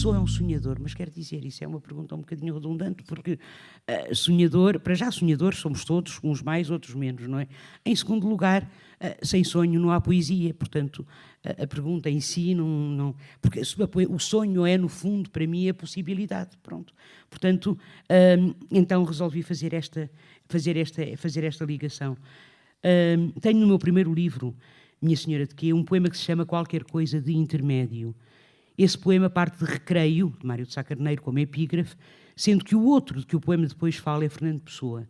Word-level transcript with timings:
pessoa 0.00 0.16
é 0.16 0.18
um 0.18 0.26
sonhador, 0.26 0.78
mas 0.80 0.94
quer 0.94 1.10
dizer, 1.10 1.44
isso 1.44 1.62
é 1.62 1.66
uma 1.66 1.78
pergunta 1.78 2.14
um 2.14 2.20
bocadinho 2.20 2.54
redundante, 2.54 3.02
porque 3.02 3.32
uh, 3.32 4.14
sonhador, 4.14 4.80
para 4.80 4.94
já 4.94 5.10
sonhadores 5.10 5.58
somos 5.58 5.84
todos, 5.84 6.18
uns 6.24 6.40
mais, 6.40 6.70
outros 6.70 6.94
menos, 6.94 7.28
não 7.28 7.38
é? 7.38 7.46
Em 7.84 7.94
segundo 7.94 8.26
lugar, 8.26 8.62
uh, 8.62 9.26
sem 9.26 9.44
sonho 9.44 9.78
não 9.78 9.90
há 9.90 10.00
poesia, 10.00 10.54
portanto, 10.54 11.00
uh, 11.00 11.64
a 11.64 11.66
pergunta 11.66 12.08
em 12.08 12.18
si 12.18 12.54
não. 12.54 12.66
não 12.66 13.14
porque 13.42 13.60
o 14.08 14.18
sonho 14.18 14.64
é, 14.64 14.78
no 14.78 14.88
fundo, 14.88 15.28
para 15.28 15.46
mim, 15.46 15.68
a 15.68 15.74
possibilidade, 15.74 16.56
pronto. 16.62 16.94
Portanto, 17.28 17.78
então 18.70 19.04
resolvi 19.04 19.42
fazer 19.42 19.74
esta, 19.74 20.10
fazer 20.48 20.78
esta, 20.78 21.02
fazer 21.18 21.44
esta 21.44 21.64
ligação. 21.64 22.16
tenho 23.40 23.60
no 23.60 23.66
meu 23.66 23.78
primeiro 23.78 24.14
livro, 24.14 24.56
Minha 25.00 25.16
Senhora 25.16 25.46
de 25.46 25.54
Quê, 25.54 25.74
um 25.74 25.84
poema 25.84 26.08
que 26.08 26.16
se 26.16 26.24
chama 26.24 26.46
Qualquer 26.46 26.84
Coisa 26.84 27.20
de 27.20 27.34
Intermédio. 27.34 28.14
Esse 28.82 28.96
poema 28.96 29.28
parte 29.28 29.58
de 29.58 29.70
Recreio, 29.70 30.34
de 30.40 30.46
Mário 30.46 30.64
de 30.64 30.72
Sá 30.72 30.82
Carneiro, 30.82 31.20
como 31.20 31.38
epígrafe, 31.38 31.94
sendo 32.34 32.64
que 32.64 32.74
o 32.74 32.82
outro 32.82 33.20
de 33.20 33.26
que 33.26 33.36
o 33.36 33.40
poema 33.40 33.66
depois 33.66 33.96
fala 33.96 34.24
é 34.24 34.28
Fernando 34.30 34.62
Pessoa. 34.62 35.06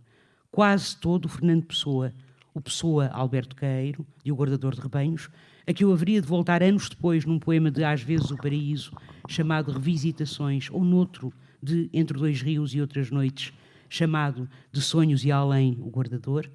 Quase 0.51 0.97
todo 0.97 1.27
o 1.27 1.29
Fernando 1.29 1.67
Pessoa, 1.67 2.13
o 2.53 2.61
Pessoa 2.61 3.07
Alberto 3.13 3.55
Caeiro, 3.55 4.05
de 4.25 4.33
O 4.33 4.35
Guardador 4.35 4.75
de 4.75 4.81
Rebanhos, 4.81 5.29
a 5.65 5.73
que 5.73 5.85
eu 5.85 5.93
haveria 5.93 6.21
de 6.21 6.27
voltar 6.27 6.65
anos 6.65 6.89
depois 6.89 7.25
num 7.25 7.39
poema 7.39 7.71
de 7.71 7.85
Às 7.85 8.03
vezes 8.03 8.33
o 8.33 8.37
Paraíso, 8.37 8.91
chamado 9.29 9.71
Revisitações, 9.71 10.69
ou 10.73 10.85
noutro 10.85 11.33
de 11.63 11.89
Entre 11.93 12.19
Dois 12.19 12.43
Rios 12.43 12.75
e 12.75 12.81
Outras 12.81 13.09
Noites, 13.09 13.53
chamado 13.89 14.51
De 14.73 14.83
Sonhos 14.83 15.25
e 15.25 15.31
Além, 15.31 15.79
o 15.81 15.89
Guardador, 15.91 16.51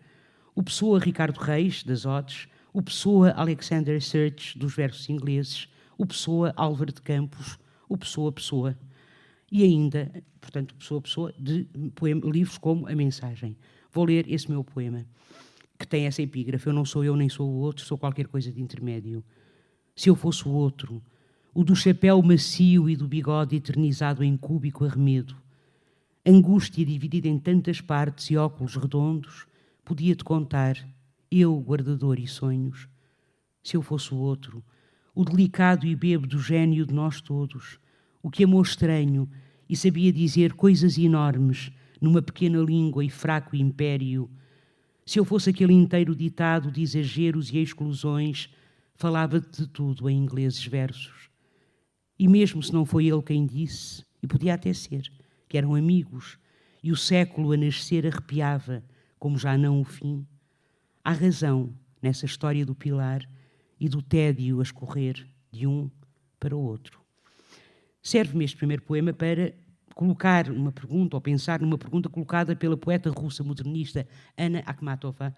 o 0.53 0.61
Pessoa 0.61 0.99
Ricardo 0.99 1.37
Reis, 1.37 1.81
das 1.81 2.05
Odes, 2.05 2.49
o 2.73 2.81
Pessoa 2.81 3.31
Alexander 3.37 4.01
Search, 4.01 4.59
dos 4.59 4.75
versos 4.75 5.09
ingleses, 5.09 5.69
o 5.97 6.05
Pessoa 6.05 6.53
Álvaro 6.55 6.91
de 6.91 7.01
Campos, 7.01 7.57
o 7.87 7.97
Pessoa 7.97 8.31
Pessoa, 8.31 8.77
e 9.51 9.63
ainda, 9.63 10.11
portanto, 10.41 10.75
Pessoa 10.75 11.01
Pessoa, 11.01 11.33
de 11.37 11.65
poema, 11.93 12.21
livros 12.29 12.57
como 12.57 12.87
A 12.87 12.95
Mensagem. 12.95 13.55
Vou 13.91 14.05
ler 14.05 14.29
esse 14.29 14.49
meu 14.49 14.63
poema, 14.63 15.05
que 15.79 15.87
tem 15.87 16.05
essa 16.05 16.21
epígrafe: 16.21 16.67
Eu 16.67 16.73
não 16.73 16.85
sou 16.85 17.03
eu 17.03 17.15
nem 17.15 17.29
sou 17.29 17.49
o 17.49 17.55
outro, 17.59 17.85
sou 17.85 17.97
qualquer 17.97 18.27
coisa 18.27 18.51
de 18.51 18.61
intermédio. 18.61 19.23
Se 19.95 20.09
eu 20.09 20.15
fosse 20.15 20.47
o 20.47 20.51
outro, 20.51 21.01
o 21.53 21.63
do 21.63 21.75
chapéu 21.75 22.21
macio 22.21 22.89
e 22.89 22.97
do 22.97 23.07
bigode 23.07 23.55
eternizado 23.55 24.23
em 24.23 24.35
cúbico 24.35 24.83
arremedo, 24.83 25.35
angústia 26.25 26.85
dividida 26.85 27.29
em 27.29 27.39
tantas 27.39 27.79
partes 27.79 28.29
e 28.29 28.35
óculos 28.35 28.75
redondos, 28.75 29.47
podia-te 29.85 30.23
contar, 30.23 30.75
eu, 31.31 31.57
guardador 31.61 32.19
e 32.19 32.27
sonhos. 32.27 32.89
Se 33.63 33.77
eu 33.77 33.81
fosse 33.81 34.13
o 34.13 34.17
outro, 34.17 34.61
o 35.15 35.23
delicado 35.23 35.87
e 35.87 35.95
bêbado 35.95 36.37
gênio 36.37 36.85
de 36.85 36.93
nós 36.93 37.21
todos, 37.21 37.79
o 38.21 38.29
que 38.29 38.43
amou 38.43 38.61
estranho 38.61 39.29
e 39.67 39.75
sabia 39.75 40.11
dizer 40.11 40.53
coisas 40.53 40.97
enormes 40.97 41.71
numa 42.01 42.21
pequena 42.21 42.59
língua 42.59 43.03
e 43.03 43.09
fraco 43.09 43.55
império. 43.55 44.29
Se 45.05 45.17
eu 45.17 45.23
fosse 45.23 45.49
aquele 45.49 45.71
inteiro 45.71 46.13
ditado 46.13 46.69
de 46.69 46.81
exageros 46.81 47.49
e 47.49 47.57
exclusões, 47.59 48.49
falava 48.93 49.39
de 49.39 49.65
tudo 49.67 50.09
em 50.09 50.17
ingleses 50.17 50.65
versos. 50.65 51.29
E 52.19 52.27
mesmo 52.27 52.61
se 52.61 52.73
não 52.73 52.85
foi 52.85 53.07
ele 53.07 53.21
quem 53.21 53.45
disse, 53.45 54.03
e 54.21 54.27
podia 54.27 54.55
até 54.55 54.73
ser, 54.73 55.09
que 55.47 55.57
eram 55.57 55.75
amigos, 55.75 56.37
e 56.83 56.91
o 56.91 56.95
século 56.95 57.53
a 57.53 57.57
nascer 57.57 58.05
arrepiava, 58.05 58.83
como 59.17 59.37
já 59.37 59.57
não 59.57 59.79
o 59.79 59.85
fim, 59.85 60.25
há 61.03 61.13
razão 61.13 61.73
nessa 62.01 62.25
história 62.25 62.65
do 62.65 62.75
pilar 62.75 63.25
e 63.79 63.89
do 63.89 64.01
tédio 64.01 64.59
a 64.59 64.63
escorrer 64.63 65.27
de 65.51 65.67
um 65.67 65.89
para 66.39 66.55
o 66.55 66.59
outro. 66.59 66.99
Serve-me 68.01 68.45
este 68.45 68.57
primeiro 68.57 68.83
poema 68.83 69.11
para 69.13 69.53
colocar 69.95 70.49
uma 70.51 70.71
pergunta, 70.71 71.15
ou 71.15 71.21
pensar 71.21 71.61
numa 71.61 71.77
pergunta 71.77 72.09
colocada 72.09 72.55
pela 72.55 72.77
poeta 72.77 73.09
russa 73.09 73.43
modernista 73.43 74.07
Anna 74.37 74.59
Akhmatova, 74.65 75.33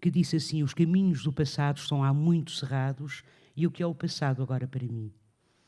que 0.00 0.10
disse 0.10 0.36
assim: 0.36 0.62
Os 0.62 0.74
caminhos 0.74 1.22
do 1.22 1.32
passado 1.32 1.76
estão 1.76 2.02
há 2.02 2.12
muito 2.12 2.50
cerrados, 2.52 3.22
e 3.56 3.66
o 3.66 3.70
que 3.70 3.82
é 3.82 3.86
o 3.86 3.94
passado 3.94 4.42
agora 4.42 4.66
para 4.66 4.84
mim? 4.84 5.12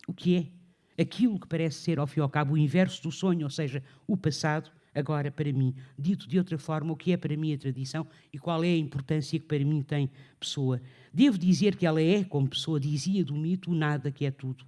O 0.09 0.13
que 0.13 0.37
é? 0.37 1.03
Aquilo 1.03 1.39
que 1.39 1.47
parece 1.47 1.79
ser, 1.79 1.99
ao 1.99 2.07
fim 2.07 2.21
e 2.21 2.23
ao 2.23 2.29
cabo, 2.29 2.55
o 2.55 2.59
inverso 2.59 3.03
do 3.03 3.13
sonho, 3.13 3.45
ou 3.45 3.51
seja, 3.51 3.83
o 4.07 4.17
passado, 4.17 4.71
agora 4.95 5.31
para 5.31 5.53
mim. 5.53 5.75
Dito 5.99 6.29
de 6.29 6.39
outra 6.39 6.59
forma, 6.59 6.93
o 6.93 6.97
que 6.97 7.13
é 7.13 7.17
para 7.17 7.37
mim 7.37 7.53
a 7.53 7.59
tradição 7.59 8.07
e 8.33 8.39
qual 8.39 8.63
é 8.65 8.69
a 8.69 8.77
importância 8.77 9.39
que 9.39 9.47
para 9.47 9.65
mim 9.65 9.83
tem 9.83 10.11
pessoa. 10.39 10.81
Devo 11.13 11.39
dizer 11.39 11.77
que 11.77 11.87
ela 11.87 12.01
é, 12.01 12.25
como 12.25 12.49
pessoa 12.49 12.79
dizia 12.79 13.25
do 13.25 13.35
mito, 13.35 13.71
o 13.71 13.75
nada 13.75 14.11
que 14.11 14.25
é 14.25 14.31
tudo. 14.31 14.65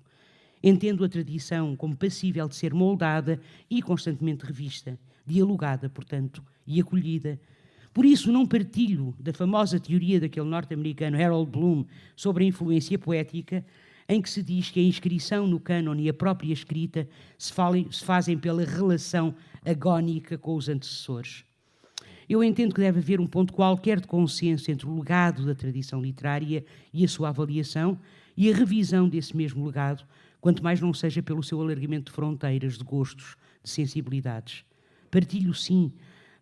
Entendo 0.63 1.05
a 1.05 1.09
tradição 1.09 1.75
como 1.75 1.97
passível 1.97 2.49
de 2.49 2.55
ser 2.55 2.73
moldada 2.73 3.41
e 3.69 3.83
constantemente 3.83 4.45
revista, 4.45 4.99
dialogada, 5.27 5.89
portanto, 5.89 6.43
e 6.67 6.81
acolhida. 6.81 7.39
Por 7.93 8.05
isso, 8.05 8.33
não 8.33 8.47
partilho 8.47 9.15
da 9.19 9.33
famosa 9.33 9.79
teoria 9.79 10.21
daquele 10.21 10.47
norte-americano 10.47 11.21
Harold 11.21 11.51
Bloom 11.51 11.85
sobre 12.17 12.45
a 12.45 12.47
influência 12.47 12.99
poética, 12.99 13.65
em 14.09 14.21
que 14.21 14.31
se 14.31 14.43
diz 14.43 14.71
que 14.71 14.81
a 14.81 14.83
inscrição 14.83 15.47
no 15.47 15.61
cânone 15.61 16.05
e 16.05 16.09
a 16.09 16.15
própria 16.15 16.53
escrita 16.53 17.09
se, 17.37 17.53
se 17.91 18.05
fazem 18.05 18.39
pela 18.39 18.65
relação 18.65 19.35
agónica 19.65 20.37
com 20.37 20.55
os 20.55 20.69
antecessores. 20.69 21.45
Eu 22.29 22.43
entendo 22.43 22.75
que 22.75 22.81
deve 22.81 23.01
haver 23.01 23.21
um 23.21 23.27
ponto 23.27 23.53
qualquer 23.53 24.01
de 24.01 24.07
consenso 24.07 24.71
entre 24.71 24.87
o 24.87 24.97
legado 24.97 25.45
da 25.45 25.55
tradição 25.55 26.01
literária 26.01 26.65
e 26.93 27.05
a 27.05 27.09
sua 27.09 27.29
avaliação 27.29 27.99
e 28.37 28.51
a 28.51 28.57
revisão 28.57 29.09
desse 29.09 29.37
mesmo 29.37 29.67
legado, 29.67 30.05
quanto 30.41 30.63
mais 30.63 30.81
não 30.81 30.95
seja 30.95 31.23
pelo 31.23 31.43
seu 31.43 31.61
alargamento 31.61 32.11
de 32.11 32.13
fronteiras, 32.15 32.79
de 32.79 32.85
gostos, 32.85 33.37
de 33.63 33.71
sensibilidades. 33.71 34.65
Partilho, 35.11 35.53
sim, 35.53 35.93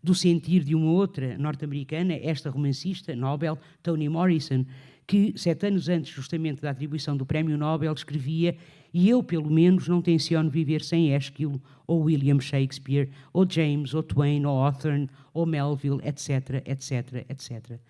do 0.02 0.14
sentir 0.14 0.62
de 0.62 0.74
uma 0.74 0.90
outra 0.90 1.36
norte-americana, 1.36 2.14
esta 2.14 2.50
romancista, 2.50 3.14
Nobel, 3.14 3.58
Toni 3.82 4.08
Morrison, 4.08 4.64
que, 5.06 5.34
sete 5.36 5.66
anos 5.66 5.88
antes 5.88 6.12
justamente 6.12 6.62
da 6.62 6.70
atribuição 6.70 7.16
do 7.16 7.26
Prémio 7.26 7.58
Nobel, 7.58 7.92
escrevia 7.92 8.56
e 8.92 9.08
eu, 9.08 9.22
pelo 9.22 9.50
menos, 9.50 9.88
não 9.88 10.02
tenciono 10.02 10.50
viver 10.50 10.82
sem 10.82 11.14
Esquilo, 11.14 11.60
ou 11.86 12.02
William 12.02 12.40
Shakespeare, 12.40 13.10
ou 13.32 13.46
James, 13.48 13.94
ou 13.94 14.02
Twain, 14.02 14.44
ou 14.44 14.64
Hawthorne, 14.64 15.08
ou 15.32 15.46
Melville, 15.46 16.00
etc., 16.04 16.62
etc., 16.66 17.26
etc. 17.28 17.80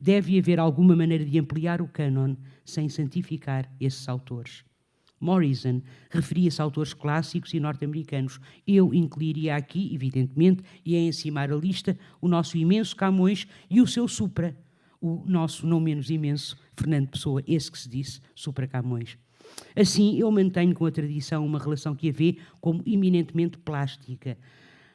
Deve 0.00 0.38
haver 0.38 0.60
alguma 0.60 0.94
maneira 0.94 1.24
de 1.24 1.38
ampliar 1.38 1.80
o 1.80 1.88
cânon 1.88 2.36
sem 2.64 2.88
santificar 2.88 3.70
esses 3.80 4.08
autores. 4.08 4.64
Morrison 5.20 5.80
referia-se 6.10 6.60
a 6.60 6.64
autores 6.64 6.92
clássicos 6.92 7.54
e 7.54 7.60
norte-americanos. 7.60 8.38
Eu 8.66 8.92
incluiria 8.92 9.56
aqui, 9.56 9.94
evidentemente, 9.94 10.62
e 10.84 10.94
a 10.94 11.00
encimar 11.00 11.50
a 11.50 11.56
lista, 11.56 11.98
o 12.20 12.28
nosso 12.28 12.58
imenso 12.58 12.94
Camões 12.94 13.46
e 13.70 13.80
o 13.80 13.86
seu 13.86 14.06
Supra, 14.06 14.56
o 15.00 15.24
nosso 15.26 15.66
não 15.66 15.80
menos 15.80 16.10
imenso 16.10 16.56
Fernando 16.76 17.08
Pessoa, 17.08 17.42
esse 17.46 17.70
que 17.70 17.78
se 17.78 17.88
disse 17.88 18.20
Supra 18.34 18.66
Camões. 18.66 19.16
Assim, 19.76 20.16
eu 20.18 20.30
mantenho 20.30 20.74
com 20.74 20.86
a 20.86 20.90
tradição 20.90 21.44
uma 21.44 21.58
relação 21.58 21.94
que 21.94 22.08
a 22.08 22.12
vê 22.12 22.36
como 22.60 22.82
eminentemente 22.86 23.58
plástica. 23.58 24.38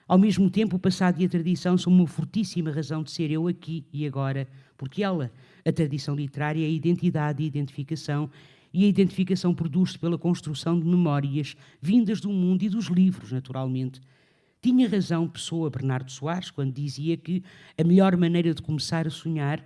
Ao 0.08 0.18
mesmo 0.18 0.50
tempo, 0.50 0.78
o 0.78 0.80
passado 0.80 1.22
e 1.22 1.26
a 1.26 1.30
tradição 1.30 1.78
são 1.78 1.94
uma 1.94 2.08
fortíssima 2.08 2.72
razão 2.72 3.04
de 3.04 3.12
ser 3.12 3.30
eu 3.30 3.48
aqui 3.48 3.86
e 3.94 4.08
agora, 4.08 4.48
porque 4.76 5.04
ela, 5.04 5.32
a 5.64 5.72
tradição 5.72 6.16
literária, 6.16 6.64
é 6.64 6.66
a 6.66 6.72
identidade 6.72 7.44
e 7.44 7.46
identificação, 7.46 8.30
e 8.74 8.86
a 8.86 8.88
identificação 8.88 9.54
produz-se 9.54 10.00
pela 10.00 10.18
construção 10.18 10.80
de 10.80 10.86
memórias 10.86 11.56
vindas 11.82 12.22
do 12.22 12.30
mundo 12.30 12.64
e 12.64 12.70
dos 12.70 12.86
livros, 12.88 13.32
naturalmente. 13.32 14.00
Tinha 14.62 14.90
razão 14.90 15.28
Pessoa 15.28 15.70
Bernardo 15.70 16.12
Soares 16.12 16.52
quando 16.52 16.74
dizia 16.74 17.16
que 17.16 17.44
a 17.78 17.84
melhor 17.84 18.18
maneira 18.18 18.54
de 18.54 18.62
começar 18.62 19.08
a 19.08 19.10
sonhar 19.10 19.64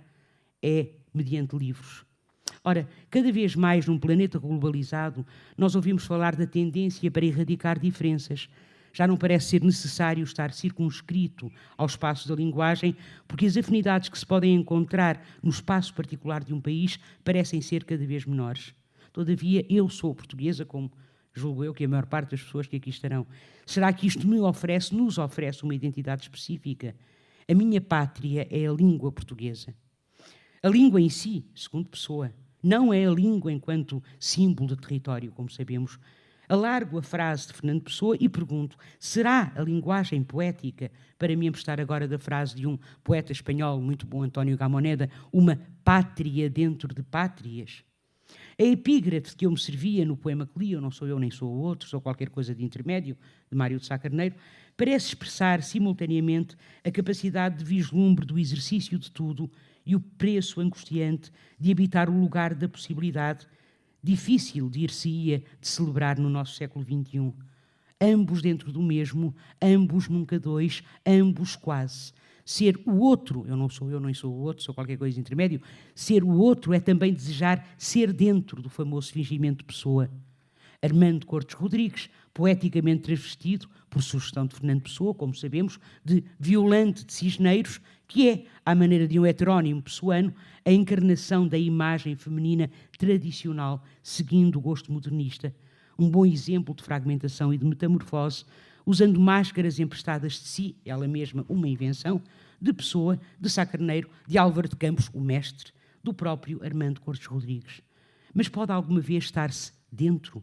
é 0.62 0.90
mediante 1.12 1.56
livros. 1.56 2.04
Ora, 2.66 2.88
cada 3.10 3.30
vez 3.30 3.54
mais 3.54 3.86
num 3.86 3.98
planeta 3.98 4.38
globalizado, 4.38 5.26
nós 5.54 5.74
ouvimos 5.74 6.06
falar 6.06 6.34
da 6.34 6.46
tendência 6.46 7.10
para 7.10 7.26
erradicar 7.26 7.78
diferenças. 7.78 8.48
Já 8.90 9.06
não 9.06 9.18
parece 9.18 9.48
ser 9.48 9.62
necessário 9.62 10.24
estar 10.24 10.50
circunscrito 10.50 11.52
ao 11.76 11.84
espaço 11.84 12.26
da 12.26 12.34
linguagem, 12.34 12.96
porque 13.28 13.44
as 13.44 13.54
afinidades 13.54 14.08
que 14.08 14.18
se 14.18 14.24
podem 14.24 14.54
encontrar 14.54 15.22
no 15.42 15.50
espaço 15.50 15.92
particular 15.92 16.42
de 16.42 16.54
um 16.54 16.60
país 16.60 16.98
parecem 17.22 17.60
ser 17.60 17.84
cada 17.84 18.06
vez 18.06 18.24
menores. 18.24 18.74
Todavia, 19.12 19.66
eu 19.68 19.86
sou 19.90 20.14
portuguesa, 20.14 20.64
como 20.64 20.90
julgo 21.34 21.64
eu 21.64 21.74
que 21.74 21.84
a 21.84 21.88
maior 21.88 22.06
parte 22.06 22.30
das 22.30 22.42
pessoas 22.42 22.66
que 22.66 22.76
aqui 22.76 22.88
estarão. 22.88 23.26
Será 23.66 23.92
que 23.92 24.06
isto 24.06 24.26
me 24.26 24.40
oferece, 24.40 24.94
nos 24.94 25.18
oferece 25.18 25.64
uma 25.64 25.74
identidade 25.74 26.22
específica? 26.22 26.96
A 27.46 27.52
minha 27.52 27.80
pátria 27.80 28.48
é 28.50 28.66
a 28.66 28.72
língua 28.72 29.12
portuguesa. 29.12 29.74
A 30.62 30.68
língua 30.68 30.98
em 30.98 31.10
si, 31.10 31.44
segundo 31.54 31.90
pessoa, 31.90 32.32
não 32.64 32.92
é 32.92 33.04
a 33.04 33.10
língua 33.10 33.52
enquanto 33.52 34.02
símbolo 34.18 34.68
de 34.68 34.76
território, 34.76 35.30
como 35.32 35.50
sabemos. 35.50 35.98
Alargo 36.48 36.98
a 36.98 37.02
frase 37.02 37.48
de 37.48 37.52
Fernando 37.52 37.82
Pessoa 37.82 38.16
e 38.18 38.28
pergunto: 38.28 38.76
será 38.98 39.52
a 39.54 39.62
linguagem 39.62 40.22
poética, 40.22 40.90
para 41.18 41.36
me 41.36 41.46
emprestar 41.46 41.78
agora 41.78 42.08
da 42.08 42.18
frase 42.18 42.56
de 42.56 42.66
um 42.66 42.78
poeta 43.02 43.32
espanhol 43.32 43.80
muito 43.80 44.06
bom, 44.06 44.22
António 44.22 44.56
Gamoneda, 44.56 45.10
uma 45.32 45.58
pátria 45.84 46.48
dentro 46.48 46.94
de 46.94 47.02
pátrias? 47.02 47.84
A 48.58 48.62
epígrafe 48.62 49.34
que 49.36 49.46
eu 49.46 49.50
me 49.50 49.58
servia 49.58 50.04
no 50.04 50.16
poema 50.16 50.46
que 50.46 50.58
li, 50.58 50.72
Eu 50.72 50.80
não 50.80 50.90
sou 50.90 51.08
eu 51.08 51.18
nem 51.18 51.30
sou 51.30 51.50
outro, 51.50 51.88
sou 51.88 52.00
qualquer 52.00 52.28
coisa 52.28 52.54
de 52.54 52.64
intermédio, 52.64 53.16
de 53.50 53.56
Mário 53.56 53.78
de 53.78 53.84
Sá 53.84 53.98
Carneiro, 53.98 54.36
parece 54.76 55.08
expressar 55.08 55.62
simultaneamente 55.62 56.56
a 56.84 56.90
capacidade 56.90 57.58
de 57.58 57.64
vislumbre 57.64 58.24
do 58.24 58.38
exercício 58.38 58.98
de 58.98 59.10
tudo 59.10 59.50
e 59.84 59.94
o 59.94 60.00
preço 60.00 60.60
angustiante 60.60 61.30
de 61.58 61.70
habitar 61.70 62.08
o 62.08 62.18
lugar 62.18 62.54
da 62.54 62.68
possibilidade 62.68 63.46
difícil 64.02 64.68
de 64.68 64.80
ir-se-ia 64.80 65.42
de 65.60 65.66
celebrar 65.66 66.18
no 66.18 66.28
nosso 66.28 66.54
século 66.54 66.84
XXI. 66.84 67.32
Ambos 68.00 68.42
dentro 68.42 68.70
do 68.70 68.82
mesmo, 68.82 69.34
ambos 69.62 70.08
nunca 70.08 70.38
dois, 70.38 70.82
ambos 71.06 71.56
quase. 71.56 72.12
Ser 72.44 72.78
o 72.84 72.98
outro, 72.98 73.46
eu 73.46 73.56
não 73.56 73.70
sou 73.70 73.90
eu, 73.90 73.98
nem 73.98 74.12
sou 74.12 74.30
o 74.30 74.40
outro, 74.42 74.62
sou 74.62 74.74
qualquer 74.74 74.98
coisa 74.98 75.18
intermédio, 75.18 75.62
ser 75.94 76.22
o 76.22 76.28
outro 76.28 76.74
é 76.74 76.80
também 76.80 77.14
desejar 77.14 77.66
ser 77.78 78.12
dentro 78.12 78.60
do 78.60 78.68
famoso 78.68 79.10
fingimento 79.10 79.58
de 79.58 79.64
pessoa. 79.64 80.10
Armando 80.82 81.24
Cortes 81.24 81.56
Rodrigues, 81.56 82.10
poeticamente 82.34 83.04
travestido, 83.04 83.66
por 83.88 84.02
sugestão 84.02 84.44
de 84.44 84.54
Fernando 84.54 84.82
Pessoa, 84.82 85.14
como 85.14 85.34
sabemos, 85.34 85.80
de 86.04 86.22
Violante 86.38 87.06
de 87.06 87.12
Cisneiros, 87.14 87.80
que 88.06 88.28
é, 88.28 88.44
à 88.64 88.74
maneira 88.74 89.06
de 89.06 89.18
um 89.18 89.26
heterónimo 89.26 89.82
pessoano, 89.82 90.32
a 90.64 90.72
encarnação 90.72 91.46
da 91.46 91.58
imagem 91.58 92.14
feminina 92.16 92.70
tradicional, 92.98 93.84
seguindo 94.02 94.56
o 94.56 94.60
gosto 94.60 94.92
modernista. 94.92 95.54
Um 95.98 96.08
bom 96.08 96.26
exemplo 96.26 96.74
de 96.74 96.82
fragmentação 96.82 97.52
e 97.52 97.58
de 97.58 97.64
metamorfose, 97.64 98.44
usando 98.86 99.18
máscaras 99.18 99.78
emprestadas 99.78 100.34
de 100.34 100.48
si, 100.48 100.76
ela 100.84 101.08
mesma 101.08 101.44
uma 101.48 101.68
invenção, 101.68 102.20
de 102.60 102.72
Pessoa, 102.72 103.20
de 103.38 103.50
Sá 103.50 103.64
Carneiro, 103.66 104.08
de 104.26 104.38
Álvaro 104.38 104.68
de 104.68 104.76
Campos, 104.76 105.10
o 105.12 105.20
mestre, 105.20 105.72
do 106.02 106.12
próprio 106.12 106.62
Armando 106.62 107.00
Cortes 107.00 107.26
Rodrigues. 107.26 107.80
Mas 108.32 108.48
pode 108.48 108.72
alguma 108.72 109.00
vez 109.00 109.24
estar-se 109.24 109.72
dentro 109.90 110.42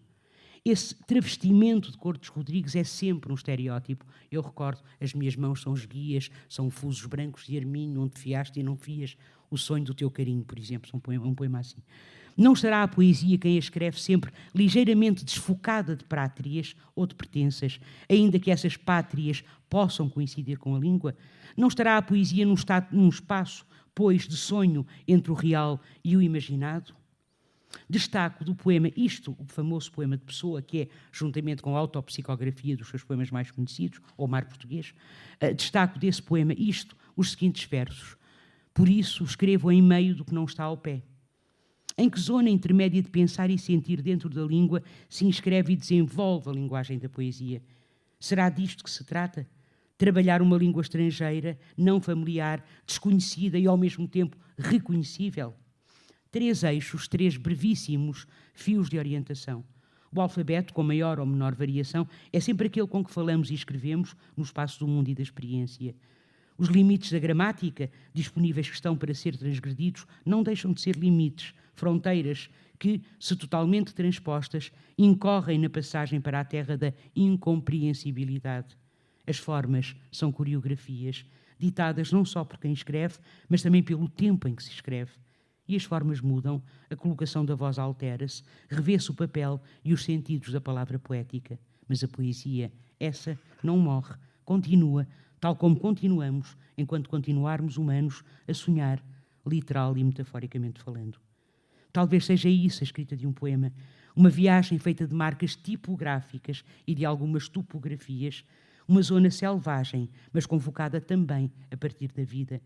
esse 0.64 0.94
travestimento 0.94 1.92
de 1.92 1.98
Cortes 1.98 2.30
Rodrigues 2.30 2.76
é 2.76 2.84
sempre 2.84 3.32
um 3.32 3.36
estereótipo. 3.36 4.06
Eu 4.32 4.42
recordo, 4.42 4.82
as 5.00 5.14
minhas 5.14 5.36
mãos 5.36 5.62
são 5.62 5.74
os 5.74 5.86
guias, 5.86 6.30
são 6.48 6.70
fusos 6.70 7.06
brancos 7.06 7.48
de 7.48 7.58
arminho, 7.58 8.02
onde 8.02 8.20
fiaste 8.20 8.60
e 8.60 8.64
não 8.64 8.78
fias 8.78 9.18
o 9.50 9.58
sonho 9.58 9.84
do 9.84 9.94
teu 9.94 10.10
carinho, 10.10 10.46
por 10.46 10.60
exemplo, 10.60 10.90
um 10.94 11.00
poema, 11.00 11.26
um 11.26 11.34
poema 11.34 11.60
assim. 11.60 11.82
Não 12.38 12.56
será 12.56 12.84
a 12.84 12.88
poesia 12.88 13.38
quem 13.38 13.56
a 13.56 13.60
escreve 13.60 14.00
sempre 14.00 14.32
ligeiramente 14.56 15.26
desfocada 15.26 15.96
de 15.96 16.06
pátrias 16.06 16.76
ou 16.96 17.06
de 17.06 17.16
pertenças, 17.16 17.80
ainda 18.10 18.40
que 18.40 18.52
essas 18.52 18.78
pátrias 18.78 19.44
possam 19.70 20.08
coincidir 20.08 20.58
com 20.58 20.76
a 20.76 20.80
língua? 20.80 21.16
Não 21.58 21.68
estará 21.68 21.98
a 21.98 22.02
poesia 22.02 22.46
num, 22.46 22.54
estado, 22.54 22.96
num 22.96 23.10
espaço, 23.10 23.66
pois, 23.94 24.28
de 24.28 24.38
sonho 24.38 24.86
entre 25.08 25.32
o 25.32 25.36
real 25.36 25.82
e 26.04 26.16
o 26.16 26.22
imaginado? 26.22 26.94
Destaco 27.90 28.44
do 28.44 28.56
poema 28.56 28.90
Isto, 28.96 29.36
o 29.40 29.46
famoso 29.46 29.92
poema 29.92 30.18
de 30.18 30.24
Pessoa, 30.24 30.62
que 30.62 30.82
é, 30.82 30.88
juntamente 31.12 31.62
com 31.62 31.76
a 31.76 31.80
autopsicografia 31.80 32.76
dos 32.76 32.90
seus 32.90 33.04
poemas 33.04 33.32
mais 33.32 33.52
conhecidos, 33.52 34.00
ou 34.18 34.28
Mar 34.28 34.46
Português, 34.46 34.94
uh, 35.42 35.54
destaco 35.54 36.00
desse 36.00 36.22
poema 36.22 36.54
Isto, 36.54 36.96
os 37.16 37.32
seguintes 37.32 37.64
versos. 37.66 38.18
Por 38.74 38.88
isso 38.88 39.24
escrevo 39.24 39.72
em 39.72 39.82
meio 39.82 40.16
do 40.16 40.24
que 40.24 40.34
não 40.34 40.46
está 40.46 40.64
ao 40.64 40.78
pé. 40.78 41.04
Em 41.98 42.10
que 42.10 42.20
zona 42.20 42.50
intermédia 42.50 43.02
de 43.02 43.10
pensar 43.10 43.50
e 43.50 43.58
sentir 43.58 44.02
dentro 44.02 44.30
da 44.30 44.44
língua 44.44 44.82
se 45.10 45.26
inscreve 45.26 45.74
e 45.74 45.76
desenvolve 45.76 46.50
a 46.50 46.54
linguagem 46.54 46.98
da 46.98 47.10
poesia? 47.10 47.62
Será 48.20 48.50
disto 48.50 48.84
que 48.84 48.90
se 48.90 49.04
trata? 49.04 49.48
Trabalhar 49.98 50.42
uma 50.42 50.58
língua 50.58 50.82
estrangeira, 50.82 51.60
não 51.78 52.02
familiar, 52.02 52.64
desconhecida 52.88 53.60
e 53.60 53.68
ao 53.68 53.78
mesmo 53.78 54.08
tempo 54.08 54.38
reconhecível? 54.58 55.54
Três 56.32 56.64
eixos, 56.64 57.08
três 57.08 57.36
brevíssimos 57.36 58.26
fios 58.54 58.90
de 58.90 58.98
orientação. 58.98 59.64
O 60.14 60.20
alfabeto, 60.20 60.74
com 60.74 60.84
maior 60.84 61.20
ou 61.20 61.26
menor 61.26 61.54
variação, 61.54 62.08
é 62.34 62.40
sempre 62.40 62.68
aquele 62.68 62.88
com 62.88 63.04
que 63.04 63.12
falamos 63.12 63.52
e 63.52 63.54
escrevemos 63.54 64.16
no 64.36 64.44
espaço 64.44 64.80
do 64.80 64.88
mundo 64.88 65.10
e 65.10 65.16
da 65.16 65.22
experiência. 65.22 65.96
Os 66.58 66.68
limites 66.68 67.12
da 67.12 67.20
gramática, 67.20 67.90
disponíveis 68.14 68.70
que 68.70 68.76
estão 68.76 68.96
para 68.96 69.14
ser 69.14 69.38
transgredidos, 69.38 70.06
não 70.26 70.44
deixam 70.44 70.74
de 70.74 70.82
ser 70.82 70.96
limites, 70.96 71.54
fronteiras 71.74 72.50
que, 72.78 73.02
se 73.20 73.36
totalmente 73.36 73.94
transpostas, 73.94 74.72
incorrem 74.98 75.60
na 75.60 75.70
passagem 75.70 76.20
para 76.20 76.40
a 76.40 76.46
terra 76.46 76.78
da 76.78 76.94
incompreensibilidade. 77.16 78.78
As 79.26 79.38
formas 79.38 79.96
são 80.12 80.32
coreografias, 80.32 81.26
ditadas 81.58 82.12
não 82.12 82.26
só 82.26 82.44
por 82.44 82.60
quem 82.60 82.74
escreve, 82.74 83.18
mas 83.48 83.62
também 83.62 83.82
pelo 83.82 84.10
tempo 84.10 84.48
em 84.48 84.56
que 84.56 84.64
se 84.64 84.72
escreve 84.72 85.12
e 85.68 85.76
as 85.76 85.84
formas 85.84 86.20
mudam, 86.20 86.62
a 86.90 86.96
colocação 86.96 87.46
da 87.46 87.56
voz 87.56 87.80
altera-se, 87.80 88.44
revê-se 88.70 89.10
o 89.12 89.14
papel 89.14 89.62
e 89.84 89.94
os 89.94 90.04
sentidos 90.04 90.52
da 90.52 90.60
palavra 90.60 91.00
poética. 91.00 91.60
Mas 91.88 92.04
a 92.04 92.08
poesia, 92.08 92.72
essa, 93.00 93.38
não 93.64 93.78
morre, 93.78 94.16
continua, 94.44 95.08
tal 95.40 95.56
como 95.56 95.80
continuamos, 95.80 96.58
enquanto 96.78 97.10
continuarmos 97.10 97.78
humanos 97.78 98.24
a 98.48 98.54
sonhar, 98.54 99.04
literal 99.46 99.98
e 99.98 100.04
metaforicamente 100.04 100.82
falando. 100.82 101.20
Talvez 101.92 102.26
seja 102.26 102.50
isso 102.50 102.84
a 102.84 102.86
escrita 102.86 103.18
de 103.18 103.28
um 103.28 103.34
poema, 103.34 103.72
uma 104.16 104.30
viagem 104.30 104.78
feita 104.78 105.08
de 105.08 105.14
marcas 105.14 105.56
tipográficas 105.56 106.64
e 106.86 106.94
de 106.94 107.06
algumas 107.06 107.50
topografias, 107.50 108.46
uma 108.88 109.02
zona 109.02 109.30
selvagem, 109.30 110.10
mas 110.34 110.46
convocada 110.46 111.00
também 111.00 111.52
a 111.70 111.78
partir 111.78 112.12
da 112.12 112.24
vida. 112.24 112.62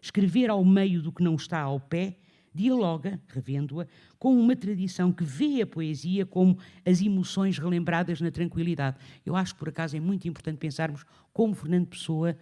Escrever 0.00 0.50
ao 0.50 0.64
meio 0.64 1.02
do 1.02 1.12
que 1.12 1.22
não 1.22 1.34
está 1.34 1.60
ao 1.60 1.80
pé 1.80 2.16
dialoga, 2.58 3.20
revendo-a, 3.28 3.86
com 4.18 4.36
uma 4.38 4.56
tradição 4.56 5.12
que 5.12 5.22
vê 5.22 5.62
a 5.62 5.66
poesia 5.66 6.26
como 6.26 6.58
as 6.84 7.00
emoções 7.00 7.58
relembradas 7.58 8.20
na 8.20 8.30
tranquilidade. 8.30 8.96
Eu 9.24 9.36
acho 9.36 9.54
que, 9.54 9.60
por 9.60 9.68
acaso, 9.68 9.96
é 9.96 10.00
muito 10.00 10.26
importante 10.26 10.58
pensarmos 10.58 11.04
como 11.32 11.54
Fernando 11.54 11.86
Pessoa 11.86 12.36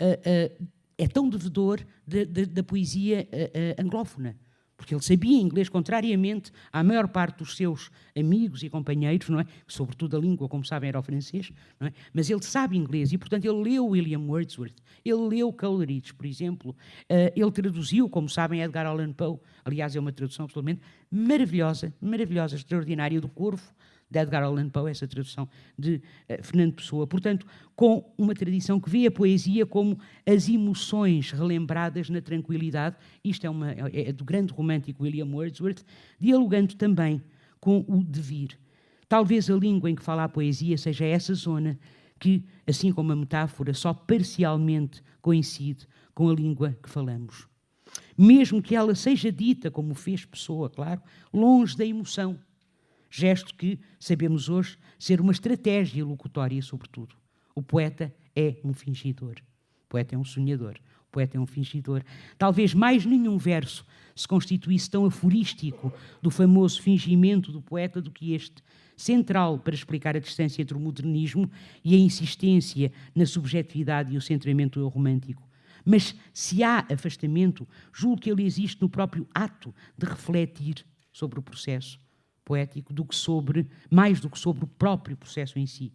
uh, 0.00 0.62
uh, 0.62 0.68
é 0.96 1.06
tão 1.06 1.28
devedor 1.28 1.80
da 2.06 2.62
poesia 2.62 3.28
uh, 3.30 3.80
anglófona 3.80 4.34
porque 4.78 4.94
ele 4.94 5.02
sabia 5.02 5.36
inglês, 5.40 5.68
contrariamente 5.68 6.52
à 6.72 6.84
maior 6.84 7.08
parte 7.08 7.38
dos 7.38 7.56
seus 7.56 7.90
amigos 8.16 8.62
e 8.62 8.70
companheiros, 8.70 9.28
não 9.28 9.40
é? 9.40 9.46
sobretudo 9.66 10.16
a 10.16 10.20
língua, 10.20 10.48
como 10.48 10.64
sabem, 10.64 10.88
era 10.88 11.00
o 11.00 11.02
francês, 11.02 11.52
é? 11.80 11.92
mas 12.14 12.30
ele 12.30 12.42
sabe 12.42 12.76
inglês 12.76 13.12
e, 13.12 13.18
portanto, 13.18 13.44
ele 13.44 13.60
leu 13.70 13.88
William 13.88 14.20
Wordsworth, 14.20 14.76
ele 15.04 15.28
leu 15.28 15.52
Coleridge, 15.52 16.14
por 16.14 16.24
exemplo, 16.24 16.70
uh, 16.70 17.32
ele 17.34 17.50
traduziu, 17.50 18.08
como 18.08 18.28
sabem, 18.28 18.62
Edgar 18.62 18.86
Allan 18.86 19.12
Poe, 19.12 19.40
aliás, 19.64 19.96
é 19.96 20.00
uma 20.00 20.12
tradução 20.12 20.44
absolutamente 20.44 20.80
maravilhosa, 21.10 21.92
maravilhosa, 22.00 22.54
extraordinária 22.54 23.20
do 23.20 23.28
Corvo, 23.28 23.74
de 24.10 24.18
Edgar 24.18 24.42
Allan 24.42 24.68
Poe, 24.68 24.90
essa 24.90 25.06
tradução 25.06 25.48
de 25.78 25.96
uh, 26.28 26.42
Fernando 26.42 26.74
Pessoa. 26.74 27.06
Portanto, 27.06 27.46
com 27.76 28.12
uma 28.16 28.34
tradição 28.34 28.80
que 28.80 28.88
vê 28.88 29.06
a 29.06 29.10
poesia 29.10 29.66
como 29.66 29.98
as 30.26 30.48
emoções 30.48 31.30
relembradas 31.32 32.08
na 32.08 32.20
tranquilidade, 32.20 32.96
isto 33.22 33.46
é, 33.46 33.50
uma, 33.50 33.72
é, 33.72 34.08
é 34.08 34.12
do 34.12 34.24
grande 34.24 34.52
romântico 34.52 35.02
William 35.02 35.26
Wordsworth, 35.26 35.84
dialogando 36.18 36.74
também 36.76 37.22
com 37.60 37.84
o 37.86 38.02
devir. 38.02 38.58
Talvez 39.08 39.48
a 39.50 39.54
língua 39.54 39.90
em 39.90 39.94
que 39.94 40.02
fala 40.02 40.24
a 40.24 40.28
poesia 40.28 40.76
seja 40.76 41.04
essa 41.04 41.34
zona 41.34 41.78
que, 42.18 42.44
assim 42.66 42.92
como 42.92 43.12
a 43.12 43.16
metáfora, 43.16 43.72
só 43.72 43.94
parcialmente 43.94 45.02
coincide 45.22 45.86
com 46.14 46.28
a 46.28 46.34
língua 46.34 46.76
que 46.82 46.90
falamos. 46.90 47.46
Mesmo 48.16 48.60
que 48.60 48.74
ela 48.74 48.94
seja 48.94 49.30
dita, 49.30 49.70
como 49.70 49.94
fez 49.94 50.24
Pessoa, 50.24 50.68
claro, 50.68 51.00
longe 51.32 51.76
da 51.76 51.86
emoção 51.86 52.38
Gesto 53.10 53.54
que 53.54 53.78
sabemos 53.98 54.48
hoje 54.48 54.76
ser 54.98 55.20
uma 55.20 55.32
estratégia 55.32 56.04
locutória, 56.04 56.60
sobretudo. 56.60 57.16
O 57.54 57.62
poeta 57.62 58.14
é 58.36 58.56
um 58.62 58.72
fingidor. 58.74 59.36
O 59.84 59.88
poeta 59.88 60.14
é 60.14 60.18
um 60.18 60.24
sonhador. 60.24 60.76
O 61.08 61.10
poeta 61.10 61.38
é 61.38 61.40
um 61.40 61.46
fingidor. 61.46 62.02
Talvez 62.36 62.74
mais 62.74 63.06
nenhum 63.06 63.38
verso 63.38 63.84
se 64.14 64.28
constituísse 64.28 64.90
tão 64.90 65.06
aforístico 65.06 65.92
do 66.20 66.30
famoso 66.30 66.82
fingimento 66.82 67.50
do 67.50 67.62
poeta 67.62 68.00
do 68.00 68.10
que 68.10 68.34
este, 68.34 68.62
central 68.94 69.58
para 69.58 69.74
explicar 69.74 70.14
a 70.16 70.20
distância 70.20 70.60
entre 70.60 70.76
o 70.76 70.80
modernismo 70.80 71.50
e 71.82 71.94
a 71.94 71.98
insistência 71.98 72.92
na 73.14 73.24
subjetividade 73.24 74.12
e 74.12 74.18
o 74.18 74.22
centramento 74.22 74.86
romântico. 74.86 75.48
Mas 75.84 76.14
se 76.34 76.62
há 76.62 76.84
afastamento, 76.90 77.66
julgo 77.92 78.20
que 78.20 78.30
ele 78.30 78.44
existe 78.44 78.82
no 78.82 78.90
próprio 78.90 79.26
ato 79.34 79.74
de 79.96 80.06
refletir 80.06 80.84
sobre 81.10 81.38
o 81.38 81.42
processo 81.42 81.98
poético 82.48 82.94
do 82.94 83.04
que 83.04 83.14
sobre, 83.14 83.68
mais 83.90 84.20
do 84.20 84.30
que 84.30 84.38
sobre 84.38 84.64
o 84.64 84.66
próprio 84.66 85.18
processo 85.18 85.58
em 85.58 85.66
si. 85.66 85.92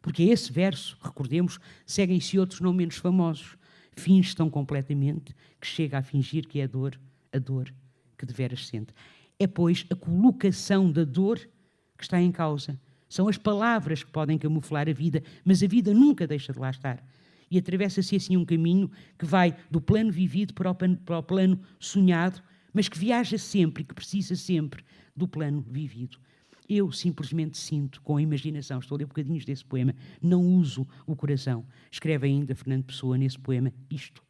Porque 0.00 0.22
esse 0.22 0.52
verso, 0.52 0.96
recordemos, 1.02 1.58
seguem-se 1.84 2.38
outros 2.38 2.60
não 2.60 2.72
menos 2.72 2.96
famosos. 2.96 3.56
Fins 3.96 4.32
tão 4.34 4.48
completamente 4.48 5.34
que 5.60 5.66
chega 5.66 5.98
a 5.98 6.02
fingir 6.02 6.46
que 6.46 6.60
é 6.60 6.64
a 6.64 6.66
dor, 6.68 6.96
a 7.32 7.38
dor 7.38 7.74
que 8.16 8.24
deveras 8.24 8.68
sente. 8.68 8.94
É, 9.36 9.48
pois, 9.48 9.84
a 9.90 9.96
colocação 9.96 10.92
da 10.92 11.02
dor 11.02 11.38
que 11.98 12.04
está 12.04 12.20
em 12.20 12.30
causa. 12.30 12.78
São 13.08 13.26
as 13.26 13.36
palavras 13.36 14.04
que 14.04 14.10
podem 14.10 14.38
camuflar 14.38 14.88
a 14.88 14.92
vida, 14.92 15.22
mas 15.44 15.60
a 15.62 15.66
vida 15.66 15.92
nunca 15.92 16.26
deixa 16.26 16.52
de 16.52 16.58
lá 16.58 16.70
estar. 16.70 17.04
E 17.50 17.58
atravessa-se 17.58 18.14
assim 18.14 18.36
um 18.36 18.44
caminho 18.44 18.90
que 19.18 19.24
vai 19.24 19.56
do 19.70 19.80
plano 19.80 20.12
vivido 20.12 20.54
para 20.54 20.70
o 20.70 20.74
para 20.74 21.18
o 21.18 21.22
plano 21.22 21.60
sonhado, 21.80 22.42
mas 22.76 22.90
que 22.90 22.98
viaja 22.98 23.38
sempre 23.38 23.82
e 23.82 23.86
que 23.86 23.94
precisa 23.94 24.36
sempre 24.36 24.84
do 25.16 25.26
plano 25.26 25.64
vivido. 25.66 26.18
Eu 26.68 26.92
simplesmente 26.92 27.56
sinto, 27.56 28.02
com 28.02 28.18
a 28.18 28.20
imaginação, 28.20 28.78
estou 28.78 28.96
a 28.96 28.98
ler 28.98 29.06
bocadinhos 29.06 29.46
desse 29.46 29.64
poema, 29.64 29.94
não 30.20 30.44
uso 30.44 30.86
o 31.06 31.16
coração. 31.16 31.64
Escreve 31.90 32.26
ainda 32.26 32.54
Fernando 32.54 32.84
Pessoa 32.84 33.16
nesse 33.16 33.38
poema 33.38 33.72
isto. 33.88 34.22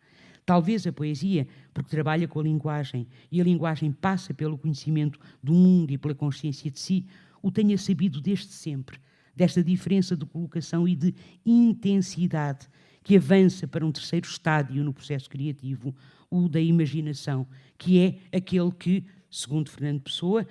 Talvez 0.45 0.87
a 0.87 0.93
poesia, 0.93 1.49
porque 1.75 1.91
trabalha 1.91 2.29
com 2.29 2.38
a 2.38 2.45
linguagem 2.45 3.09
e 3.33 3.41
a 3.41 3.45
linguagem 3.45 3.91
passa 3.91 4.33
pelo 4.33 4.57
conhecimento 4.57 5.19
do 5.43 5.53
mundo 5.53 5.91
e 5.91 5.99
pela 5.99 6.15
consciência 6.15 6.71
de 6.71 6.79
si, 6.79 7.05
o 7.43 7.50
tenha 7.50 7.76
sabido 7.76 8.21
desde 8.21 8.53
sempre, 8.53 9.00
desta 9.37 9.62
diferença 9.62 10.16
de 10.16 10.25
colocação 10.25 10.88
e 10.88 10.97
de 10.97 11.14
intensidade 11.45 12.66
que 13.05 13.16
avança 13.16 13.69
para 13.69 13.87
um 13.87 13.93
terceiro 13.93 14.26
estádio 14.26 14.83
no 14.83 14.93
processo 14.93 15.31
criativo, 15.31 15.95
o 16.28 16.49
da 16.49 16.61
imaginação, 16.61 17.47
que 17.78 18.00
é 18.00 18.37
aquele 18.37 18.73
que, 18.73 19.05
segundo 19.31 19.71
Fernando 19.71 20.00
Pessoa, 20.00 20.45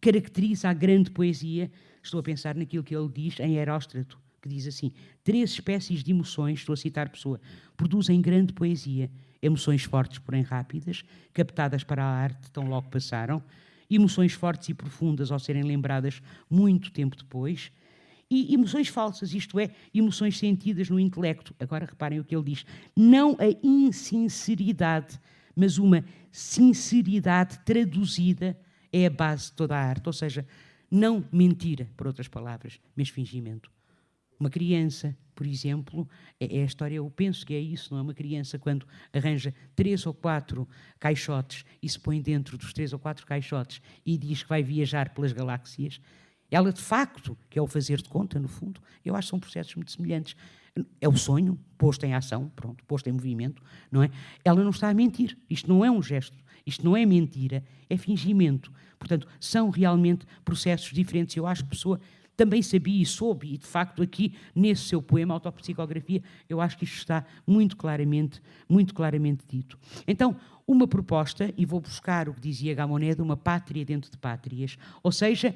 caracteriza 0.00 0.70
a 0.70 0.72
grande 0.72 1.10
poesia. 1.10 1.70
Estou 2.02 2.20
a 2.20 2.22
pensar 2.22 2.54
naquilo 2.54 2.82
que 2.82 2.96
ele 2.96 3.10
diz 3.10 3.38
em 3.40 3.56
Heróstrato, 3.56 4.18
que 4.40 4.48
diz 4.48 4.66
assim: 4.66 4.90
três 5.22 5.50
espécies 5.50 6.02
de 6.02 6.12
emoções, 6.12 6.60
estou 6.60 6.72
a 6.72 6.76
citar 6.76 7.10
Pessoa, 7.10 7.38
produzem 7.76 8.22
grande 8.22 8.54
poesia. 8.54 9.10
Emoções 9.42 9.82
fortes, 9.82 10.18
porém 10.18 10.42
rápidas, 10.42 11.04
captadas 11.34 11.84
para 11.84 12.02
a 12.02 12.06
arte, 12.06 12.50
tão 12.52 12.68
logo 12.68 12.88
passaram. 12.88 13.42
Emoções 13.90 14.32
fortes 14.32 14.68
e 14.70 14.74
profundas 14.74 15.30
ao 15.30 15.38
serem 15.38 15.64
lembradas 15.64 16.22
muito 16.48 16.90
tempo 16.90 17.16
depois. 17.16 17.70
E 18.34 18.54
emoções 18.54 18.88
falsas, 18.88 19.34
isto 19.34 19.60
é, 19.60 19.68
emoções 19.92 20.38
sentidas 20.38 20.88
no 20.88 20.98
intelecto. 20.98 21.54
Agora 21.60 21.84
reparem 21.84 22.18
o 22.18 22.24
que 22.24 22.34
ele 22.34 22.44
diz: 22.44 22.64
não 22.96 23.36
a 23.38 23.44
insinceridade, 23.62 25.20
mas 25.54 25.76
uma 25.76 26.02
sinceridade 26.30 27.58
traduzida 27.58 28.58
é 28.90 29.04
a 29.04 29.10
base 29.10 29.50
de 29.50 29.52
toda 29.52 29.76
a 29.76 29.78
arte, 29.78 30.06
ou 30.06 30.14
seja, 30.14 30.46
não 30.90 31.22
mentira, 31.30 31.90
por 31.94 32.06
outras 32.06 32.26
palavras, 32.26 32.80
mas 32.96 33.10
fingimento. 33.10 33.70
Uma 34.40 34.48
criança, 34.48 35.14
por 35.34 35.46
exemplo, 35.46 36.08
é, 36.40 36.56
é 36.56 36.62
a 36.62 36.64
história, 36.64 36.94
eu 36.94 37.10
penso 37.10 37.44
que 37.44 37.52
é 37.52 37.60
isso, 37.60 37.92
não 37.92 37.98
é? 37.98 38.02
Uma 38.02 38.14
criança, 38.14 38.58
quando 38.58 38.86
arranja 39.12 39.52
três 39.76 40.06
ou 40.06 40.14
quatro 40.14 40.66
caixotes 40.98 41.66
e 41.82 41.88
se 41.88 42.00
põe 42.00 42.22
dentro 42.22 42.56
dos 42.56 42.72
três 42.72 42.94
ou 42.94 42.98
quatro 42.98 43.26
caixotes 43.26 43.82
e 44.06 44.16
diz 44.16 44.42
que 44.42 44.48
vai 44.48 44.62
viajar 44.62 45.10
pelas 45.10 45.32
galáxias, 45.32 46.00
ela 46.54 46.72
de 46.72 46.80
facto, 46.80 47.36
que 47.50 47.58
é 47.58 47.62
o 47.62 47.66
fazer 47.66 48.00
de 48.00 48.08
conta, 48.08 48.38
no 48.38 48.48
fundo, 48.48 48.80
eu 49.04 49.16
acho 49.16 49.26
que 49.26 49.30
são 49.30 49.40
processos 49.40 49.74
muito 49.74 49.92
semelhantes. 49.92 50.36
É 51.00 51.08
o 51.08 51.16
sonho 51.16 51.58
posto 51.76 52.04
em 52.04 52.14
ação, 52.14 52.50
pronto, 52.54 52.82
posto 52.84 53.08
em 53.08 53.12
movimento, 53.12 53.62
não 53.90 54.02
é? 54.02 54.10
Ela 54.44 54.62
não 54.62 54.70
está 54.70 54.88
a 54.88 54.94
mentir. 54.94 55.36
Isto 55.50 55.68
não 55.68 55.84
é 55.84 55.90
um 55.90 56.02
gesto 56.02 56.42
isto 56.66 56.84
não 56.84 56.96
é 56.96 57.04
mentira, 57.04 57.62
é 57.88 57.96
fingimento. 57.96 58.72
Portanto, 58.98 59.26
são 59.40 59.70
realmente 59.70 60.26
processos 60.44 60.92
diferentes. 60.92 61.36
Eu 61.36 61.46
acho 61.46 61.62
que 61.62 61.68
a 61.68 61.70
pessoa 61.70 62.00
também 62.36 62.62
sabia 62.62 63.02
e 63.02 63.04
soube, 63.04 63.54
e 63.54 63.58
de 63.58 63.66
facto 63.66 64.02
aqui 64.02 64.34
nesse 64.54 64.84
seu 64.84 65.02
poema 65.02 65.34
Autopsicografia, 65.34 66.22
eu 66.48 66.60
acho 66.60 66.78
que 66.78 66.84
isto 66.84 66.96
está 66.96 67.24
muito 67.46 67.76
claramente, 67.76 68.40
muito 68.68 68.94
claramente 68.94 69.44
dito. 69.46 69.78
Então, 70.06 70.34
uma 70.66 70.88
proposta, 70.88 71.52
e 71.56 71.66
vou 71.66 71.80
buscar 71.80 72.28
o 72.28 72.34
que 72.34 72.40
dizia 72.40 72.74
Gamonede, 72.74 73.20
uma 73.20 73.36
pátria 73.36 73.84
dentro 73.84 74.10
de 74.10 74.16
pátrias, 74.16 74.78
ou 75.02 75.12
seja, 75.12 75.54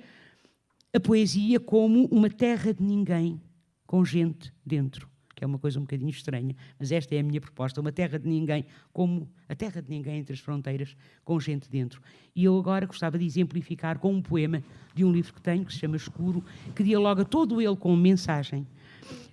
a 0.97 1.01
poesia 1.01 1.61
como 1.61 2.07
uma 2.07 2.31
terra 2.31 2.73
de 2.73 2.83
ninguém 2.83 3.41
com 3.87 4.05
gente 4.05 4.53
dentro 4.65 5.09
que 5.37 5.45
é 5.45 5.47
uma 5.47 5.59
coisa 5.59 5.79
um 5.79 5.83
bocadinho 5.83 6.09
estranha, 6.09 6.57
mas 6.79 6.91
esta 6.91 7.15
é 7.15 7.21
a 7.21 7.23
minha 7.23 7.41
proposta, 7.43 7.79
uma 7.79 7.93
terra 7.93 8.19
de 8.19 8.27
ninguém, 8.27 8.65
como 8.91 9.29
a 9.47 9.55
terra 9.55 9.83
de 9.83 9.91
ninguém 9.91 10.19
entre 10.19 10.33
as 10.33 10.41
fronteiras, 10.41 10.97
com 11.23 11.39
gente 11.39 11.69
dentro. 11.69 12.01
E 12.35 12.45
eu 12.45 12.59
agora 12.59 12.87
gostava 12.87 13.19
de 13.19 13.27
exemplificar 13.27 13.99
com 13.99 14.15
um 14.15 14.23
poema 14.23 14.63
de 14.95 15.05
um 15.05 15.13
livro 15.13 15.35
que 15.35 15.43
tenho, 15.43 15.67
que 15.67 15.75
se 15.75 15.79
chama 15.79 15.95
Escuro, 15.95 16.43
que 16.75 16.83
dialoga 16.83 17.23
todo 17.23 17.61
ele 17.61 17.77
com 17.77 17.95
mensagem. 17.95 18.67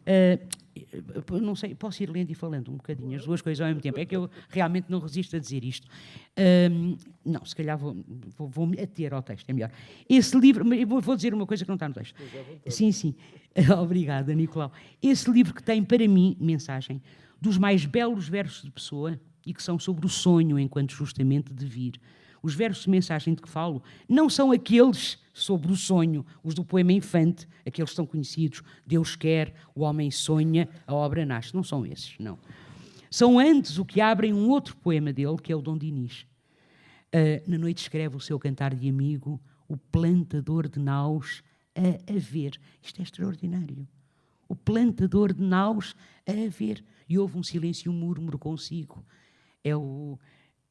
Uh, 0.02 0.46
não 1.42 1.56
sei, 1.56 1.76
posso 1.76 2.02
ir 2.02 2.10
lendo 2.10 2.32
e 2.32 2.34
falando 2.34 2.72
um 2.72 2.76
bocadinho, 2.76 3.16
as 3.18 3.26
duas 3.26 3.42
coisas 3.42 3.62
ao 3.62 3.68
mesmo 3.68 3.82
tempo. 3.82 4.00
É 4.00 4.06
que 4.06 4.16
eu 4.16 4.30
realmente 4.50 4.90
não 4.90 5.00
resisto 5.00 5.36
a 5.36 5.40
dizer 5.40 5.64
isto. 5.64 5.88
Um, 6.72 6.98
não, 7.26 7.46
se 7.46 7.56
calhar 7.56 7.78
vou, 7.78 7.96
vou, 8.38 8.48
vou, 8.48 8.68
me 8.68 8.80
ater 8.80 9.14
ao 9.14 9.22
texto, 9.22 9.50
é 9.50 9.54
melhor. 9.54 9.72
Esse 10.10 10.38
livro, 10.38 10.66
vou, 10.88 11.02
vou 11.02 11.16
dizer 11.16 11.34
uma 11.34 11.46
coisa 11.46 11.64
que 11.64 11.70
não 11.70 11.76
está 11.76 11.88
no 11.88 11.94
texto. 11.94 12.16
Sim, 12.68 12.92
sim. 12.92 13.16
Obrigada, 13.80 14.34
Nicolau. 14.34 14.72
Esse 15.02 15.30
livro 15.30 15.54
que 15.54 15.64
tem 15.64 15.84
para 15.84 16.08
mim 16.08 16.36
mensagem 16.40 17.02
dos 17.40 17.58
mais 17.58 17.86
belos 17.86 18.28
versos 18.28 18.64
de 18.64 18.72
Pessoa 18.72 19.20
e 19.46 19.54
que 19.54 19.62
são 19.62 19.78
sobre 19.78 20.06
o 20.06 20.10
sonho 20.10 20.58
enquanto 20.58 20.92
justamente 20.94 21.54
de 21.54 21.66
vir 21.66 22.00
os 22.44 22.54
versos 22.54 22.84
de 22.84 22.92
mensagem 22.92 23.34
de 23.34 23.42
que 23.42 23.50
falo 23.50 23.82
não 24.08 24.30
são 24.30 24.52
aqueles 24.52 25.18
sobre 25.34 25.72
o 25.72 25.76
sonho, 25.76 26.26
os 26.44 26.54
do 26.54 26.64
poema 26.64 26.92
Infante, 26.92 27.48
aqueles 27.66 27.90
que 27.92 27.96
são 27.96 28.06
conhecidos, 28.06 28.62
Deus 28.86 29.16
quer, 29.16 29.54
o 29.74 29.82
homem 29.82 30.12
sonha, 30.12 30.70
a 30.86 30.94
obra 30.94 31.26
nasce. 31.26 31.56
Não 31.56 31.64
são 31.64 31.86
esses, 31.86 32.16
não. 32.20 32.38
São 33.10 33.40
antes 33.40 33.78
o 33.78 33.86
que 33.86 34.02
abrem 34.02 34.34
um 34.34 34.50
outro 34.50 34.76
poema 34.76 35.14
dele, 35.14 35.38
que 35.42 35.52
é 35.52 35.56
o 35.56 35.62
Dom 35.62 35.78
Dinis. 35.78 36.26
Uh, 37.14 37.50
na 37.50 37.58
noite 37.58 37.82
escreve 37.82 38.16
o 38.16 38.20
seu 38.20 38.38
cantar 38.38 38.76
de 38.76 38.90
amigo, 38.90 39.40
o 39.68 39.78
plantador 39.78 40.68
de 40.68 40.80
naus 40.80 41.44
a, 41.76 42.12
a 42.12 42.20
ver. 42.20 42.60
Isto 42.82 43.00
é 43.00 43.04
extraordinário. 43.04 43.88
O 44.48 44.56
plantador 44.56 45.34
de 45.34 45.42
naus 45.42 45.96
a 46.28 46.50
ver. 46.50 46.84
E 47.08 47.18
houve 47.18 47.38
um 47.38 47.44
silêncio 47.44 47.92
um 47.92 47.96
murmuro 47.96 48.38
consigo. 48.38 49.06
É 49.64 49.76
o, 49.76 50.20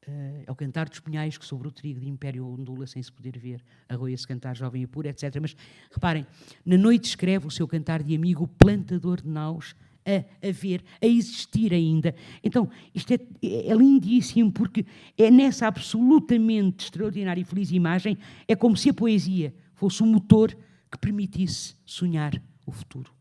Uh, 0.05 0.43
é 0.45 0.51
o 0.51 0.55
cantar 0.55 0.89
dos 0.89 0.99
punhais 0.99 1.37
que 1.37 1.45
sobre 1.45 1.67
o 1.67 1.71
trigo 1.71 1.99
de 1.99 2.09
império 2.09 2.45
ondula 2.45 2.85
sem 2.85 3.01
se 3.01 3.11
poder 3.11 3.37
ver, 3.37 3.63
arroia-se 3.87 4.27
cantar 4.27 4.53
jovem 4.53 4.81
e 4.83 4.87
puro, 4.87 5.07
etc. 5.07 5.37
Mas 5.41 5.55
reparem, 5.89 6.27
na 6.65 6.77
noite 6.77 7.05
escreve 7.05 7.47
o 7.47 7.51
seu 7.51 7.65
cantar 7.67 8.03
de 8.03 8.13
amigo, 8.13 8.45
plantador 8.45 9.21
de 9.21 9.29
naus, 9.29 9.73
a, 10.05 10.47
a 10.47 10.51
ver, 10.51 10.83
a 11.01 11.07
existir 11.07 11.73
ainda. 11.73 12.13
Então, 12.43 12.69
isto 12.93 13.13
é, 13.13 13.19
é, 13.41 13.73
lindíssimo, 13.73 14.51
porque 14.51 14.85
é 15.17 15.31
nessa 15.31 15.67
absolutamente 15.67 16.85
extraordinária 16.85 17.41
e 17.41 17.45
feliz 17.45 17.71
imagem, 17.71 18.17
é 18.47 18.55
como 18.55 18.75
se 18.75 18.89
a 18.89 18.93
poesia 18.93 19.53
fosse 19.73 20.03
o 20.03 20.05
motor 20.05 20.55
que 20.91 20.97
permitisse 20.97 21.75
sonhar 21.85 22.41
o 22.65 22.71
futuro. 22.71 23.11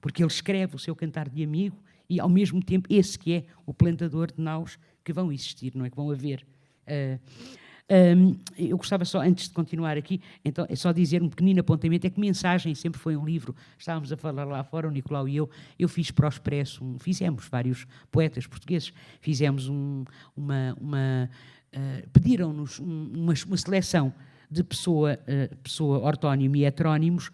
Porque 0.00 0.22
ele 0.22 0.30
escreve 0.30 0.76
o 0.76 0.78
seu 0.78 0.94
cantar 0.94 1.28
de 1.28 1.42
amigo 1.42 1.76
e, 2.08 2.20
ao 2.20 2.28
mesmo 2.28 2.62
tempo, 2.62 2.88
esse 2.90 3.18
que 3.18 3.32
é 3.32 3.44
o 3.66 3.72
plantador 3.72 4.32
de 4.32 4.40
naus 4.40 4.78
que 5.08 5.12
vão 5.14 5.32
existir, 5.32 5.72
não 5.74 5.86
é? 5.86 5.90
Que 5.90 5.96
vão 5.96 6.10
haver. 6.10 6.46
Uh, 6.86 7.18
ah, 7.90 8.14
um, 8.14 8.36
eu 8.58 8.76
gostava 8.76 9.02
só, 9.06 9.22
antes 9.22 9.48
de 9.48 9.54
continuar 9.54 9.96
aqui, 9.96 10.20
então, 10.44 10.66
é 10.68 10.76
só 10.76 10.92
dizer 10.92 11.22
um 11.22 11.28
pequenino 11.30 11.60
apontamento, 11.60 12.06
é 12.06 12.10
que 12.10 12.20
Mensagem 12.20 12.74
sempre 12.74 13.00
foi 13.00 13.16
um 13.16 13.24
livro, 13.24 13.56
estávamos 13.78 14.12
a 14.12 14.16
falar 14.18 14.44
lá 14.44 14.62
fora, 14.62 14.86
o 14.86 14.90
Nicolau 14.90 15.26
e 15.26 15.36
eu, 15.36 15.48
eu 15.78 15.88
fiz 15.88 16.10
para 16.10 16.26
o 16.26 16.28
Expresso, 16.28 16.84
um, 16.84 16.98
fizemos, 16.98 17.48
vários 17.48 17.86
poetas 18.12 18.46
portugueses, 18.46 18.92
fizemos 19.22 19.70
um, 19.70 20.04
uma, 20.36 20.76
uma 20.78 21.30
uh, 21.74 22.08
pediram-nos 22.10 22.78
uma, 22.78 23.32
uma 23.46 23.56
seleção 23.56 24.12
de 24.50 24.62
pessoa, 24.62 25.18
uh, 25.22 25.56
pessoa 25.56 26.00
ortónimo 26.00 26.56
e 26.56 26.66
heterónimos, 26.66 27.30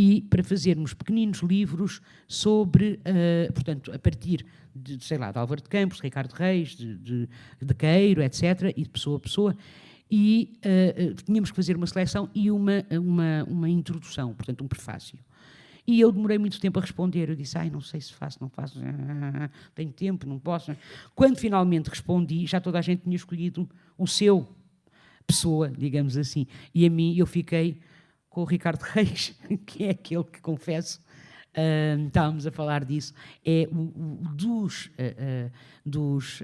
e 0.00 0.22
para 0.22 0.44
fazermos 0.44 0.94
pequeninos 0.94 1.40
livros 1.40 2.00
sobre, 2.28 3.00
uh, 3.02 3.52
portanto, 3.52 3.90
a 3.92 3.98
partir 3.98 4.46
de, 4.72 5.02
sei 5.04 5.18
lá, 5.18 5.32
de 5.32 5.38
Álvaro 5.38 5.60
de 5.60 5.68
Campos, 5.68 5.96
de 5.96 6.04
Ricardo 6.04 6.30
Reis, 6.34 6.76
de, 6.76 6.96
de, 6.98 7.28
de 7.60 7.74
Queiro, 7.74 8.22
etc., 8.22 8.72
e 8.76 8.84
de 8.84 8.88
pessoa 8.88 9.16
a 9.16 9.20
pessoa, 9.20 9.56
e 10.08 10.56
uh, 10.58 11.14
tínhamos 11.24 11.50
que 11.50 11.56
fazer 11.56 11.76
uma 11.76 11.88
seleção 11.88 12.30
e 12.32 12.48
uma, 12.48 12.86
uma, 12.92 13.44
uma 13.48 13.68
introdução, 13.68 14.32
portanto, 14.34 14.62
um 14.62 14.68
prefácio. 14.68 15.18
E 15.84 15.98
eu 15.98 16.12
demorei 16.12 16.38
muito 16.38 16.60
tempo 16.60 16.78
a 16.78 16.82
responder. 16.82 17.28
Eu 17.28 17.34
disse, 17.34 17.58
ai, 17.58 17.68
não 17.68 17.80
sei 17.80 18.00
se 18.00 18.12
faço, 18.12 18.38
não 18.40 18.48
faço, 18.48 18.78
tenho 19.74 19.90
tempo, 19.90 20.28
não 20.28 20.38
posso. 20.38 20.76
Quando 21.12 21.38
finalmente 21.38 21.88
respondi, 21.88 22.46
já 22.46 22.60
toda 22.60 22.78
a 22.78 22.82
gente 22.82 23.02
tinha 23.02 23.16
escolhido 23.16 23.68
o 23.96 24.06
seu 24.06 24.46
pessoa, 25.26 25.68
digamos 25.76 26.16
assim. 26.16 26.46
E 26.72 26.86
a 26.86 26.90
mim, 26.90 27.16
eu 27.16 27.26
fiquei 27.26 27.80
com 28.38 28.42
o 28.42 28.44
Ricardo 28.44 28.82
Reis, 28.94 29.34
que 29.66 29.84
é 29.84 29.90
aquele 29.90 30.22
que 30.22 30.40
confesso, 30.40 31.00
uh, 31.56 32.06
estávamos 32.06 32.46
a 32.46 32.52
falar 32.52 32.84
disso, 32.84 33.12
é 33.44 33.68
o, 33.72 33.80
o 33.80 34.28
dos, 34.32 34.86
uh, 34.86 34.90
uh, 34.90 35.50
dos, 35.84 36.40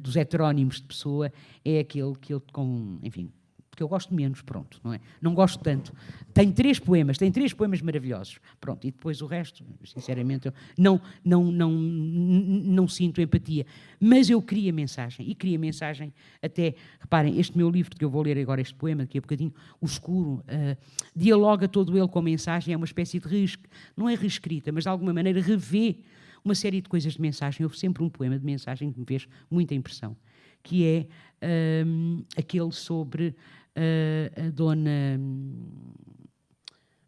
dos 0.00 0.16
heterónimos 0.16 0.76
de 0.76 0.84
pessoa, 0.84 1.30
é 1.62 1.80
aquele 1.80 2.14
que 2.14 2.32
ele, 2.32 2.42
com, 2.50 2.98
enfim, 3.02 3.30
que 3.78 3.82
eu 3.82 3.88
gosto 3.88 4.12
menos, 4.12 4.42
pronto, 4.42 4.80
não 4.82 4.92
é? 4.92 5.00
Não 5.22 5.32
gosto 5.32 5.62
tanto. 5.62 5.94
Tem 6.34 6.50
três 6.50 6.80
poemas, 6.80 7.16
tem 7.16 7.30
três 7.30 7.52
poemas 7.52 7.80
maravilhosos, 7.80 8.40
pronto, 8.60 8.84
e 8.84 8.90
depois 8.90 9.22
o 9.22 9.26
resto, 9.26 9.64
sinceramente, 9.84 10.46
eu 10.46 10.52
não, 10.76 11.00
não, 11.24 11.44
não, 11.52 11.70
não 11.70 12.88
sinto 12.88 13.20
empatia. 13.20 13.64
Mas 14.00 14.28
eu 14.28 14.42
queria 14.42 14.72
mensagem, 14.72 15.30
e 15.30 15.32
queria 15.32 15.56
mensagem 15.56 16.12
até, 16.42 16.74
reparem, 16.98 17.38
este 17.38 17.56
meu 17.56 17.70
livro 17.70 17.96
que 17.96 18.04
eu 18.04 18.10
vou 18.10 18.22
ler 18.22 18.36
agora, 18.36 18.60
este 18.60 18.74
poema, 18.74 19.04
daqui 19.04 19.18
a 19.18 19.20
bocadinho, 19.20 19.54
O 19.80 19.86
Escuro, 19.86 20.42
uh, 20.42 20.76
dialoga 21.14 21.68
todo 21.68 21.96
ele 21.96 22.08
com 22.08 22.18
a 22.18 22.22
mensagem, 22.22 22.74
é 22.74 22.76
uma 22.76 22.86
espécie 22.86 23.20
de 23.20 23.58
não 23.96 24.08
é 24.08 24.16
reescrita, 24.16 24.72
mas 24.72 24.82
de 24.82 24.88
alguma 24.88 25.12
maneira 25.12 25.40
revê 25.40 26.00
uma 26.44 26.56
série 26.56 26.80
de 26.80 26.88
coisas 26.88 27.12
de 27.12 27.20
mensagem. 27.20 27.64
Houve 27.64 27.78
sempre 27.78 28.02
um 28.02 28.08
poema 28.08 28.36
de 28.36 28.44
mensagem 28.44 28.90
que 28.90 28.98
me 28.98 29.06
fez 29.06 29.28
muita 29.48 29.72
impressão 29.72 30.16
que 30.62 30.84
é 30.84 31.84
um, 31.86 32.24
aquele 32.36 32.72
sobre 32.72 33.34
uh, 33.78 34.46
a 34.46 34.50
dona. 34.50 35.20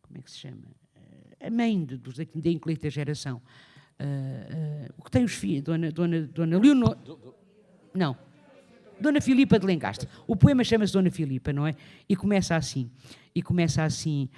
Como 0.02 0.18
é 0.18 0.22
que 0.22 0.30
se 0.30 0.38
chama? 0.38 0.62
A 1.40 1.50
mãe 1.50 1.84
de, 1.84 1.96
dos, 1.96 2.16
da 2.16 2.50
incolita 2.50 2.88
geração. 2.90 3.40
Uh, 3.98 4.88
uh, 4.88 4.94
o 4.98 5.02
que 5.02 5.10
tem 5.10 5.24
os 5.24 5.34
filhos? 5.34 5.62
Dona, 5.64 5.90
dona, 5.90 6.22
dona 6.22 6.58
Leonor. 6.58 6.96
Não. 7.94 8.16
Dona 9.00 9.20
Filipa 9.20 9.58
de 9.58 9.66
Lencastre. 9.66 10.08
O 10.26 10.36
poema 10.36 10.62
chama-se 10.62 10.92
Dona 10.92 11.10
Filipa, 11.10 11.52
não 11.52 11.66
é? 11.66 11.74
E 12.08 12.14
começa 12.14 12.54
assim. 12.54 12.90
E 13.34 13.42
começa 13.42 13.82
assim: 13.82 14.28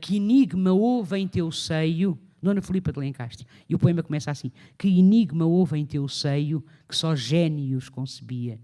Que 0.00 0.16
enigma 0.16 0.72
houve 0.72 1.18
em 1.18 1.26
teu 1.26 1.50
seio. 1.50 2.18
Dona 2.42 2.60
Filipa 2.60 2.92
de 2.92 2.98
Lencastre. 2.98 3.46
E 3.68 3.74
o 3.74 3.78
poema 3.78 4.02
começa 4.02 4.30
assim: 4.30 4.52
Que 4.76 4.88
enigma 4.88 5.46
houve 5.46 5.78
em 5.78 5.86
teu 5.86 6.06
seio 6.08 6.62
que 6.86 6.94
só 6.94 7.16
gênios 7.16 7.88
concebia. 7.88 8.60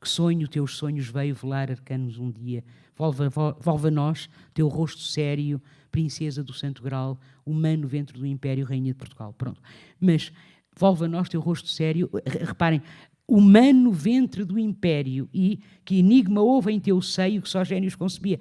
Que 0.00 0.08
sonho 0.08 0.46
teus 0.46 0.76
sonhos 0.76 1.08
veio 1.08 1.34
velar 1.34 1.70
arcanos 1.70 2.18
um 2.18 2.30
dia. 2.30 2.64
Volva, 2.96 3.28
volva 3.60 3.90
nós 3.90 4.28
teu 4.54 4.68
rosto 4.68 5.02
sério, 5.02 5.60
princesa 5.90 6.42
do 6.42 6.52
Santo 6.52 6.82
Grau, 6.82 7.18
humano 7.44 7.88
ventre 7.88 8.18
do 8.18 8.26
Império, 8.26 8.64
rainha 8.64 8.92
de 8.92 8.98
Portugal. 8.98 9.32
Pronto. 9.32 9.60
Mas 10.00 10.32
volva 10.76 11.08
nós 11.08 11.28
teu 11.28 11.40
rosto 11.40 11.68
sério. 11.68 12.10
Reparem, 12.46 12.82
humano 13.26 13.92
ventre 13.92 14.44
do 14.44 14.58
Império 14.58 15.28
e 15.34 15.60
que 15.84 15.98
enigma 15.98 16.40
houve 16.40 16.72
em 16.72 16.80
teu 16.80 17.00
seio 17.02 17.42
que 17.42 17.48
só 17.48 17.62
gênios 17.62 17.94
concebia. 17.94 18.40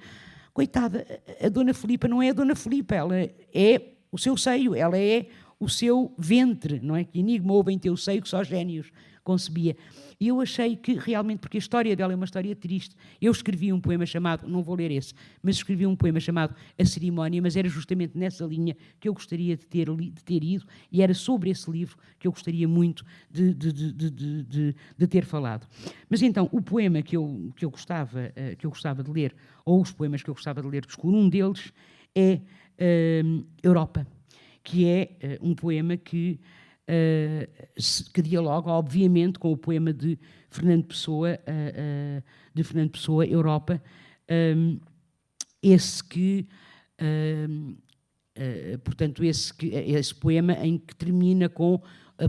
Coitada, 0.53 1.05
a 1.43 1.49
Dona 1.49 1.73
Filipa 1.73 2.07
não 2.07 2.21
é 2.21 2.29
a 2.29 2.33
Dona 2.33 2.55
Filipa, 2.55 2.95
ela 2.95 3.15
é 3.15 3.81
o 4.11 4.17
seu 4.17 4.37
seio, 4.37 4.73
ela 4.73 4.97
é 4.97 5.27
o 5.59 5.67
seu 5.67 6.13
ventre, 6.17 6.79
não 6.79 6.95
é? 6.95 7.03
Que 7.03 7.19
enigma 7.19 7.51
houve 7.51 7.73
em 7.73 7.77
teu 7.77 7.97
seio 7.97 8.21
que 8.21 8.29
só 8.29 8.43
gênios 8.43 8.91
concebia. 9.27 9.75
E 10.17 10.29
eu 10.29 10.39
achei 10.39 10.77
que 10.77 10.93
realmente, 10.93 11.39
porque 11.39 11.57
a 11.57 11.59
história 11.59 11.93
dela 11.97 12.13
é 12.13 12.15
uma 12.15 12.23
história 12.23 12.55
triste, 12.55 12.95
eu 13.21 13.29
escrevi 13.29 13.73
um 13.73 13.79
poema 13.81 14.05
chamado, 14.05 14.47
não 14.47 14.63
vou 14.63 14.73
ler 14.73 14.89
esse, 14.89 15.13
mas 15.43 15.57
escrevi 15.57 15.85
um 15.85 15.97
poema 15.97 16.17
chamado 16.17 16.55
A 16.79 16.85
Cerimónia, 16.85 17.41
mas 17.41 17.57
era 17.57 17.67
justamente 17.67 18.17
nessa 18.17 18.45
linha 18.45 18.75
que 19.01 19.09
eu 19.09 19.13
gostaria 19.13 19.57
de 19.57 19.65
ter, 19.65 19.93
de 19.93 20.23
ter 20.23 20.41
ido, 20.41 20.65
e 20.89 21.01
era 21.01 21.13
sobre 21.13 21.49
esse 21.49 21.69
livro 21.69 21.97
que 22.17 22.25
eu 22.25 22.31
gostaria 22.31 22.67
muito 22.69 23.05
de, 23.29 23.53
de, 23.53 23.73
de, 23.73 24.75
de 24.97 25.07
ter 25.07 25.25
falado. 25.25 25.67
Mas 26.09 26.21
então, 26.21 26.47
o 26.53 26.61
poema 26.61 27.01
que 27.01 27.17
eu, 27.17 27.51
que, 27.57 27.65
eu 27.65 27.69
gostava, 27.69 28.31
eh, 28.33 28.55
que 28.55 28.65
eu 28.65 28.69
gostava 28.69 29.03
de 29.03 29.11
ler, 29.11 29.35
ou 29.65 29.81
os 29.81 29.91
poemas 29.91 30.23
que 30.23 30.29
eu 30.29 30.33
gostava 30.33 30.61
de 30.61 30.67
ler 30.69 30.85
escuro, 30.87 31.17
um 31.17 31.27
deles 31.27 31.73
é 32.15 32.39
uh, 32.79 33.45
Europa, 33.61 34.07
que 34.63 34.87
é 34.87 35.37
uh, 35.41 35.49
um 35.49 35.53
poema 35.53 35.97
que 35.97 36.39
que 38.13 38.21
dialoga, 38.21 38.71
obviamente, 38.71 39.37
com 39.37 39.51
o 39.51 39.57
poema 39.57 39.91
de 39.91 40.17
Fernando 40.49 40.85
Pessoa, 40.85 41.37
uh, 41.37 42.23
de 42.53 42.63
Fernando 42.63 42.91
Pessoa, 42.91 43.25
Europa, 43.25 43.81
um, 44.29 44.79
esse 45.61 46.03
que, 46.03 46.47
um, 47.01 47.75
portanto, 48.83 49.23
esse, 49.23 49.53
esse 49.61 50.15
poema 50.15 50.53
em 50.53 50.77
que 50.77 50.95
termina 50.95 51.49
com 51.49 51.81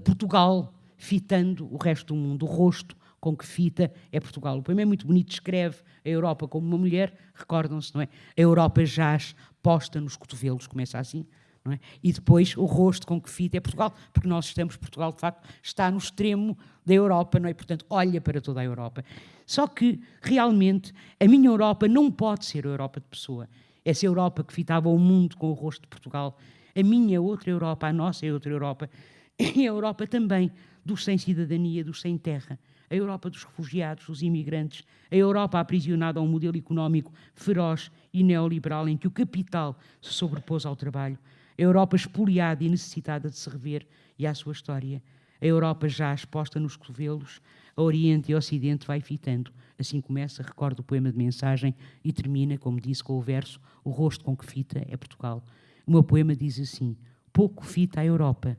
Portugal 0.04 0.74
fitando 0.96 1.72
o 1.72 1.76
resto 1.76 2.14
do 2.14 2.16
mundo, 2.16 2.44
o 2.44 2.48
rosto 2.48 2.96
com 3.20 3.36
que 3.36 3.46
fita 3.46 3.92
é 4.12 4.20
Portugal. 4.20 4.58
O 4.58 4.62
poema 4.62 4.82
é 4.82 4.84
muito 4.84 5.06
bonito, 5.06 5.28
descreve 5.28 5.78
a 6.04 6.08
Europa 6.08 6.46
como 6.48 6.66
uma 6.66 6.78
mulher, 6.78 7.14
recordam-se, 7.34 7.94
não 7.94 8.00
é? 8.02 8.08
A 8.36 8.40
Europa 8.40 8.84
jaz 8.84 9.34
posta 9.62 10.00
nos 10.00 10.16
cotovelos, 10.16 10.66
começa 10.66 10.98
assim, 10.98 11.26
é? 11.66 11.78
E 12.02 12.12
depois 12.12 12.56
o 12.56 12.64
rosto 12.64 13.06
com 13.06 13.20
que 13.20 13.28
fita 13.28 13.56
é 13.56 13.60
Portugal, 13.60 13.94
porque 14.12 14.28
nós 14.28 14.46
estamos, 14.46 14.76
Portugal 14.76 15.12
de 15.12 15.20
facto 15.20 15.46
está 15.62 15.90
no 15.90 15.98
extremo 15.98 16.56
da 16.84 16.94
Europa, 16.94 17.38
não 17.38 17.48
é? 17.48 17.54
Portanto, 17.54 17.84
olha 17.90 18.20
para 18.20 18.40
toda 18.40 18.60
a 18.60 18.64
Europa. 18.64 19.04
Só 19.46 19.66
que 19.66 20.00
realmente 20.22 20.92
a 21.20 21.26
minha 21.26 21.48
Europa 21.48 21.86
não 21.88 22.10
pode 22.10 22.46
ser 22.46 22.66
a 22.66 22.70
Europa 22.70 23.00
de 23.00 23.06
pessoa. 23.06 23.48
Essa 23.84 24.06
Europa 24.06 24.44
que 24.44 24.52
fitava 24.52 24.88
o 24.88 24.98
mundo 24.98 25.36
com 25.36 25.50
o 25.50 25.54
rosto 25.54 25.82
de 25.82 25.88
Portugal. 25.88 26.38
A 26.74 26.82
minha 26.82 27.20
outra 27.20 27.50
Europa, 27.50 27.86
a 27.86 27.92
nossa 27.92 28.26
é 28.26 28.32
outra 28.32 28.50
Europa, 28.50 28.88
é 29.38 29.44
a 29.44 29.64
Europa 29.64 30.06
também 30.06 30.50
dos 30.84 31.04
sem 31.04 31.18
cidadania, 31.18 31.84
dos 31.84 32.00
sem 32.00 32.16
terra. 32.16 32.58
A 32.90 32.94
Europa 32.94 33.28
dos 33.28 33.44
refugiados, 33.44 34.06
dos 34.06 34.22
imigrantes, 34.22 34.82
a 35.10 35.16
Europa 35.16 35.60
aprisionada 35.60 36.18
a 36.18 36.22
um 36.22 36.28
modelo 36.28 36.56
económico 36.56 37.12
feroz 37.34 37.90
e 38.12 38.22
neoliberal 38.22 38.88
em 38.88 38.96
que 38.96 39.06
o 39.06 39.10
capital 39.10 39.78
se 40.00 40.12
sobrepôs 40.12 40.64
ao 40.64 40.74
trabalho, 40.74 41.18
a 41.58 41.62
Europa 41.62 41.96
espoliada 41.96 42.62
e 42.62 42.68
necessitada 42.68 43.28
de 43.28 43.36
se 43.36 43.50
rever 43.50 43.84
e 44.16 44.26
à 44.26 44.32
sua 44.32 44.52
história. 44.52 45.02
A 45.40 45.46
Europa 45.46 45.88
já 45.88 46.14
exposta 46.14 46.60
nos 46.60 46.76
cotovelos, 46.76 47.40
a 47.76 47.82
Oriente 47.82 48.30
e 48.30 48.34
a 48.34 48.38
Ocidente 48.38 48.86
vai 48.86 49.00
fitando. 49.00 49.52
Assim 49.76 50.00
começa, 50.00 50.42
recordo 50.42 50.80
o 50.80 50.84
poema 50.84 51.10
de 51.10 51.18
mensagem 51.18 51.74
e 52.04 52.12
termina, 52.12 52.56
como 52.56 52.80
disse, 52.80 53.02
com 53.02 53.18
o 53.18 53.20
verso 53.20 53.60
O 53.84 53.90
rosto 53.90 54.24
com 54.24 54.36
que 54.36 54.46
fita 54.46 54.84
é 54.88 54.96
Portugal. 54.96 55.42
O 55.84 55.90
meu 55.90 56.02
poema 56.02 56.34
diz 56.34 56.60
assim: 56.60 56.96
Pouco 57.32 57.64
fita 57.64 58.00
a 58.00 58.04
Europa, 58.04 58.56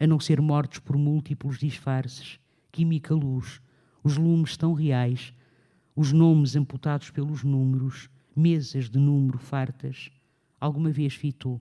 a 0.00 0.06
não 0.06 0.18
ser 0.18 0.40
mortos 0.40 0.78
por 0.78 0.96
múltiplos 0.96 1.58
disfarces, 1.58 2.38
química 2.72 3.14
luz, 3.14 3.60
os 4.02 4.16
lumes 4.16 4.56
tão 4.56 4.72
reais, 4.72 5.34
os 5.94 6.12
nomes 6.12 6.56
amputados 6.56 7.10
pelos 7.10 7.42
números, 7.42 8.08
mesas 8.34 8.88
de 8.88 8.98
número 8.98 9.38
fartas. 9.38 10.10
Alguma 10.60 10.90
vez 10.90 11.14
fitou 11.14 11.60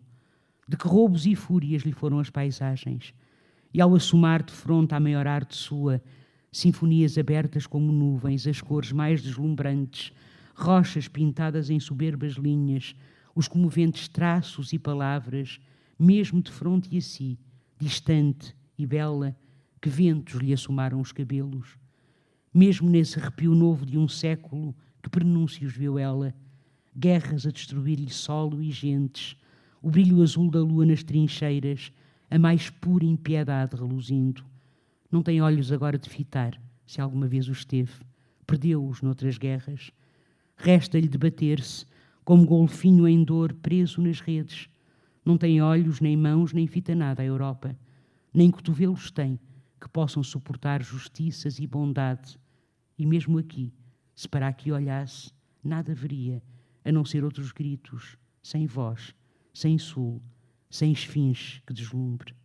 de 0.68 0.76
que 0.76 0.88
roubos 0.88 1.26
e 1.26 1.36
fúrias 1.36 1.84
lhe 1.84 1.94
foram 1.94 2.20
as 2.20 2.30
paisagens, 2.30 3.14
e 3.74 3.82
ao 3.82 3.96
assomar 3.96 4.44
de 4.44 4.52
fronte 4.52 4.94
à 4.94 5.00
maior 5.00 5.28
arte 5.28 5.56
sua, 5.56 6.02
sinfonias 6.52 7.18
abertas 7.18 7.68
como 7.68 7.92
nuvens, 7.92 8.48
as 8.48 8.62
cores 8.62 8.92
mais 8.92 9.22
deslumbrantes, 9.22 10.12
rochas 10.56 11.08
pintadas 11.08 11.70
em 11.70 11.80
soberbas 11.80 12.34
linhas, 12.34 12.96
os 13.36 13.48
comoventes 13.48 14.08
traços 14.08 14.74
e 14.74 14.80
palavras, 14.80 15.60
mesmo 16.00 16.42
de 16.42 16.52
fronte 16.52 16.98
a 16.98 17.02
si, 17.02 17.38
distante 17.80 18.56
e 18.78 18.86
bela, 18.86 19.36
que 19.80 19.90
ventos 19.90 20.36
lhe 20.36 20.52
assomaram 20.52 21.00
os 21.00 21.12
cabelos. 21.12 21.78
Mesmo 22.54 22.90
nesse 22.90 23.20
arrepio 23.20 23.54
novo 23.54 23.86
de 23.86 23.98
um 23.98 24.08
século, 24.08 24.76
que 25.04 25.10
prenúncios 25.10 25.74
viu 25.74 26.00
ela, 26.00 26.34
guerras 26.96 27.46
a 27.46 27.52
destruir-lhe 27.52 28.10
solo 28.10 28.62
e 28.62 28.72
gentes, 28.72 29.38
o 29.82 29.90
brilho 29.90 30.22
azul 30.22 30.50
da 30.50 30.60
lua 30.60 30.86
nas 30.86 31.04
trincheiras, 31.04 31.92
a 32.30 32.38
mais 32.38 32.70
pura 32.70 33.06
impiedade 33.06 33.76
reluzindo. 33.76 34.44
Não 35.12 35.22
tem 35.22 35.42
olhos 35.42 35.72
agora 35.72 35.98
de 35.98 36.10
fitar, 36.10 36.60
se 36.86 37.00
alguma 37.00 37.28
vez 37.28 37.48
os 37.48 37.64
teve. 37.64 37.94
Perdeu-os 38.46 39.02
noutras 39.02 39.38
guerras. 39.38 39.92
Resta-lhe 40.56 41.08
debater-se, 41.08 41.86
como 42.26 42.46
golfinho 42.46 43.08
em 43.08 43.24
dor 43.24 43.54
preso 43.54 44.02
nas 44.02 44.20
redes. 44.20 44.68
Não 45.24 45.38
tem 45.38 45.62
olhos, 45.62 46.02
nem 46.02 46.18
mãos, 46.18 46.54
nem 46.54 46.68
fita 46.68 46.96
nada 46.96 47.22
a 47.22 47.26
Europa. 47.26 47.78
Nem 48.34 48.52
cotovelos 48.52 49.12
tem 49.12 49.40
que 49.80 49.88
possam 49.88 50.24
suportar 50.24 50.82
justiças 50.82 51.60
e 51.60 51.68
bondade. 51.68 52.38
E 52.98 53.06
mesmo 53.06 53.38
aqui, 53.38 53.74
se 54.16 54.28
para 54.28 54.48
aqui 54.48 54.72
olhasse, 54.72 55.32
nada 55.64 55.94
veria, 55.94 56.42
a 56.84 56.92
não 56.92 57.06
ser 57.06 57.24
outros 57.24 57.52
gritos, 57.52 58.18
sem 58.42 58.66
voz, 58.66 59.14
sem 59.58 59.76
sul, 59.80 60.22
sem 60.70 60.92
esfinge 60.92 61.64
que 61.66 61.74
deslumbre. 61.74 62.36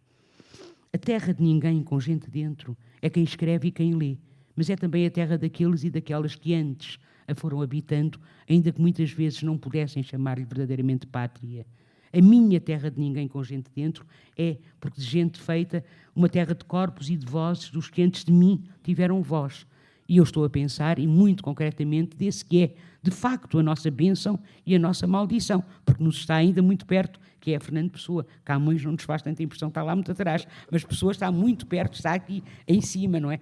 A 0.91 0.97
terra 0.97 1.35
de 1.35 1.43
ninguém 1.43 1.83
com 1.83 2.01
gente 2.01 2.31
dentro 2.31 2.75
é 3.03 3.11
quem 3.11 3.23
escreve 3.23 3.69
e 3.69 3.71
quem 3.71 3.95
lê, 3.95 4.17
mas 4.57 4.71
é 4.71 4.77
também 4.77 5.05
a 5.05 5.11
terra 5.11 5.37
daqueles 5.37 5.85
e 5.85 5.91
daquelas 5.91 6.35
que 6.35 6.55
antes 6.55 6.99
a 7.29 7.35
foram 7.35 7.61
habitando, 7.61 8.19
ainda 8.49 8.73
que 8.73 8.81
muitas 8.81 9.11
vezes 9.11 9.43
não 9.43 9.59
pudessem 9.59 10.03
chamar-lhe 10.03 10.47
verdadeiramente 10.47 11.07
pátria. 11.07 11.67
A 12.15 12.21
minha 12.23 12.59
terra 12.59 12.91
de 12.91 12.99
ninguém 12.99 13.29
com 13.29 13.45
gente 13.45 13.71
dentro 13.75 14.07
é, 14.35 14.57
porque 14.81 14.99
de 14.99 15.07
gente 15.07 15.39
feita, 15.39 15.85
uma 16.17 16.31
terra 16.31 16.55
de 16.55 16.65
corpos 16.65 17.11
e 17.11 17.17
de 17.17 17.27
vozes 17.27 17.69
dos 17.69 17.91
que 17.91 18.01
antes 18.01 18.25
de 18.25 18.33
mim 18.33 18.65
tiveram 18.83 19.23
voz. 19.23 19.67
E 20.09 20.17
eu 20.17 20.25
estou 20.25 20.45
a 20.45 20.51
pensar, 20.51 20.99
e 20.99 21.07
muito 21.07 21.43
concretamente, 21.43 22.17
desse 22.17 22.45
que 22.45 22.63
é 22.63 22.75
de 23.03 23.11
facto, 23.11 23.59
a 23.59 23.63
nossa 23.63 23.91
bênção 23.91 24.39
e 24.65 24.77
a 24.77 24.79
nossa 24.79 25.07
maldição, 25.07 25.65
porque 25.85 26.03
nos 26.03 26.19
está 26.19 26.37
ainda 26.37 26.63
muito 26.63 26.87
perto, 26.87 27.19
que 27.41 27.53
é 27.53 27.59
Fernando 27.59 27.91
Pessoa. 27.91 28.25
Camões 28.45 28.85
não 28.85 28.93
nos 28.93 29.03
faz 29.03 29.23
tanta 29.23 29.43
impressão, 29.43 29.69
está 29.69 29.83
lá 29.83 29.95
muito 29.97 30.13
atrás, 30.13 30.47
mas 30.71 30.85
Pessoa 30.85 31.11
está 31.11 31.31
muito 31.33 31.67
perto, 31.67 31.95
está 31.95 32.15
aqui 32.15 32.45
em 32.67 32.81
cima, 32.81 33.19
não 33.19 33.31
é? 33.31 33.41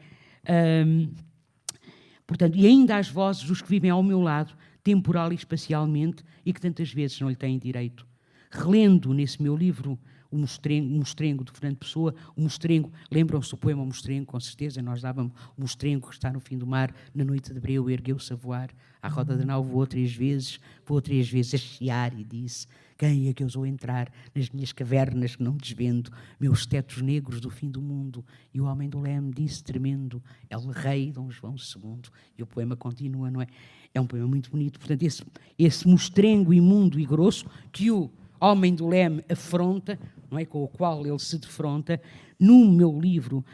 portanto, 2.27 2.57
e 2.57 2.67
ainda 2.67 2.97
as 2.97 3.09
vozes 3.09 3.45
dos 3.45 3.61
que 3.61 3.69
vivem 3.69 3.91
ao 3.91 4.03
meu 4.03 4.21
lado, 4.21 4.55
temporal 4.83 5.31
e 5.33 5.35
espacialmente, 5.35 6.25
e 6.47 6.53
que 6.53 6.61
tantas 6.61 6.91
vezes 6.93 7.21
não 7.21 7.29
lhe 7.29 7.37
têm 7.37 7.59
direito. 7.59 8.07
Relendo 8.51 9.13
nesse 9.13 9.43
meu 9.43 9.55
livro 9.55 9.99
o 10.31 10.39
mostrengo, 10.39 10.95
o 10.95 10.99
mostrengo 10.99 11.45
de 11.45 11.53
Fernando 11.53 11.79
Pessoa, 11.79 12.15
o 12.37 12.41
mostrengo, 12.41 12.91
lembram-se 13.11 13.51
do 13.51 13.57
poema 13.57 13.85
Mostrengo, 13.85 14.27
com 14.27 14.39
certeza, 14.41 14.81
nós 14.81 15.03
dávamos 15.03 15.33
o 15.57 15.61
mostrengo 15.61 16.09
que 16.09 16.15
está 16.15 16.33
no 16.33 16.41
fim 16.41 16.57
do 16.57 16.67
mar, 16.67 16.95
na 17.15 17.25
noite 17.25 17.53
de 17.53 17.61
breu, 17.61 17.91
ergueu-se 17.91 18.33
a 18.33 18.37
voar, 18.37 18.71
à 19.03 19.09
roda 19.09 19.37
da 19.37 19.45
nau 19.45 19.65
voou 19.65 19.87
três 19.87 20.15
vezes, 20.15 20.61
voou 20.87 21.01
três 21.01 21.29
vezes 21.29 21.55
a 21.55 21.59
chiar 21.59 22.19
e 22.19 22.23
disse, 22.23 22.67
quem 23.01 23.29
é 23.29 23.33
que 23.33 23.43
ousou 23.43 23.65
entrar 23.65 24.13
nas 24.35 24.51
minhas 24.51 24.73
cavernas 24.73 25.35
que 25.35 25.43
não 25.43 25.57
desvendo, 25.57 26.13
meus 26.39 26.67
tetos 26.67 27.01
negros 27.01 27.41
do 27.41 27.49
fim 27.49 27.71
do 27.71 27.81
mundo? 27.81 28.23
E 28.53 28.61
o 28.61 28.67
homem 28.67 28.91
do 28.91 29.01
leme 29.01 29.33
disse, 29.33 29.65
tremendo, 29.65 30.23
é 30.51 30.57
o 30.59 30.69
rei 30.69 31.11
Dom 31.11 31.31
João 31.31 31.55
II. 31.55 32.03
E 32.37 32.43
o 32.43 32.47
poema 32.47 32.77
continua, 32.77 33.31
não 33.31 33.41
é? 33.41 33.47
É 33.95 34.01
um 34.03 34.07
poema 34.07 34.27
muito 34.27 34.51
bonito. 34.51 34.79
Portanto, 34.79 35.03
esse, 35.03 35.25
esse 35.59 35.89
mostrengo 35.89 36.53
imundo 36.53 37.01
e 37.01 37.07
grosso 37.07 37.47
que 37.73 37.91
o 37.91 38.11
homem 38.39 38.75
do 38.75 38.87
leme 38.87 39.25
afronta, 39.31 39.99
não 40.31 40.39
é, 40.39 40.45
com 40.45 40.63
o 40.63 40.69
qual 40.69 41.07
ele 41.07 41.19
se 41.19 41.39
defronta, 41.39 42.01
no 42.39 42.71
meu 42.71 42.99
livro 42.99 43.45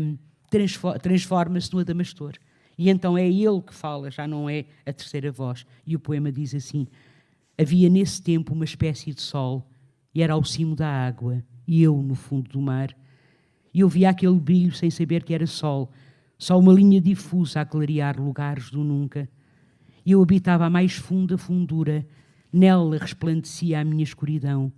um, 0.00 0.16
transforma-se 1.00 1.72
no 1.72 1.80
Adamastor. 1.80 2.34
E 2.78 2.90
então 2.90 3.16
é 3.16 3.26
ele 3.26 3.62
que 3.62 3.74
fala, 3.74 4.10
já 4.10 4.26
não 4.26 4.48
é 4.48 4.66
a 4.84 4.92
terceira 4.92 5.32
voz. 5.32 5.64
E 5.86 5.96
o 5.96 6.00
poema 6.00 6.30
diz 6.30 6.54
assim: 6.54 6.86
Havia 7.58 7.88
nesse 7.88 8.22
tempo 8.22 8.52
uma 8.52 8.64
espécie 8.64 9.12
de 9.12 9.22
sol, 9.22 9.66
e 10.14 10.22
era 10.22 10.34
ao 10.34 10.44
cimo 10.44 10.76
da 10.76 10.88
água, 10.88 11.42
e 11.66 11.82
eu 11.82 11.96
no 12.02 12.14
fundo 12.14 12.50
do 12.50 12.60
mar. 12.60 12.94
E 13.72 13.80
eu 13.80 13.88
via 13.88 14.10
aquele 14.10 14.38
brilho 14.38 14.72
sem 14.72 14.90
saber 14.90 15.22
que 15.22 15.34
era 15.34 15.46
sol, 15.46 15.90
só 16.38 16.58
uma 16.58 16.72
linha 16.72 17.00
difusa 17.00 17.60
a 17.60 17.64
clarear 17.64 18.20
lugares 18.20 18.70
do 18.70 18.84
nunca. 18.84 19.28
E 20.04 20.12
eu 20.12 20.22
habitava 20.22 20.66
a 20.66 20.70
mais 20.70 20.94
funda 20.94 21.36
fundura, 21.36 22.06
Nela 22.52 22.96
resplandecia 22.96 23.80
a 23.80 23.84
minha 23.84 24.02
escuridão. 24.02 24.72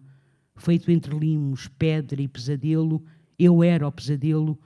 Feito 0.58 0.90
entre 0.90 1.16
limos, 1.16 1.68
pedra 1.68 2.20
e 2.20 2.28
pesadelo, 2.28 3.02
eu 3.38 3.62
era 3.62 3.86
o 3.86 3.92
pesadelo 3.92 4.58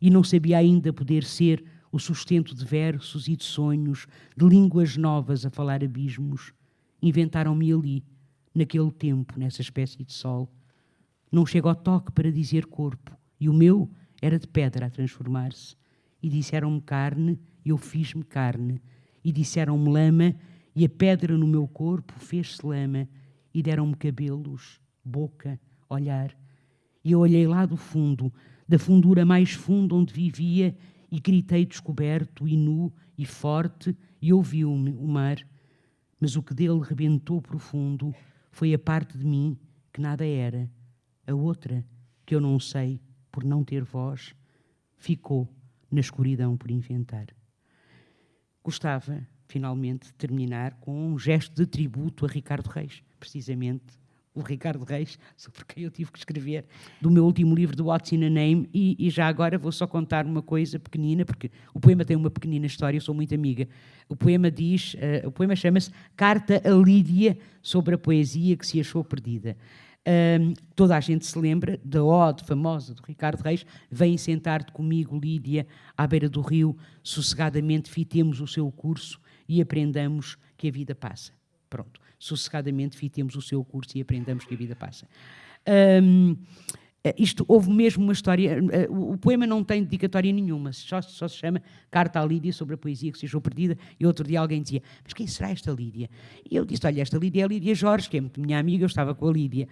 e 0.00 0.08
não 0.08 0.24
sabia 0.24 0.58
ainda 0.58 0.92
poder 0.92 1.24
ser 1.24 1.62
o 1.92 1.98
sustento 1.98 2.54
de 2.54 2.64
versos 2.64 3.26
e 3.26 3.34
de 3.34 3.44
sonhos, 3.44 4.06
de 4.36 4.46
línguas 4.46 4.96
novas 4.96 5.44
a 5.44 5.50
falar 5.50 5.82
abismos. 5.82 6.52
Inventaram-me 7.02 7.72
ali, 7.72 8.04
naquele 8.54 8.90
tempo, 8.92 9.38
nessa 9.38 9.60
espécie 9.60 10.04
de 10.04 10.12
sol. 10.12 10.48
Não 11.30 11.44
chego 11.44 11.68
ao 11.68 11.74
toque 11.74 12.12
para 12.12 12.30
dizer 12.30 12.66
corpo, 12.66 13.16
e 13.38 13.48
o 13.48 13.52
meu 13.52 13.90
era 14.22 14.38
de 14.38 14.46
pedra 14.46 14.86
a 14.86 14.90
transformar-se. 14.90 15.76
E 16.22 16.28
disseram-me 16.28 16.80
carne, 16.80 17.38
e 17.64 17.70
eu 17.70 17.76
fiz-me 17.76 18.22
carne. 18.22 18.80
E 19.24 19.32
disseram-me 19.32 19.90
lama, 19.90 20.34
e 20.74 20.84
a 20.84 20.88
pedra 20.88 21.36
no 21.36 21.46
meu 21.46 21.66
corpo 21.66 22.14
fez-se 22.18 22.64
lama 22.64 23.08
e 23.52 23.62
deram-me 23.62 23.96
cabelos, 23.96 24.80
boca, 25.04 25.58
olhar. 25.88 26.36
E 27.04 27.12
eu 27.12 27.20
olhei 27.20 27.46
lá 27.46 27.66
do 27.66 27.76
fundo, 27.76 28.32
da 28.68 28.78
fundura 28.78 29.24
mais 29.24 29.52
funda 29.52 29.94
onde 29.94 30.12
vivia, 30.12 30.76
e 31.10 31.18
gritei 31.18 31.66
descoberto 31.66 32.46
e 32.46 32.56
nu 32.56 32.92
e 33.18 33.26
forte, 33.26 33.96
e 34.22 34.32
ouviu-me 34.32 34.92
o 34.92 35.06
mar. 35.06 35.38
Mas 36.20 36.36
o 36.36 36.42
que 36.42 36.54
dele 36.54 36.80
rebentou 36.82 37.40
profundo 37.40 38.14
foi 38.50 38.72
a 38.74 38.78
parte 38.78 39.18
de 39.18 39.24
mim 39.24 39.58
que 39.92 40.00
nada 40.00 40.24
era. 40.24 40.70
A 41.26 41.34
outra, 41.34 41.84
que 42.24 42.34
eu 42.34 42.40
não 42.40 42.60
sei, 42.60 43.00
por 43.32 43.44
não 43.44 43.64
ter 43.64 43.82
voz, 43.82 44.34
ficou 44.96 45.48
na 45.90 46.00
escuridão 46.00 46.56
por 46.56 46.70
inventar. 46.70 47.26
Gostava 48.62 49.26
finalmente 49.48 50.12
terminar 50.14 50.74
com 50.74 51.12
um 51.12 51.18
gesto 51.18 51.54
de 51.54 51.66
tributo 51.66 52.24
a 52.24 52.28
Ricardo 52.28 52.68
Reis, 52.68 53.02
precisamente 53.18 53.98
o 54.34 54.40
Ricardo 54.40 54.84
Reis, 54.84 55.18
sobre 55.36 55.64
quem 55.64 55.84
eu 55.84 55.90
tive 55.90 56.12
que 56.12 56.18
escrever, 56.18 56.64
do 57.00 57.10
meu 57.10 57.24
último 57.24 57.54
livro, 57.54 57.76
do 57.76 57.86
What's 57.86 58.12
in 58.12 58.24
a 58.24 58.30
Name, 58.30 58.68
e, 58.72 58.96
e, 58.98 59.10
já 59.10 59.26
agora 59.26 59.58
vou 59.58 59.72
só 59.72 59.86
contar 59.86 60.24
uma 60.24 60.42
coisa 60.42 60.78
pequenina, 60.78 61.24
porque 61.24 61.50
o 61.74 61.80
poema 61.80 62.04
tem 62.04 62.16
uma 62.16 62.30
pequenina 62.30 62.66
história, 62.66 62.96
eu 62.96 63.00
sou 63.02 63.14
muito 63.14 63.34
amiga. 63.34 63.68
O 64.08 64.16
poema 64.16 64.50
diz, 64.50 64.94
uh, 64.94 65.28
o 65.28 65.32
poema 65.32 65.56
chama-se 65.56 65.90
Carta 66.16 66.62
a 66.64 66.70
Lídia 66.70 67.36
sobre 67.60 67.94
a 67.94 67.98
poesia 67.98 68.56
que 68.56 68.66
se 68.66 68.80
achou 68.80 69.04
perdida. 69.04 69.56
Toda 70.74 70.96
a 70.96 71.00
gente 71.00 71.26
se 71.26 71.38
lembra 71.38 71.78
da 71.84 72.02
ode 72.02 72.42
famosa 72.44 72.94
do 72.94 73.02
Ricardo 73.02 73.42
Reis, 73.42 73.66
vem 73.90 74.16
sentar-te 74.16 74.72
comigo, 74.72 75.18
Lídia, 75.18 75.66
à 75.96 76.06
beira 76.06 76.28
do 76.28 76.40
rio, 76.40 76.76
sossegadamente 77.02 77.90
fitemos 77.90 78.40
o 78.40 78.46
seu 78.46 78.70
curso, 78.72 79.20
e 79.48 79.60
aprendamos 79.60 80.38
que 80.56 80.68
a 80.68 80.70
vida 80.70 80.94
passa. 80.94 81.32
Pronto, 81.68 82.00
sossegadamente 82.20 82.96
fitemos 82.96 83.34
o 83.34 83.42
seu 83.42 83.64
curso 83.64 83.96
e 83.96 84.02
aprendamos 84.02 84.44
que 84.44 84.54
a 84.54 84.56
vida 84.56 84.76
passa. 84.76 85.08
Um, 85.66 86.36
isto 87.16 87.46
houve 87.48 87.70
mesmo 87.70 88.04
uma 88.04 88.12
história. 88.12 88.58
O 88.90 89.16
poema 89.16 89.46
não 89.46 89.64
tem 89.64 89.82
dedicatória 89.82 90.30
nenhuma, 90.30 90.70
só, 90.72 91.00
só, 91.00 91.26
se 91.26 91.36
chama 91.36 91.62
Carta 91.90 92.20
à 92.20 92.26
Lídia 92.26 92.52
sobre 92.52 92.74
a 92.74 92.78
poesia 92.78 93.10
que 93.10 93.18
se 93.18 93.24
achou 93.24 93.40
perdida. 93.40 93.76
E 93.98 94.06
outro 94.06 94.26
dia 94.26 94.38
alguém 94.38 94.62
dizia: 94.62 94.82
Mas 95.02 95.14
quem 95.14 95.26
será 95.26 95.50
esta 95.50 95.72
Lídia? 95.72 96.10
E 96.48 96.54
eu 96.54 96.64
disse: 96.66 96.86
Olha, 96.86 97.00
esta 97.00 97.16
Lídia 97.16 97.40
é 97.40 97.44
a 97.44 97.48
Lídia 97.48 97.74
Jorge, 97.74 98.10
que 98.10 98.18
é 98.18 98.20
muito 98.20 98.38
minha 98.38 98.58
amiga, 98.58 98.84
eu 98.84 98.86
estava 98.86 99.14
com 99.14 99.26
a 99.26 99.32
Lídia. 99.32 99.66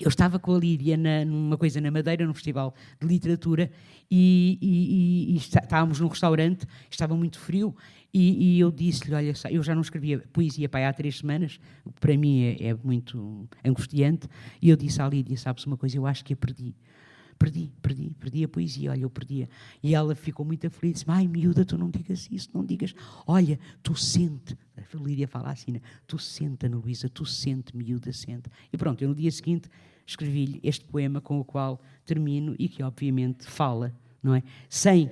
Eu 0.00 0.08
estava 0.08 0.38
com 0.38 0.54
a 0.54 0.58
Lídia 0.58 0.96
na, 0.96 1.24
numa 1.24 1.56
coisa 1.56 1.80
na 1.80 1.90
Madeira, 1.90 2.26
num 2.26 2.34
festival 2.34 2.74
de 3.00 3.06
literatura, 3.06 3.70
e, 4.10 4.58
e, 4.60 5.30
e, 5.30 5.34
e 5.34 5.36
estávamos 5.36 6.00
num 6.00 6.08
restaurante, 6.08 6.66
estava 6.90 7.16
muito 7.16 7.38
frio, 7.38 7.74
e, 8.16 8.60
eu 8.60 8.70
disse-lhe: 8.70 9.12
Olha, 9.12 9.32
eu 9.50 9.62
já 9.62 9.74
não 9.74 9.82
escrevia 9.82 10.22
poesia 10.32 10.68
para 10.68 10.88
há 10.88 10.92
três 10.92 11.18
semanas, 11.18 11.58
para 11.98 12.16
mim 12.16 12.44
é, 12.44 12.68
é, 12.68 12.74
muito 12.74 13.48
angustiante, 13.64 14.28
e 14.62 14.70
eu 14.70 14.76
disse 14.76 15.02
à 15.02 15.08
Lídia: 15.08 15.36
Sabes 15.36 15.66
uma 15.66 15.76
coisa, 15.76 15.96
eu 15.96 16.06
acho 16.06 16.24
que 16.24 16.32
a 16.32 16.36
perdi. 16.36 16.76
Perdi, 17.38 17.72
perdi, 17.82 18.14
perdi 18.18 18.44
a 18.44 18.48
poesia, 18.48 18.90
olha, 18.90 19.02
eu 19.02 19.10
perdi. 19.10 19.48
E 19.82 19.94
ela 19.94 20.14
ficou 20.14 20.44
muito 20.44 20.66
aflita, 20.66 20.94
disse 20.94 21.04
ai 21.08 21.26
miúda, 21.26 21.64
tu 21.64 21.76
não 21.76 21.90
digas 21.90 22.28
isso, 22.30 22.50
não 22.54 22.64
digas, 22.64 22.94
olha, 23.26 23.58
tu 23.82 23.96
sente, 23.96 24.56
a 24.76 24.96
Lídia 24.96 25.26
fala 25.26 25.50
assim, 25.50 25.72
né? 25.72 25.80
tu 26.06 26.18
sente, 26.18 26.66
Ana 26.66 26.76
Luísa, 26.76 27.08
tu 27.08 27.26
sente, 27.26 27.76
miúda, 27.76 28.12
sente. 28.12 28.48
E 28.72 28.76
pronto, 28.76 29.02
eu 29.02 29.08
no 29.08 29.14
dia 29.14 29.30
seguinte 29.30 29.68
escrevi-lhe 30.06 30.60
este 30.62 30.84
poema 30.84 31.20
com 31.20 31.40
o 31.40 31.44
qual 31.44 31.80
termino 32.04 32.54
e 32.58 32.68
que 32.68 32.82
obviamente 32.82 33.46
fala, 33.46 33.94
não 34.22 34.34
é? 34.34 34.42
Sem 34.68 35.10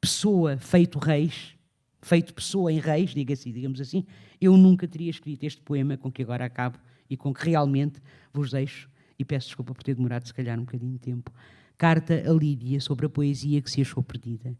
pessoa 0.00 0.56
feito 0.58 0.98
reis, 0.98 1.54
feito 2.00 2.34
pessoa 2.34 2.70
em 2.70 2.78
reis, 2.78 3.10
diga-se, 3.10 3.50
digamos 3.50 3.80
assim, 3.80 4.04
eu 4.40 4.56
nunca 4.56 4.86
teria 4.86 5.10
escrito 5.10 5.44
este 5.44 5.62
poema 5.62 5.96
com 5.96 6.12
que 6.12 6.22
agora 6.22 6.44
acabo 6.44 6.78
e 7.08 7.16
com 7.16 7.32
que 7.32 7.46
realmente 7.46 8.00
vos 8.32 8.50
deixo, 8.50 8.90
e 9.18 9.24
peço 9.24 9.46
desculpa 9.46 9.74
por 9.74 9.82
ter 9.82 9.94
demorado 9.94 10.26
se 10.26 10.34
calhar 10.34 10.58
um 10.58 10.64
bocadinho 10.64 10.92
de 10.92 10.98
tempo, 10.98 11.32
carta 11.76 12.14
a 12.14 12.32
Lídia 12.32 12.80
sobre 12.80 13.06
a 13.06 13.08
poesia 13.08 13.60
que 13.60 13.70
se 13.70 13.80
achou 13.80 14.02
perdida. 14.02 14.56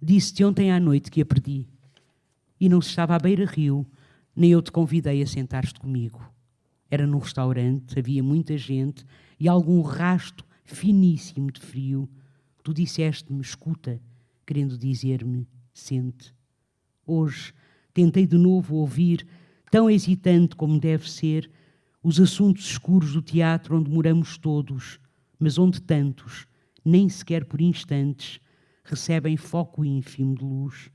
Disse-te 0.00 0.44
ontem 0.44 0.72
à 0.72 0.80
noite 0.80 1.10
que 1.10 1.20
a 1.20 1.26
perdi, 1.26 1.68
e 2.58 2.68
não 2.68 2.80
se 2.80 2.88
estava 2.90 3.14
à 3.14 3.18
beira-rio, 3.18 3.86
nem 4.34 4.50
eu 4.50 4.62
te 4.62 4.72
convidei 4.72 5.22
a 5.22 5.26
sentar-te 5.26 5.78
comigo. 5.78 6.20
Era 6.90 7.06
num 7.06 7.18
restaurante, 7.18 7.98
havia 7.98 8.22
muita 8.22 8.56
gente 8.56 9.04
e 9.38 9.48
algum 9.48 9.80
rasto 9.82 10.44
finíssimo 10.64 11.50
de 11.50 11.60
frio. 11.60 12.08
Tu 12.62 12.72
disseste-me, 12.72 13.40
escuta, 13.40 14.00
querendo 14.46 14.78
dizer-me, 14.78 15.46
sente. 15.72 16.34
Hoje 17.06 17.52
tentei 17.92 18.26
de 18.26 18.38
novo 18.38 18.76
ouvir, 18.76 19.26
tão 19.70 19.90
hesitante 19.90 20.54
como 20.54 20.78
deve 20.78 21.10
ser, 21.10 21.50
os 22.02 22.20
assuntos 22.20 22.70
escuros 22.70 23.12
do 23.12 23.22
teatro 23.22 23.76
onde 23.76 23.90
moramos 23.90 24.36
todos, 24.36 24.98
mas 25.42 25.58
onde 25.58 25.82
tantos, 25.82 26.46
nem 26.84 27.08
sequer 27.08 27.44
por 27.44 27.60
instantes, 27.60 28.38
recebem 28.84 29.36
foco 29.36 29.84
ínfimo 29.84 30.36
de 30.36 30.44
luz. 30.44 30.88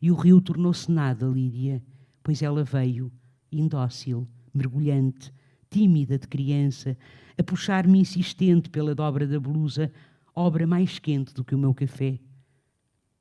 E 0.00 0.10
o 0.10 0.16
rio 0.16 0.40
tornou-se 0.40 0.90
nada, 0.90 1.28
Lídia, 1.28 1.80
pois 2.24 2.42
ela 2.42 2.64
veio, 2.64 3.12
indócil, 3.52 4.28
mergulhante, 4.52 5.32
tímida 5.70 6.18
de 6.18 6.26
criança, 6.26 6.98
a 7.38 7.42
puxar-me 7.44 8.00
insistente 8.00 8.68
pela 8.68 8.96
dobra 8.96 9.28
da 9.28 9.38
blusa, 9.38 9.92
obra 10.34 10.66
mais 10.66 10.98
quente 10.98 11.32
do 11.32 11.44
que 11.44 11.54
o 11.54 11.58
meu 11.58 11.72
café. 11.72 12.18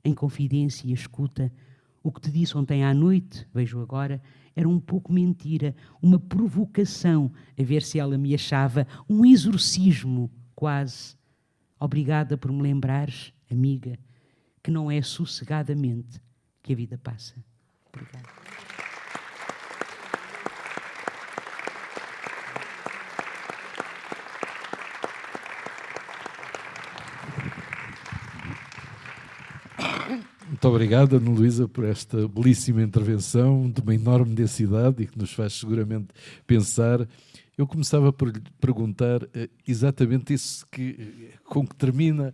Em 0.03 0.15
confidência, 0.15 0.91
escuta, 0.91 1.53
o 2.01 2.11
que 2.11 2.19
te 2.19 2.31
disse 2.31 2.57
ontem 2.57 2.83
à 2.83 2.95
noite, 2.95 3.47
vejo 3.53 3.79
agora, 3.79 4.19
era 4.55 4.67
um 4.67 4.79
pouco 4.79 5.13
mentira, 5.13 5.75
uma 6.01 6.19
provocação, 6.19 7.31
a 7.57 7.63
ver 7.63 7.81
se 7.83 7.99
ela 7.99 8.17
me 8.17 8.33
achava, 8.33 8.87
um 9.09 9.25
exorcismo, 9.25 10.29
quase. 10.55 11.15
Obrigada 11.79 12.37
por 12.37 12.51
me 12.51 12.61
lembrares, 12.61 13.33
amiga, 13.49 13.97
que 14.61 14.69
não 14.69 14.91
é 14.91 15.01
sossegadamente 15.01 16.21
que 16.61 16.73
a 16.73 16.75
vida 16.75 16.97
passa. 16.97 17.35
Obrigada. 17.87 18.40
Muito 30.61 30.75
obrigado, 30.75 31.15
Ana 31.15 31.31
Luísa, 31.31 31.67
por 31.67 31.83
esta 31.85 32.27
belíssima 32.27 32.83
intervenção 32.83 33.67
de 33.67 33.81
uma 33.81 33.95
enorme 33.95 34.35
densidade 34.35 35.01
e 35.01 35.07
que 35.07 35.17
nos 35.17 35.33
faz 35.33 35.53
seguramente 35.53 36.09
pensar. 36.45 36.99
Eu 37.57 37.65
começava 37.65 38.13
por 38.13 38.27
lhe 38.27 38.39
perguntar 38.59 39.23
uh, 39.23 39.29
exatamente 39.67 40.35
isso 40.35 40.63
que, 40.67 41.31
com 41.45 41.65
que 41.65 41.75
termina. 41.75 42.31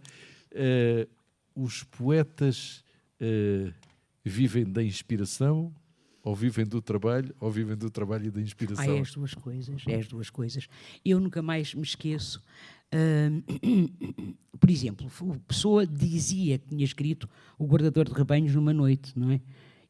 Uh, 0.52 1.08
os 1.56 1.84
poetas 1.84 2.84
uh, 3.22 3.72
vivem 4.26 4.66
da 4.66 4.84
inspiração 4.84 5.74
ou 6.28 6.36
vivem 6.36 6.66
do 6.66 6.82
trabalho, 6.82 7.34
ou 7.40 7.50
vivem 7.50 7.78
do 7.78 7.90
trabalho 7.90 8.26
e 8.26 8.30
da 8.30 8.42
inspiração. 8.42 8.84
Ah, 8.84 8.98
é 8.98 9.00
as 9.00 9.14
duas 9.14 9.34
coisas, 9.34 9.82
é 9.88 9.96
as 9.96 10.08
duas 10.10 10.30
coisas. 10.30 10.68
Eu 11.06 11.22
nunca 11.22 11.42
mais 11.42 11.74
me 11.74 11.84
esqueço. 11.84 12.44
Uh, 12.94 13.42
por 14.60 14.70
exemplo, 14.70 15.08
a 15.08 15.40
pessoa 15.48 15.88
dizia 15.88 16.58
que 16.58 16.68
tinha 16.68 16.84
escrito 16.84 17.30
O 17.58 17.66
Guardador 17.66 18.10
de 18.10 18.14
Rebanhos 18.14 18.54
numa 18.54 18.74
noite, 18.74 19.18
não 19.18 19.32
é? 19.32 19.40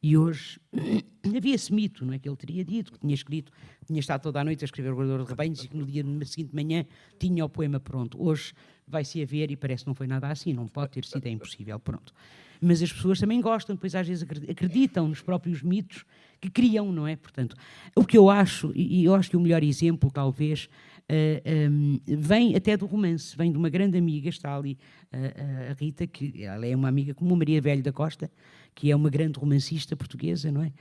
E 0.00 0.16
hoje 0.16 0.60
havia 1.36 1.56
esse 1.56 1.74
mito, 1.74 2.06
não 2.06 2.14
é? 2.14 2.20
Que 2.20 2.28
ele 2.28 2.36
teria 2.36 2.64
dito, 2.64 2.92
que 2.92 3.00
tinha 3.00 3.14
escrito, 3.14 3.50
tinha 3.84 3.98
estado 3.98 4.22
toda 4.22 4.40
a 4.40 4.44
noite 4.44 4.62
a 4.62 4.66
escrever 4.66 4.92
O 4.92 4.96
Guardador 4.96 5.24
de 5.24 5.30
Rebanhos 5.30 5.64
e 5.64 5.66
que 5.66 5.76
no 5.76 5.84
dia 5.84 6.04
seguinte 6.24 6.54
manhã 6.54 6.86
tinha 7.18 7.44
o 7.44 7.48
poema 7.48 7.80
pronto. 7.80 8.16
Hoje 8.22 8.52
vai-se 8.86 9.20
a 9.20 9.26
ver 9.26 9.50
e 9.50 9.56
parece 9.56 9.82
que 9.82 9.88
não 9.88 9.94
foi 9.96 10.06
nada 10.06 10.28
assim, 10.28 10.52
não 10.52 10.68
pode 10.68 10.92
ter 10.92 11.04
sido, 11.04 11.26
é 11.26 11.30
impossível, 11.30 11.80
pronto. 11.80 12.14
Mas 12.60 12.82
as 12.82 12.92
pessoas 12.92 13.20
também 13.20 13.40
gostam, 13.40 13.74
depois 13.74 13.94
às 13.94 14.06
vezes 14.06 14.26
acreditam 14.48 15.08
nos 15.08 15.20
próprios 15.20 15.62
mitos 15.62 16.04
que 16.40 16.50
criam, 16.50 16.92
não 16.92 17.06
é? 17.06 17.16
Portanto, 17.16 17.56
o 17.94 18.04
que 18.04 18.16
eu 18.16 18.30
acho, 18.30 18.72
e 18.74 19.04
eu 19.04 19.14
acho 19.14 19.30
que 19.30 19.36
o 19.36 19.40
melhor 19.40 19.62
exemplo, 19.62 20.10
talvez, 20.10 20.64
uh, 20.64 20.68
eh, 21.08 21.68
um, 21.70 22.00
ehm, 22.06 22.16
vem 22.16 22.54
até 22.54 22.76
do 22.76 22.86
romance, 22.86 23.36
vem 23.36 23.50
de 23.50 23.58
uma 23.58 23.68
grande 23.68 23.98
amiga, 23.98 24.28
está 24.28 24.56
ali 24.56 24.78
uh, 25.12 25.70
a 25.70 25.74
Rita, 25.74 26.06
que 26.06 26.44
ela 26.44 26.66
é 26.66 26.74
uma 26.76 26.88
amiga 26.88 27.14
como 27.14 27.34
Maria 27.36 27.60
Velho 27.60 27.82
da 27.82 27.92
Costa, 27.92 28.30
que 28.74 28.90
é 28.90 28.96
uma 28.96 29.10
grande 29.10 29.38
romancista 29.38 29.96
portuguesa, 29.96 30.52
não 30.52 30.62
é? 30.62 30.72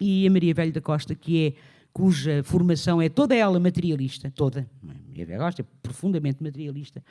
E 0.00 0.26
a 0.26 0.30
Maria 0.30 0.52
Velho 0.52 0.72
da 0.72 0.80
Costa, 0.80 1.14
que 1.14 1.46
é 1.46 1.52
cuja 1.92 2.42
formação 2.42 3.00
é 3.00 3.08
toda 3.08 3.34
ela 3.36 3.60
materialista, 3.60 4.30
toda, 4.30 4.68
Maria 4.82 5.24
Velho 5.24 5.38
da 5.38 5.44
Costa 5.44 5.62
é 5.62 5.64
profundamente 5.80 6.42
materialista, 6.42 7.02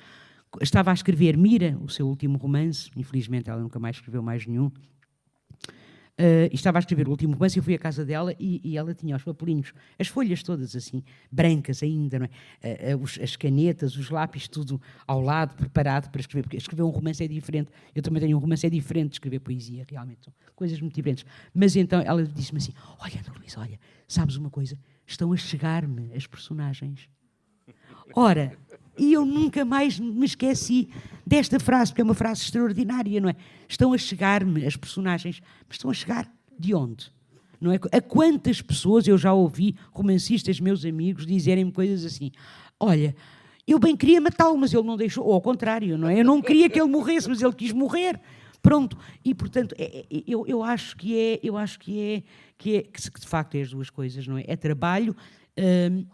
estava 0.62 0.92
a 0.92 0.94
escrever 0.94 1.38
Mira, 1.38 1.78
o 1.82 1.89
seu 1.89 2.08
último 2.08 2.38
romance, 2.38 2.89
infelizmente 2.96 3.50
ela 3.50 3.62
nunca 3.62 3.80
mais 3.80 3.96
escreveu 3.96 4.22
mais 4.22 4.46
nenhum, 4.46 4.72
Uh, 6.13 6.46
estava 6.54 6.78
a 6.78 6.82
escrever 6.82 7.08
o 7.08 7.10
último 7.10 7.34
romance 7.34 7.58
eu 7.58 7.63
fui 7.63 7.74
à 7.74 7.80
casa 7.80 8.06
dela 8.06 8.36
e, 8.39 8.62
e, 8.63 8.78
ela 8.78 8.94
tinha 8.94 9.16
os 9.16 9.24
papelinhos, 9.24 9.74
as 9.98 10.08
folhas 10.08 10.44
todas 10.44 10.76
assim, 10.76 11.04
brancas 11.32 11.82
ainda, 11.82 12.30
é? 12.62 12.94
Uh, 12.94 12.98
uh, 12.98 13.04
os, 13.04 13.18
as 13.20 13.36
canetas, 13.36 13.98
os 13.98 14.12
lápis, 14.12 14.48
tudo 14.48 14.80
ao 15.08 15.20
lado, 15.20 15.56
preparado 15.56 16.12
para 16.12 16.22
escrever, 16.22 16.44
porque 16.44 16.58
escrever 16.58 16.84
um 16.84 16.89
romance 16.89 17.24
é 17.24 17.28
diferente. 17.28 17.72
Eu 17.96 18.04
também 18.04 18.22
tenho 18.22 18.38
um 18.38 18.39
romance, 18.39 18.63
é 18.63 18.70
diferente 18.70 19.10
de 19.10 19.16
escrever 19.16 19.39
poesia, 19.39 19.84
realmente, 19.89 20.26
são 20.26 20.34
coisas 20.56 20.80
muito 20.80 20.94
diferentes. 20.94 21.26
Mas 21.52 21.76
então 21.76 22.00
ela 22.00 22.24
disse-me 22.24 22.60
assim: 22.60 22.74
Olha, 23.00 23.20
Ana 23.26 23.39
Luísa, 23.39 23.60
olha, 23.60 23.80
sabes 24.08 24.36
uma 24.36 24.52
coisa? 24.52 24.78
Estão 25.08 25.34
a 25.34 25.36
chegar-me 25.36 26.13
as 26.13 26.28
personagens. 26.28 27.10
Ora, 28.16 28.58
e 28.98 29.13
eu 29.13 29.26
nunca 29.26 29.66
mais 29.66 30.00
me 30.00 30.26
esqueci 30.26 30.89
desta 31.26 31.60
frase, 31.60 31.92
porque 31.92 32.02
é 32.02 32.04
uma 32.04 32.13
frase 32.13 32.42
extraordinária, 32.42 33.20
não 33.20 33.30
é? 33.30 33.36
Estão 33.68 33.94
a 33.94 33.98
chegar-me 33.98 34.66
as 34.66 34.76
personagens, 34.76 35.42
mas 35.68 35.78
estão 35.78 35.89
a 35.89 35.94
chegar 35.94 36.32
de 36.60 36.74
onde? 36.74 37.12
Não 37.60 37.72
é? 37.72 37.80
A 37.92 38.02
quantas 38.02 38.62
pessoas 38.62 39.08
eu 39.08 39.18
já 39.18 39.34
ouvi 39.34 39.76
romancistas, 39.92 40.60
meus 40.60 40.86
amigos, 40.86 41.26
dizerem-me 41.26 41.72
coisas 41.72 42.06
assim: 42.06 42.32
olha, 42.80 43.16
eu 43.66 43.80
bem 43.80 43.96
queria 43.96 44.20
matá-lo, 44.20 44.58
mas 44.58 44.74
ele 44.74 44.84
não 44.84 44.98
deixou, 44.98 45.26
ou 45.26 45.34
ao 45.34 45.42
contrário, 45.42 45.98
não 45.98 46.10
é? 46.10 46.20
Eu 46.20 46.26
não 46.26 46.42
queria 46.42 46.70
que 46.70 46.80
ele 46.80 46.89
morresse, 46.89 47.30
mas 47.30 47.42
ele 47.42 47.54
quis 47.54 47.72
morrer. 47.72 48.20
Pronto, 48.62 48.98
e 49.26 49.34
portanto, 49.34 49.76
é, 49.78 50.06
é, 50.10 50.24
eu, 50.26 50.46
eu 50.48 50.63
acho 50.63 50.96
que 50.96 51.18
é, 51.18 51.39
eu 51.44 51.58
acho 51.58 51.78
que 51.80 52.00
é, 52.00 52.24
que 52.58 52.78
é, 52.78 52.82
que 52.84 53.20
de 53.20 53.28
facto 53.28 53.56
é 53.56 53.62
as 53.62 53.72
duas 53.72 53.89
coisas, 53.89 54.26
não 54.26 54.38
é? 54.38 54.46
É 54.48 54.56
trabalho 54.56 55.16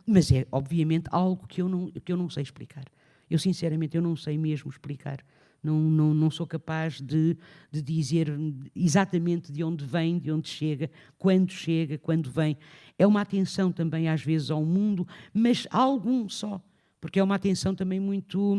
mas 0.06 0.32
é, 0.32 0.45
obviamente, 0.52 1.08
algo 1.12 1.47
que 1.47 1.62
eu, 1.62 1.69
não, 1.69 1.89
que 1.91 2.12
eu 2.12 2.17
não 2.17 2.30
sei 2.30 2.43
explicar. 2.43 2.86
Eu, 3.30 3.39
sinceramente, 3.39 3.95
eu 3.95 4.02
não 4.02 4.15
sei 4.15 4.38
mesmo 4.38 4.69
explicar. 4.69 5.23
Não, 5.62 5.78
não, 5.78 6.13
não 6.13 6.32
sou 6.32 6.47
capaz 6.47 7.02
de, 7.02 7.38
de 7.71 7.82
dizer 7.82 8.34
exatamente 8.75 9.52
de 9.52 9.63
onde 9.63 9.86
vem, 9.86 10.17
de 10.17 10.32
onde 10.32 10.47
chega, 10.47 10.89
quando 11.17 11.52
chega, 11.52 11.97
quando 11.97 12.32
vem. 12.32 12.58
É 12.97 13.06
uma 13.06 13.21
atenção 13.21 13.71
também, 13.71 14.08
às 14.08 14.21
vezes, 14.23 14.49
ao 14.49 14.63
mundo, 14.63 15.08
mas 15.34 15.67
algum 15.69 16.28
só. 16.30 16.62
Porque 16.99 17.19
é 17.19 17.23
uma 17.23 17.36
atenção 17.36 17.75
também 17.75 17.99
muito. 17.99 18.56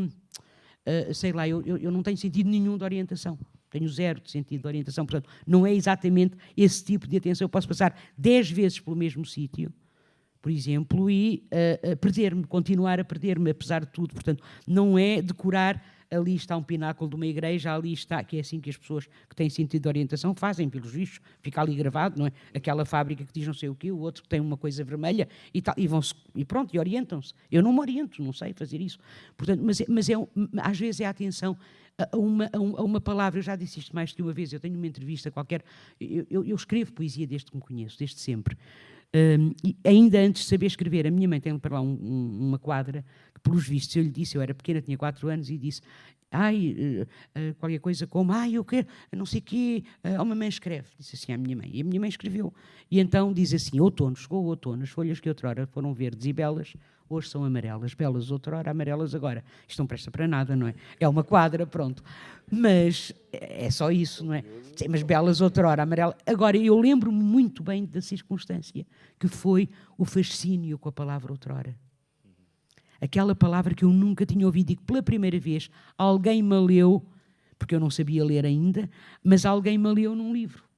Uh, 0.86 1.12
sei 1.14 1.32
lá, 1.32 1.48
eu, 1.48 1.62
eu, 1.62 1.76
eu 1.76 1.90
não 1.90 2.02
tenho 2.02 2.16
sentido 2.16 2.48
nenhum 2.48 2.76
de 2.76 2.84
orientação 2.84 3.38
tenho 3.70 3.88
zero 3.88 4.20
de 4.20 4.28
sentido 4.28 4.62
de 4.62 4.66
orientação, 4.66 5.06
portanto, 5.06 5.30
não 5.46 5.64
é 5.64 5.72
exatamente 5.72 6.36
esse 6.56 6.84
tipo 6.84 7.06
de 7.06 7.16
atenção. 7.16 7.44
Eu 7.44 7.48
posso 7.48 7.68
passar 7.68 7.96
dez 8.18 8.50
vezes 8.50 8.80
pelo 8.80 8.96
mesmo 8.96 9.24
sítio 9.24 9.72
por 10.40 10.50
exemplo, 10.50 11.10
e 11.10 11.44
uh, 11.46 11.96
perder-me, 11.96 12.44
continuar 12.44 12.98
a 12.98 13.04
perder-me, 13.04 13.50
apesar 13.50 13.80
de 13.80 13.92
tudo. 13.92 14.14
Portanto, 14.14 14.42
não 14.66 14.98
é 14.98 15.20
decorar 15.20 15.82
ali 16.10 16.34
está 16.34 16.56
um 16.56 16.62
pináculo 16.62 17.08
de 17.08 17.16
uma 17.16 17.26
igreja, 17.26 17.72
ali 17.72 17.92
está, 17.92 18.22
que 18.24 18.36
é 18.36 18.40
assim 18.40 18.60
que 18.60 18.68
as 18.68 18.76
pessoas 18.76 19.06
que 19.28 19.36
têm 19.36 19.48
sentido 19.48 19.82
de 19.82 19.88
orientação 19.88 20.34
fazem, 20.34 20.68
pelos 20.68 20.90
vistos, 20.90 21.20
fica 21.40 21.60
ali 21.60 21.74
gravado, 21.76 22.18
não 22.18 22.26
é? 22.26 22.32
Aquela 22.52 22.84
fábrica 22.84 23.24
que 23.24 23.32
diz 23.32 23.46
não 23.46 23.54
sei 23.54 23.68
o 23.68 23.74
quê, 23.74 23.92
o 23.92 23.98
outro 23.98 24.22
que 24.24 24.28
tem 24.28 24.40
uma 24.40 24.56
coisa 24.56 24.82
vermelha 24.82 25.28
e 25.54 25.62
tal, 25.62 25.74
e 25.78 25.86
vão 25.86 26.00
e 26.34 26.44
pronto, 26.44 26.74
e 26.74 26.78
orientam-se. 26.78 27.32
Eu 27.50 27.62
não 27.62 27.72
me 27.72 27.78
oriento, 27.78 28.22
não 28.22 28.32
sei 28.32 28.52
fazer 28.52 28.80
isso. 28.80 28.98
Portanto, 29.36 29.62
mas, 29.62 29.80
é, 29.80 29.84
mas 29.88 30.08
é, 30.08 30.14
às 30.62 30.78
vezes 30.78 31.00
é 31.00 31.06
a 31.06 31.10
atenção 31.10 31.56
a 31.96 32.16
uma, 32.16 32.50
a 32.52 32.82
uma 32.82 33.00
palavra, 33.00 33.38
eu 33.38 33.42
já 33.42 33.54
disse 33.54 33.78
isto 33.78 33.94
mais 33.94 34.12
de 34.12 34.22
uma 34.22 34.32
vez, 34.32 34.52
eu 34.52 34.60
tenho 34.60 34.76
uma 34.76 34.86
entrevista 34.86 35.30
qualquer, 35.30 35.62
eu, 36.00 36.26
eu, 36.30 36.44
eu 36.44 36.56
escrevo 36.56 36.92
poesia 36.92 37.26
desde 37.26 37.50
que 37.50 37.56
me 37.56 37.62
conheço, 37.62 37.98
desde 37.98 38.18
sempre. 38.18 38.56
Um, 39.14 39.52
e 39.64 39.76
ainda 39.84 40.20
antes 40.20 40.42
de 40.42 40.48
saber 40.48 40.66
escrever, 40.66 41.06
a 41.06 41.10
minha 41.10 41.28
mãe 41.28 41.40
tem 41.40 41.58
para 41.58 41.74
lá 41.74 41.80
um, 41.80 41.98
um, 42.00 42.48
uma 42.48 42.58
quadra 42.58 43.04
que, 43.34 43.40
pelos 43.40 43.66
vistos, 43.66 43.96
eu 43.96 44.02
lhe 44.02 44.10
disse, 44.10 44.36
eu 44.36 44.42
era 44.42 44.54
pequena, 44.54 44.80
tinha 44.80 44.96
quatro 44.96 45.28
anos, 45.28 45.50
e 45.50 45.58
disse, 45.58 45.80
ai, 46.30 46.76
uh, 46.78 47.02
uh, 47.38 47.54
qualquer 47.56 47.80
coisa 47.80 48.06
como, 48.06 48.32
ai, 48.32 48.54
eu 48.54 48.64
quero, 48.64 48.86
não 49.12 49.26
sei 49.26 49.40
o 49.40 49.42
quê, 49.42 49.84
uh, 50.04 50.22
uma 50.22 50.34
mãe 50.34 50.48
escreve, 50.48 50.88
disse 50.98 51.16
assim 51.16 51.32
à 51.32 51.38
minha 51.38 51.56
mãe, 51.56 51.70
e 51.72 51.80
a 51.80 51.84
minha 51.84 52.00
mãe 52.00 52.08
escreveu, 52.08 52.52
e 52.90 53.00
então 53.00 53.32
diz 53.32 53.52
assim, 53.52 53.80
outono, 53.80 54.16
chegou 54.16 54.44
o 54.44 54.46
outono, 54.46 54.82
as 54.82 54.90
folhas 54.90 55.18
que 55.18 55.28
outrora 55.28 55.66
foram 55.66 55.92
verdes 55.92 56.26
e 56.26 56.32
belas, 56.32 56.74
hoje 57.08 57.28
são 57.28 57.44
amarelas, 57.44 57.92
belas 57.92 58.30
outrora, 58.30 58.70
amarelas 58.70 59.14
agora. 59.14 59.44
Isto 59.66 59.80
não 59.80 59.86
presta 59.86 60.12
para 60.12 60.28
nada, 60.28 60.54
não 60.54 60.68
é? 60.68 60.74
É 61.00 61.08
uma 61.08 61.24
quadra, 61.24 61.66
pronto. 61.66 62.04
Mas 62.50 63.12
é 63.32 63.68
só 63.68 63.90
isso, 63.90 64.24
não 64.24 64.32
é? 64.32 64.44
Sim, 64.76 64.86
mas 64.88 65.02
belas 65.02 65.40
outrora, 65.40 65.82
amarela. 65.82 66.16
Agora, 66.24 66.56
eu 66.56 66.78
lembro-me 66.78 67.20
muito 67.20 67.64
bem 67.64 67.84
da 67.84 68.00
circunstância, 68.00 68.86
que 69.18 69.26
foi 69.26 69.68
o 69.98 70.04
fascínio 70.04 70.78
com 70.78 70.88
a 70.88 70.92
palavra 70.92 71.32
outrora. 71.32 71.74
Aquela 73.00 73.34
palavra 73.34 73.74
que 73.74 73.84
eu 73.84 73.90
nunca 73.90 74.26
tinha 74.26 74.46
ouvido 74.46 74.70
e 74.70 74.76
que 74.76 74.82
pela 74.82 75.02
primeira 75.02 75.38
vez 75.38 75.70
alguém 75.96 76.42
me 76.42 76.58
leu, 76.58 77.04
porque 77.58 77.74
eu 77.74 77.80
não 77.80 77.90
sabia 77.90 78.24
ler 78.24 78.44
ainda, 78.44 78.88
mas 79.24 79.44
alguém 79.44 79.78
me 79.78 79.92
leu 79.92 80.14
num 80.14 80.32
livro 80.32 80.70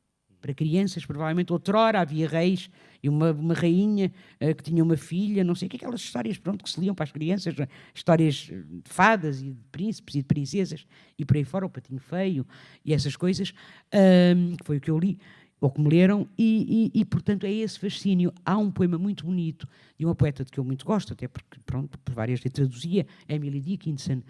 para 0.43 0.53
crianças, 0.53 1.07
provavelmente 1.07 1.53
outrora 1.53 2.01
havia 2.01 2.29
reis 2.29 2.69
e 3.01 3.09
uma, 3.09 3.31
uma 3.31 3.55
rainha 3.55 4.13
uh, 4.41 4.55
que 4.55 4.63
tinha 4.65 4.83
uma 4.83 4.97
filha, 4.97 5.45
não 5.45 5.55
sei 5.55 5.67
o 5.67 5.71
que, 5.71 5.77
aquelas 5.77 6.01
histórias 6.01 6.37
pronto, 6.37 6.65
que 6.65 6.71
se 6.71 6.81
liam 6.81 6.95
para 6.95 7.05
as 7.05 7.13
crianças, 7.13 7.57
é? 7.59 7.69
histórias 7.95 8.35
de 8.35 8.83
fadas 8.85 9.41
e 9.41 9.53
de 9.53 9.65
príncipes 9.71 10.17
e 10.17 10.19
de 10.19 10.25
princesas 10.25 10.85
e 11.17 11.25
por 11.25 11.37
aí 11.37 11.45
fora, 11.45 11.65
o 11.65 11.71
patinho 11.71 12.01
feio 12.01 12.45
e 12.85 12.93
essas 12.93 13.15
coisas, 13.15 13.51
uh, 13.51 14.57
que 14.57 14.67
foi 14.67 14.79
o 14.79 14.81
que 14.81 14.91
eu 14.91 14.99
li, 14.99 15.17
ou 15.63 15.73
me 15.79 15.89
leram, 15.89 16.29
e, 16.37 16.91
e, 16.95 17.01
e, 17.01 17.05
portanto 17.05 17.45
é 17.45 17.53
esse 17.53 17.79
fascínio. 17.79 18.33
Há 18.45 18.59
um 18.59 18.71
poema 18.71 18.99
muito 18.99 19.25
bonito 19.25 19.67
de 19.99 20.05
uma 20.05 20.15
poeta 20.15 20.45
de 20.45 20.51
que 20.51 20.59
eu 20.59 20.65
muito 20.65 20.85
gosto, 20.85 21.13
até 21.13 21.29
porque, 21.29 21.59
pronto, 21.65 21.99
por 21.99 22.15
várias 22.15 22.41
lhe 22.41 22.51
traduzia, 22.51 23.07
Emily 23.29 23.61
Dickinson, 23.61 24.19
uh, 24.19 24.23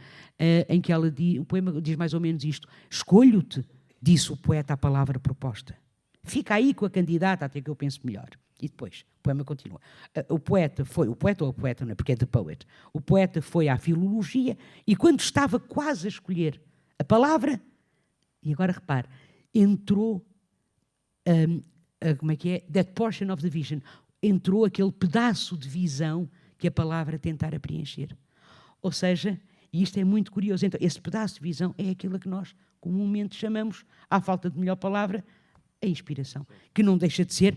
em 0.69 0.81
que 0.81 0.93
ela 0.93 1.11
diz, 1.11 1.41
o 1.41 1.45
poema 1.45 1.81
diz 1.81 1.97
mais 1.97 2.15
ou 2.15 2.21
menos 2.21 2.45
isto: 2.45 2.69
Escolho-te, 2.91 3.65
disse 4.01 4.33
o 4.33 4.37
poeta 4.37 4.75
a 4.75 4.77
palavra 4.77 5.19
proposta 5.19 5.75
Fica 6.25 6.55
aí 6.55 6.73
com 6.73 6.87
a 6.87 6.91
candidata 6.91 7.45
até 7.45 7.61
que 7.61 7.69
eu 7.69 7.75
pense 7.75 7.99
melhor. 8.05 8.29
E 8.61 8.69
depois, 8.69 9.05
o 9.19 9.23
poema 9.23 9.45
continua. 9.45 9.81
Ah, 10.15 10.25
o 10.29 10.39
poeta 10.39 10.85
foi, 10.85 11.09
o 11.09 11.17
poeta 11.17 11.45
ou 11.45 11.51
o 11.51 11.55
poeta, 11.55 11.85
não 11.85 11.93
é? 11.93 11.95
Porque 11.97 12.13
é 12.13 12.17
the 12.17 12.27
poet. 12.27 12.65
O 12.93 13.01
poeta 13.01 13.43
foi 13.43 13.69
à 13.69 13.77
filologia 13.77 14.57
e 14.87 14.95
quando 14.95 15.19
estava 15.19 15.59
quase 15.59 16.07
a 16.07 16.09
escolher 16.09 16.61
a 16.97 17.03
palavra, 17.03 17.61
e 18.41 18.53
agora 18.53 18.73
repare, 18.73 19.09
entrou, 19.53 20.25
um, 21.27 21.57
uh, 21.57 22.17
como 22.17 22.33
é 22.33 22.37
que 22.37 22.49
é? 22.51 22.61
That 22.73 22.93
portion 22.93 23.33
of 23.33 23.43
the 23.43 23.49
vision. 23.49 23.81
Entrou 24.23 24.65
aquele 24.65 24.93
pedaço 24.93 25.57
de 25.57 25.69
visão 25.69 26.29
que 26.59 26.69
a 26.69 26.71
palavra 26.71 27.19
tentara 27.19 27.59
preencher. 27.59 28.17
Ou 28.81 28.93
seja, 28.93 29.41
e 29.73 29.83
isto 29.83 29.99
é 29.99 30.05
muito 30.05 30.31
curioso, 30.31 30.65
então, 30.67 30.79
esse 30.81 31.01
pedaço 31.01 31.37
de 31.37 31.41
visão 31.41 31.75
é 31.79 31.91
aquilo 31.91 32.19
que 32.19 32.29
nós 32.29 32.55
comumente 32.81 33.37
chamamos, 33.37 33.85
à 34.11 34.21
falta 34.21 34.51
de 34.51 34.59
melhor 34.59 34.77
palavra, 34.77 35.25
a 35.81 35.87
inspiração, 35.87 36.47
que 36.75 36.83
não 36.83 36.99
deixa 36.99 37.25
de 37.25 37.35
ser 37.35 37.57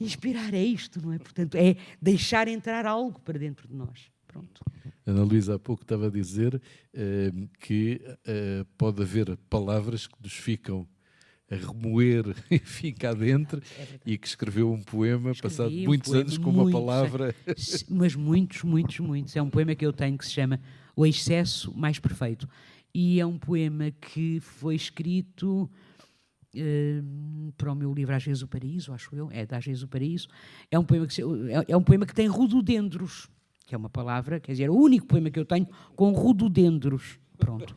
inspirar 0.00 0.52
é 0.54 0.62
isto, 0.62 1.00
não 1.00 1.12
é? 1.12 1.18
Portanto, 1.18 1.54
é 1.56 1.76
deixar 2.00 2.48
entrar 2.48 2.86
algo 2.86 3.20
para 3.20 3.38
dentro 3.38 3.68
de 3.68 3.74
nós. 3.74 4.10
Pronto. 4.26 4.62
Ana 5.04 5.22
Luísa 5.24 5.56
há 5.56 5.58
pouco 5.58 5.82
estava 5.82 6.06
a 6.06 6.10
dizer 6.10 6.54
uh, 6.54 7.48
que 7.58 8.00
uh, 8.06 8.64
pode 8.78 9.02
haver 9.02 9.36
palavras 9.48 10.06
que 10.06 10.14
nos 10.22 10.32
ficam 10.32 10.86
a 11.52 11.66
remoer, 11.66 12.34
enfim, 12.50 12.92
cá 12.92 13.12
dentro, 13.12 13.62
é 13.78 13.86
e 14.06 14.16
que 14.16 14.26
escreveu 14.26 14.72
um 14.72 14.82
poema 14.82 15.32
Escrevi 15.32 15.56
passado 15.56 15.74
um 15.74 15.84
muitos 15.84 16.10
poema, 16.10 16.24
anos 16.24 16.38
com 16.38 16.50
uma 16.50 16.70
palavra. 16.70 17.34
Mas 17.90 18.14
muitos, 18.14 18.62
muitos, 18.62 18.98
muitos. 19.00 19.36
É 19.36 19.42
um 19.42 19.50
poema 19.50 19.74
que 19.74 19.84
eu 19.84 19.92
tenho 19.92 20.16
que 20.16 20.24
se 20.24 20.32
chama 20.32 20.58
O 20.96 21.04
Excesso 21.04 21.76
Mais 21.76 21.98
Perfeito. 21.98 22.48
E 22.94 23.20
é 23.20 23.26
um 23.26 23.38
poema 23.38 23.90
que 23.90 24.40
foi 24.40 24.74
escrito 24.74 25.70
uh, 26.54 27.52
para 27.56 27.72
o 27.72 27.74
meu 27.74 27.92
livro 27.92 28.14
Às 28.14 28.24
vezes 28.24 28.42
o 28.42 28.48
Paraíso, 28.48 28.92
acho 28.92 29.14
eu, 29.14 29.30
é 29.30 29.46
da 29.46 29.58
Às 29.58 29.64
vezes 29.64 29.82
o 29.82 29.88
Paraíso. 29.88 30.28
É 30.70 30.78
um 30.78 30.84
poema 30.84 31.06
que, 31.06 31.20
é, 31.20 31.24
é 31.68 31.76
um 31.76 31.82
poema 31.82 32.06
que 32.06 32.14
tem 32.14 32.26
rododendros, 32.26 33.28
que 33.66 33.74
é 33.74 33.78
uma 33.78 33.90
palavra, 33.90 34.40
quer 34.40 34.52
dizer, 34.52 34.64
é 34.64 34.70
o 34.70 34.74
único 34.74 35.06
poema 35.06 35.30
que 35.30 35.38
eu 35.38 35.44
tenho 35.44 35.66
com 35.94 36.12
rododendros. 36.12 37.18
Pronto. 37.38 37.76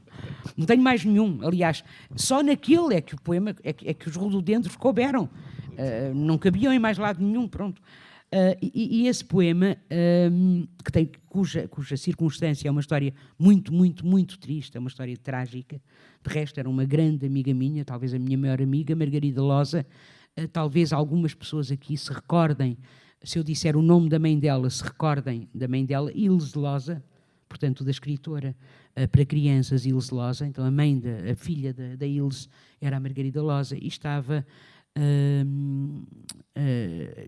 Não 0.55 0.65
tenho 0.65 0.81
mais 0.81 1.03
nenhum. 1.03 1.39
Aliás, 1.41 1.83
só 2.15 2.43
naquele 2.43 2.95
é 2.95 3.01
que 3.01 3.15
o 3.15 3.21
poema, 3.21 3.55
é 3.63 3.73
que, 3.73 3.87
é 3.87 3.93
que 3.93 4.07
os 4.07 4.15
rododendros 4.15 4.75
couberam. 4.75 5.23
Uh, 5.23 6.13
não 6.13 6.37
cabiam 6.37 6.71
em 6.71 6.79
mais 6.79 6.97
lado 6.97 7.23
nenhum. 7.23 7.47
Pronto. 7.47 7.81
Uh, 8.33 8.57
e, 8.61 9.03
e, 9.03 9.07
esse 9.07 9.23
poema, 9.23 9.77
um, 10.29 10.67
que 10.83 10.91
tem, 10.91 11.09
cuja, 11.29 11.67
cuja 11.67 11.95
circunstância 11.95 12.67
é 12.67 12.71
uma 12.71 12.81
história 12.81 13.13
muito, 13.37 13.73
muito, 13.73 14.05
muito 14.05 14.37
triste, 14.37 14.75
é 14.75 14.79
uma 14.79 14.89
história 14.89 15.15
trágica. 15.15 15.79
De 16.21 16.33
resto, 16.33 16.59
era 16.59 16.69
uma 16.69 16.83
grande 16.85 17.25
amiga 17.25 17.53
minha, 17.53 17.85
talvez 17.85 18.13
a 18.13 18.19
minha 18.19 18.37
maior 18.37 18.61
amiga, 18.61 18.95
Margarida 18.95 19.41
Loza. 19.41 19.85
Uh, 20.37 20.47
talvez 20.47 20.91
algumas 20.91 21.33
pessoas 21.33 21.71
aqui 21.71 21.95
se 21.95 22.11
recordem, 22.11 22.77
se 23.23 23.39
eu 23.39 23.43
disser 23.43 23.77
o 23.77 23.81
nome 23.81 24.09
da 24.09 24.19
mãe 24.19 24.37
dela, 24.37 24.69
se 24.69 24.83
recordem 24.83 25.47
da 25.53 25.67
mãe 25.67 25.85
dela, 25.85 26.11
Ilse 26.13 26.57
Loza, 26.57 27.01
portanto, 27.47 27.83
da 27.83 27.91
escritora 27.91 28.55
para 29.12 29.25
crianças 29.25 29.86
Ilse 29.86 30.13
Loza. 30.13 30.47
Então, 30.47 30.63
a 30.65 30.71
mãe, 30.71 30.99
da, 30.99 31.31
a 31.31 31.36
filha 31.36 31.73
da, 31.73 31.95
da 31.95 32.05
Ilse 32.05 32.47
era 32.79 32.97
a 32.97 32.99
Margarida 32.99 33.41
Loza 33.41 33.75
e 33.75 33.88
estava 33.88 34.45
Uh, 34.97 36.05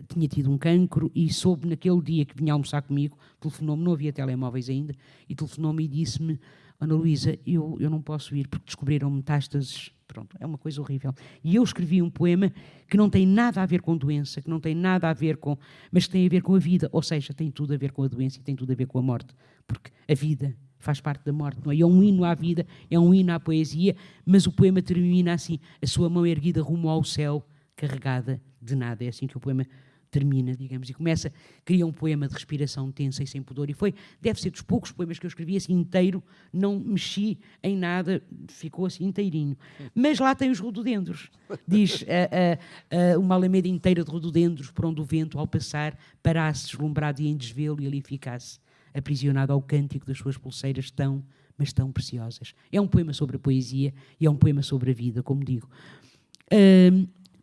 tinha 0.08 0.26
tido 0.26 0.50
um 0.50 0.56
cancro 0.56 1.12
e 1.14 1.30
soube 1.30 1.68
naquele 1.68 2.00
dia 2.00 2.24
que 2.24 2.34
vinha 2.34 2.54
almoçar 2.54 2.80
comigo, 2.80 3.18
telefonou-me, 3.38 3.84
não 3.84 3.92
havia 3.92 4.10
telemóveis 4.10 4.70
ainda, 4.70 4.94
e 5.28 5.34
telefonou-me 5.34 5.84
e 5.84 5.88
disse-me: 5.88 6.40
Ana 6.80 6.94
Luísa, 6.94 7.38
eu, 7.46 7.76
eu 7.78 7.90
não 7.90 8.00
posso 8.00 8.34
ir 8.34 8.48
porque 8.48 8.64
descobriram 8.66 9.10
metástases. 9.10 9.92
Pronto, 10.06 10.34
é 10.40 10.46
uma 10.46 10.56
coisa 10.56 10.80
horrível. 10.80 11.14
E 11.44 11.56
eu 11.56 11.62
escrevi 11.62 12.00
um 12.00 12.08
poema 12.08 12.50
que 12.88 12.96
não 12.96 13.10
tem 13.10 13.26
nada 13.26 13.60
a 13.60 13.66
ver 13.66 13.82
com 13.82 13.94
doença, 13.94 14.40
que 14.40 14.48
não 14.48 14.58
tem 14.58 14.74
nada 14.74 15.10
a 15.10 15.12
ver 15.12 15.36
com. 15.36 15.58
mas 15.92 16.06
que 16.06 16.12
tem 16.12 16.24
a 16.24 16.30
ver 16.30 16.40
com 16.40 16.54
a 16.54 16.58
vida, 16.58 16.88
ou 16.90 17.02
seja, 17.02 17.34
tem 17.34 17.50
tudo 17.50 17.74
a 17.74 17.76
ver 17.76 17.92
com 17.92 18.02
a 18.02 18.08
doença 18.08 18.38
e 18.38 18.42
tem 18.42 18.56
tudo 18.56 18.72
a 18.72 18.74
ver 18.74 18.86
com 18.86 18.98
a 18.98 19.02
morte, 19.02 19.34
porque 19.66 19.90
a 20.10 20.14
vida 20.14 20.56
faz 20.78 21.00
parte 21.00 21.24
da 21.24 21.32
morte, 21.32 21.60
não 21.64 21.72
é? 21.72 21.78
é 21.78 21.86
um 21.86 22.02
hino 22.02 22.24
à 22.24 22.34
vida, 22.34 22.66
é 22.90 22.98
um 22.98 23.12
hino 23.12 23.32
à 23.32 23.40
poesia, 23.40 23.96
mas 24.24 24.46
o 24.46 24.52
poema 24.52 24.80
termina 24.80 25.34
assim: 25.34 25.58
a 25.82 25.86
sua 25.86 26.08
mão 26.08 26.26
erguida 26.26 26.62
rumo 26.62 26.88
ao 26.88 27.04
céu 27.04 27.46
carregada 27.76 28.40
de 28.60 28.74
nada. 28.74 29.04
É 29.04 29.08
assim 29.08 29.26
que 29.26 29.36
o 29.36 29.40
poema 29.40 29.66
termina, 30.10 30.54
digamos, 30.56 30.88
e 30.88 30.94
começa, 30.94 31.32
cria 31.64 31.86
um 31.86 31.92
poema 31.92 32.26
de 32.26 32.34
respiração 32.34 32.90
tensa 32.90 33.22
e 33.22 33.26
sem 33.26 33.42
pudor, 33.42 33.68
e 33.70 33.74
foi, 33.74 33.94
deve 34.20 34.40
ser 34.40 34.50
dos 34.50 34.62
poucos 34.62 34.90
poemas 34.90 35.18
que 35.18 35.26
eu 35.26 35.28
escrevi 35.28 35.56
assim 35.56 35.72
inteiro, 35.72 36.22
não 36.52 36.78
mexi 36.78 37.38
em 37.62 37.76
nada, 37.76 38.22
ficou 38.48 38.86
assim 38.86 39.04
inteirinho. 39.04 39.56
Mas 39.94 40.18
lá 40.18 40.34
tem 40.34 40.50
os 40.50 40.58
rododendros, 40.58 41.30
diz 41.66 42.02
uh, 42.08 43.16
uh, 43.16 43.20
uma 43.20 43.34
alameda 43.34 43.68
inteira 43.68 44.02
de 44.02 44.10
rododendros, 44.10 44.70
por 44.70 44.86
onde 44.86 45.00
o 45.00 45.04
vento, 45.04 45.38
ao 45.38 45.46
passar, 45.46 45.96
parasse 46.22 46.66
deslumbrado 46.66 47.20
e 47.20 47.28
em 47.28 47.36
desvelo, 47.36 47.80
e 47.80 47.86
ali 47.86 48.00
ficasse, 48.00 48.58
aprisionado 48.94 49.52
ao 49.52 49.60
cântico 49.62 50.06
das 50.06 50.18
suas 50.18 50.36
pulseiras 50.36 50.90
tão, 50.90 51.22
mas 51.56 51.72
tão 51.72 51.92
preciosas. 51.92 52.54
É 52.72 52.80
um 52.80 52.86
poema 52.86 53.12
sobre 53.12 53.36
a 53.36 53.38
poesia 53.38 53.92
e 54.20 54.26
é 54.26 54.30
um 54.30 54.36
poema 54.36 54.62
sobre 54.62 54.90
a 54.90 54.94
vida, 54.94 55.22
como 55.22 55.44
digo. 55.44 55.68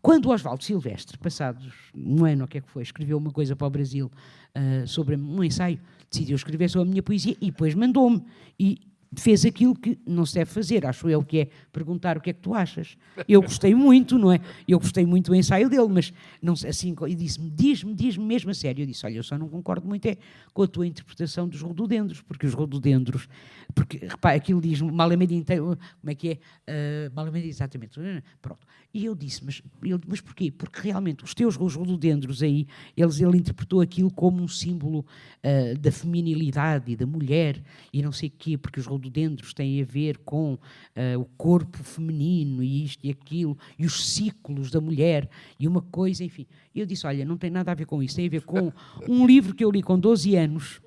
Quando 0.05 0.29
Oswaldo 0.29 0.63
Silvestre, 0.63 1.17
passados 1.17 1.73
um 1.95 2.23
ano, 2.25 2.45
o 2.45 2.47
que 2.47 2.59
é 2.59 2.61
que 2.61 2.69
foi, 2.69 2.83
escreveu 2.83 3.17
uma 3.17 3.31
coisa 3.31 3.55
para 3.55 3.65
o 3.65 3.69
Brasil 3.71 4.11
uh, 4.55 4.87
sobre 4.87 5.15
um 5.15 5.43
ensaio, 5.43 5.79
decidiu 6.11 6.35
escrever 6.35 6.69
sobre 6.69 6.87
a 6.87 6.91
minha 6.91 7.01
poesia 7.01 7.35
e 7.41 7.47
depois 7.47 7.73
mandou-me. 7.73 8.23
E 8.59 8.81
fez 9.17 9.45
aquilo 9.45 9.75
que 9.75 9.97
não 10.05 10.25
se 10.25 10.35
deve 10.35 10.49
fazer, 10.51 10.85
acho 10.85 11.09
eu, 11.09 11.23
que 11.23 11.39
é 11.39 11.47
perguntar 11.71 12.17
o 12.17 12.21
que 12.21 12.29
é 12.29 12.33
que 12.33 12.39
tu 12.39 12.53
achas. 12.53 12.97
Eu 13.27 13.41
gostei 13.41 13.73
muito, 13.73 14.17
não 14.17 14.31
é? 14.31 14.39
Eu 14.67 14.79
gostei 14.79 15.05
muito 15.05 15.31
do 15.31 15.35
ensaio 15.35 15.69
dele, 15.69 15.87
mas 15.89 16.13
não 16.41 16.53
assim, 16.53 16.95
e 17.07 17.15
disse-me, 17.15 17.49
diz-me, 17.49 17.93
diz-me 17.93 18.25
mesmo 18.25 18.51
a 18.51 18.53
sério. 18.53 18.83
Eu 18.83 18.87
disse, 18.87 19.05
olha, 19.05 19.17
eu 19.17 19.23
só 19.23 19.37
não 19.37 19.47
concordo 19.47 19.87
muito 19.87 20.05
é 20.05 20.17
com 20.53 20.63
a 20.63 20.67
tua 20.67 20.87
interpretação 20.87 21.47
dos 21.47 21.61
rododendros, 21.61 22.21
porque 22.21 22.45
os 22.45 22.53
rododendros, 22.53 23.27
porque, 23.73 23.97
repara, 23.97 24.35
aquilo 24.35 24.61
diz 24.61 24.81
Malamede 24.81 25.35
inteiro, 25.35 25.77
como 25.99 26.11
é 26.11 26.15
que 26.15 26.39
é? 26.67 27.09
Uh, 27.11 27.37
exatamente. 27.37 27.99
Pronto. 28.41 28.65
E 28.93 29.03
eu 29.03 29.13
disse, 29.13 29.43
mas, 29.43 29.61
ele, 29.83 29.99
mas 30.07 30.21
porquê? 30.21 30.49
Porque 30.49 30.79
realmente 30.81 31.23
os 31.23 31.33
teus 31.33 31.57
os 31.59 31.75
rododendros 31.75 32.41
aí, 32.41 32.65
eles, 32.95 33.19
ele 33.19 33.37
interpretou 33.37 33.81
aquilo 33.81 34.09
como 34.09 34.41
um 34.41 34.47
símbolo 34.47 34.99
uh, 34.99 35.77
da 35.77 35.91
feminilidade 35.91 36.91
e 36.91 36.95
da 36.95 37.05
mulher 37.05 37.61
e 37.91 38.01
não 38.01 38.13
sei 38.13 38.29
o 38.29 38.33
quê, 38.37 38.57
porque 38.57 38.79
os 38.79 38.85
rododendros 38.95 39.53
têm 39.53 39.81
a 39.81 39.85
ver 39.85 40.17
com 40.19 40.53
uh, 40.53 41.19
o 41.19 41.25
corpo 41.37 41.77
feminino 41.83 42.63
e 42.63 42.83
isto 42.83 43.05
e 43.05 43.09
aquilo, 43.09 43.57
e 43.77 43.85
os 43.85 44.13
ciclos 44.13 44.71
da 44.71 44.81
mulher, 44.81 45.29
e 45.59 45.67
uma 45.67 45.81
coisa, 45.81 46.23
enfim. 46.23 46.45
Eu 46.73 46.85
disse: 46.85 47.05
Olha, 47.05 47.23
não 47.25 47.37
tem 47.37 47.49
nada 47.49 47.71
a 47.71 47.75
ver 47.75 47.85
com 47.85 48.01
isso, 48.01 48.15
tem 48.15 48.27
a 48.27 48.29
ver 48.29 48.43
com 48.43 48.71
um 49.07 49.25
livro 49.27 49.53
que 49.53 49.63
eu 49.63 49.71
li 49.71 49.81
com 49.81 49.99
12 49.99 50.35
anos, 50.35 50.81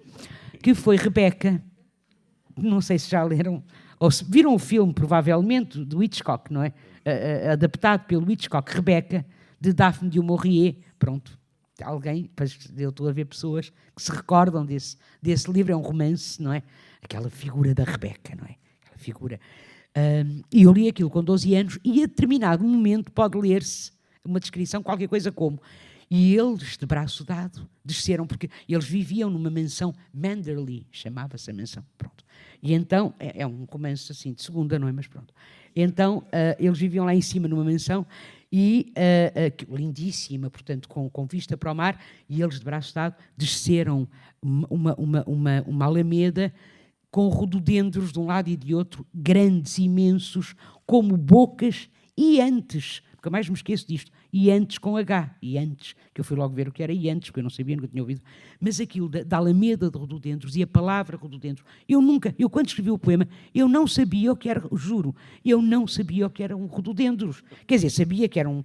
que 0.63 0.75
foi 0.75 0.97
Rebeca. 0.97 1.63
Não 2.57 2.81
sei 2.81 2.99
se 2.99 3.09
já 3.09 3.23
leram, 3.23 3.63
ou 4.01 4.11
se 4.11 4.25
viram 4.25 4.55
o 4.55 4.59
filme, 4.59 4.93
provavelmente, 4.93 5.85
do 5.85 6.03
Hitchcock, 6.03 6.53
não 6.53 6.63
é? 6.63 6.69
Uh, 6.69 7.49
uh, 7.49 7.53
adaptado 7.53 8.07
pelo 8.07 8.31
Hitchcock, 8.31 8.71
Rebeca, 8.73 9.25
de 9.61 9.73
Daphne 9.73 10.11
de 10.11 10.21
Maurier. 10.21 10.77
Pronto, 10.99 11.39
alguém, 11.83 12.31
eu 12.77 12.91
estou 12.91 13.09
a 13.09 13.13
ver 13.13 13.25
pessoas 13.27 13.71
que 13.95 14.03
se 14.03 14.11
recordam 14.11 14.65
desse, 14.65 14.97
desse 15.23 15.51
livro, 15.51 15.73
é 15.73 15.77
um 15.77 15.81
romance, 15.81 16.43
não 16.43 16.53
é? 16.53 16.63
Aquela 17.03 17.31
figura 17.31 17.75
da 17.75 17.85
Rebeca, 17.85 18.35
não 18.37 18.45
é? 18.45 18.57
Aquela 18.83 18.99
figura. 18.99 19.41
Um, 19.97 20.43
e 20.53 20.63
eu 20.63 20.73
li 20.73 20.89
aquilo 20.89 21.11
com 21.11 21.23
12 21.23 21.55
anos 21.55 21.79
e 21.85 22.03
a 22.03 22.07
determinado 22.07 22.63
momento 22.65 23.11
pode 23.11 23.37
ler-se 23.39 23.91
uma 24.25 24.39
descrição, 24.39 24.83
qualquer 24.83 25.09
coisa 25.09 25.33
como 25.33 25.61
e 26.11 26.35
eles, 26.35 26.77
de 26.77 26.87
braço 26.87 27.25
dado, 27.25 27.69
desceram, 27.85 28.27
porque 28.27 28.49
eles 28.69 28.87
viviam 28.87 29.29
numa 29.29 29.51
mansão, 29.51 29.95
Manderley, 30.13 30.87
chamava-se 30.91 31.51
a 31.51 31.55
mansão, 31.55 31.85
pronto. 31.99 32.25
E 32.63 32.73
então, 32.73 33.15
é, 33.19 33.43
é, 33.43 33.47
um 33.47 33.65
romance 33.71 34.11
assim, 34.11 34.33
de 34.33 34.43
segunda, 34.43 34.79
não 34.79 34.89
é? 34.89 34.93
Mas 34.93 35.07
pronto. 35.07 35.35
Então, 35.77 36.19
uh, 36.19 36.57
eles 36.59 36.79
viviam 36.79 37.05
lá 37.05 37.15
em 37.15 37.21
cima 37.21 37.47
numa 37.47 37.63
mansão, 37.63 38.07
e 38.51 38.93
uh, 38.97 39.73
uh, 39.73 39.77
lindíssima, 39.77 40.49
portanto, 40.49 40.89
com, 40.89 41.11
com 41.11 41.27
vista 41.27 41.57
para 41.57 41.71
o 41.71 41.75
mar, 41.75 42.01
e 42.29 42.41
eles, 42.41 42.59
de 42.59 42.65
braço 42.65 42.95
dado, 42.95 43.15
desceram 43.37 44.09
uma, 44.41 44.95
uma, 44.95 45.25
uma, 45.25 45.65
uma 45.67 45.85
alameda 45.85 46.53
com 47.11 47.29
rododendros 47.29 48.13
de 48.13 48.19
um 48.19 48.27
lado 48.27 48.49
e 48.49 48.57
de 48.57 48.75
outro, 48.75 49.07
grandes, 49.15 49.79
imensos, 49.79 50.55
como 50.87 51.17
bocas, 51.17 51.89
e 52.17 52.41
antes, 52.41 53.03
nunca 53.15 53.31
mais 53.31 53.49
me 53.49 53.55
esqueço 53.55 53.87
disto, 53.87 54.11
e 54.33 54.51
antes 54.51 54.77
com 54.77 54.97
H, 54.97 55.37
e 55.41 55.57
antes, 55.57 55.95
que 56.13 56.21
eu 56.21 56.25
fui 56.25 56.37
logo 56.37 56.55
ver 56.55 56.69
o 56.69 56.73
que 56.73 56.83
era 56.83 56.93
e 56.93 57.09
antes, 57.09 57.31
porque 57.31 57.41
eu 57.41 57.45
não 57.45 57.51
sabia, 57.51 57.77
nunca 57.77 57.89
tinha 57.89 58.03
ouvido, 58.03 58.21
mas 58.61 58.81
aquilo 58.81 59.09
da, 59.09 59.23
da 59.23 59.37
Alameda 59.39 59.91
de 59.91 59.99
rododendros 59.99 60.57
e 60.57 60.63
a 60.63 60.67
palavra 60.67 61.17
rododendros, 61.17 61.65
eu 61.89 62.03
nunca, 62.03 62.35
eu 62.39 62.51
quando 62.51 62.67
escrevi 62.67 62.91
o 62.91 62.99
poema, 62.99 63.27
eu 63.55 63.69
não 63.69 63.87
sabia 63.87 64.33
o 64.33 64.37
que 64.37 64.49
era, 64.49 64.63
juro, 64.73 65.15
eu 65.45 65.63
não 65.63 65.87
sabia 65.87 66.27
o 66.27 66.31
que 66.31 66.43
era 66.43 66.57
um 66.57 66.67
rododendros, 66.67 67.43
quer 67.67 67.77
dizer, 67.77 67.91
sabia 67.91 68.29
que 68.29 68.39
era 68.39 68.49
um, 68.49 68.63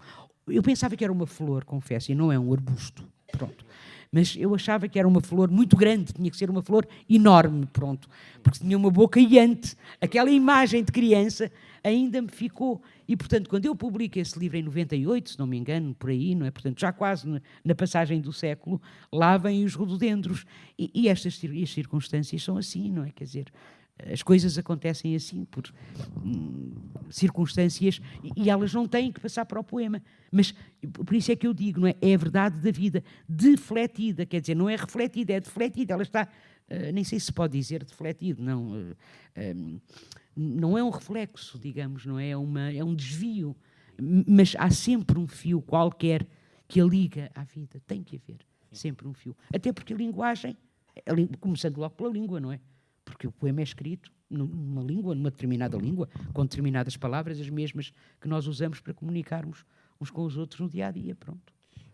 eu 0.48 0.62
pensava 0.62 0.96
que 0.98 1.04
era 1.04 1.14
uma 1.14 1.28
flor, 1.28 1.64
confesso, 1.64 2.12
e 2.12 2.16
não 2.16 2.32
é 2.32 2.38
um 2.38 2.52
arbusto, 2.52 3.08
pronto 3.32 3.64
mas 4.14 4.36
eu 4.38 4.54
achava 4.54 4.88
que 4.88 5.00
era 5.00 5.08
uma 5.08 5.20
flor 5.20 5.50
muito 5.50 5.76
grande, 5.76 6.14
tinha 6.14 6.30
que 6.30 6.38
ser 6.38 6.48
uma 6.48 6.62
flor 6.62 6.88
enorme, 7.10 7.66
pronto, 7.74 8.08
porque 8.44 8.60
tinha 8.60 8.78
uma 8.78 8.92
boca 8.92 9.20
iante. 9.20 9.76
Aquela 10.00 10.30
imagem 10.30 10.84
de 10.84 10.92
criança 10.92 11.52
ainda 11.84 12.22
me 12.22 12.30
ficou. 12.30 12.80
E, 13.08 13.18
portanto, 13.18 13.50
quando 13.50 13.66
eu 13.66 13.76
publico 13.76 14.20
esse 14.20 14.38
livro 14.38 14.56
em 14.56 14.62
98, 14.62 15.32
se 15.32 15.40
não 15.40 15.48
me 15.48 15.58
engano, 15.58 15.96
por 15.96 16.12
aí, 16.12 16.36
não 16.36 16.46
é? 16.46 16.52
Portanto, 16.52 16.80
já 16.80 16.94
quase 16.94 17.42
na 17.66 17.74
passagem 17.74 18.22
do 18.22 18.32
século, 18.32 18.80
lá 19.12 19.36
vêm 19.36 19.66
os 19.66 19.74
rododendros. 19.74 20.46
E, 20.78 20.92
e 20.94 21.10
estas 21.10 21.42
circunstâncias 21.68 22.44
são 22.44 22.56
assim, 22.56 22.92
não 22.92 23.04
é? 23.04 23.10
Quer 23.10 23.24
dizer, 23.24 23.46
as 24.12 24.24
coisas 24.24 24.58
acontecem 24.58 25.16
assim, 25.16 25.46
por 25.46 25.64
hum, 26.24 26.74
circunstâncias, 27.10 28.02
e, 28.24 28.44
e, 28.44 28.50
elas 28.50 28.74
não 28.74 28.88
têm 28.88 29.12
que 29.12 29.20
passar 29.20 29.46
para 29.46 29.60
o 29.60 29.64
poema. 29.64 30.02
Mas 30.32 30.54
por 31.06 31.14
isso 31.14 31.32
é 31.32 31.36
que 31.36 31.46
eu 31.46 31.54
digo, 31.54 31.82
não 31.82 31.88
é? 31.88 31.96
É 32.02 32.14
a 32.14 32.18
verdade 32.18 32.60
da 32.60 32.72
vida, 32.72 33.04
defletida, 33.30 34.26
quer 34.26 34.42
dizer, 34.42 34.56
não 34.56 34.70
é 34.70 34.76
refletida, 34.76 35.34
é 35.34 35.40
defletida. 35.40 35.94
Ela 35.94 36.04
está, 36.04 36.28
uh, 36.70 36.92
nem 36.92 37.04
sei 37.04 37.20
se 37.20 37.32
pode 37.32 37.58
dizer 37.58 37.84
defletido, 37.84 38.42
não. 38.42 38.72
Uh, 38.72 38.96
uh, 39.38 39.82
não 40.36 40.78
é 40.78 40.84
um 40.84 40.90
reflexo, 40.90 41.60
digamos, 41.60 42.06
não 42.06 42.20
é? 42.20 42.30
É, 42.30 42.38
uma, 42.38 42.72
é 42.72 42.84
um 42.84 42.96
desvio. 42.96 43.56
Mas 44.28 44.56
há 44.58 44.72
sempre 44.72 45.20
um 45.20 45.28
fio 45.28 45.62
qualquer 45.62 46.28
que 46.68 46.82
a 46.82 46.84
liga 46.84 47.30
à 47.36 47.44
vida. 47.44 47.80
Tem 47.86 48.04
que 48.04 48.16
haver 48.16 48.40
sempre 48.72 49.08
um 49.08 49.14
fio. 49.14 49.38
Até 49.54 49.72
porque 49.72 49.94
a 49.94 49.98
linguagem, 49.98 50.58
a, 50.98 51.38
começando 51.38 51.78
logo 51.78 51.94
pela 51.96 52.10
língua, 52.10 52.40
não 52.40 52.52
é? 52.52 52.60
Porque 53.04 53.28
o 53.28 53.32
poema 53.32 53.62
é 53.62 53.64
escrito 53.64 54.12
numa 54.30 54.82
língua, 54.82 55.14
numa 55.14 55.30
determinada 55.30 55.78
língua, 55.78 56.10
com 56.34 56.44
determinadas 56.44 56.98
palavras, 56.98 57.40
as 57.40 57.50
mesmas 57.50 57.94
que 58.20 58.28
nós 58.28 58.48
usamos 58.48 58.80
para 58.80 58.94
comunicarmos 58.94 59.66
uns 60.02 60.10
com 60.10 60.24
os 60.26 60.38
outros 60.38 60.60
no 60.60 60.70
dia 60.70 60.88
a 60.88 60.92
dia. 60.92 61.16
Pronto. 61.16 61.54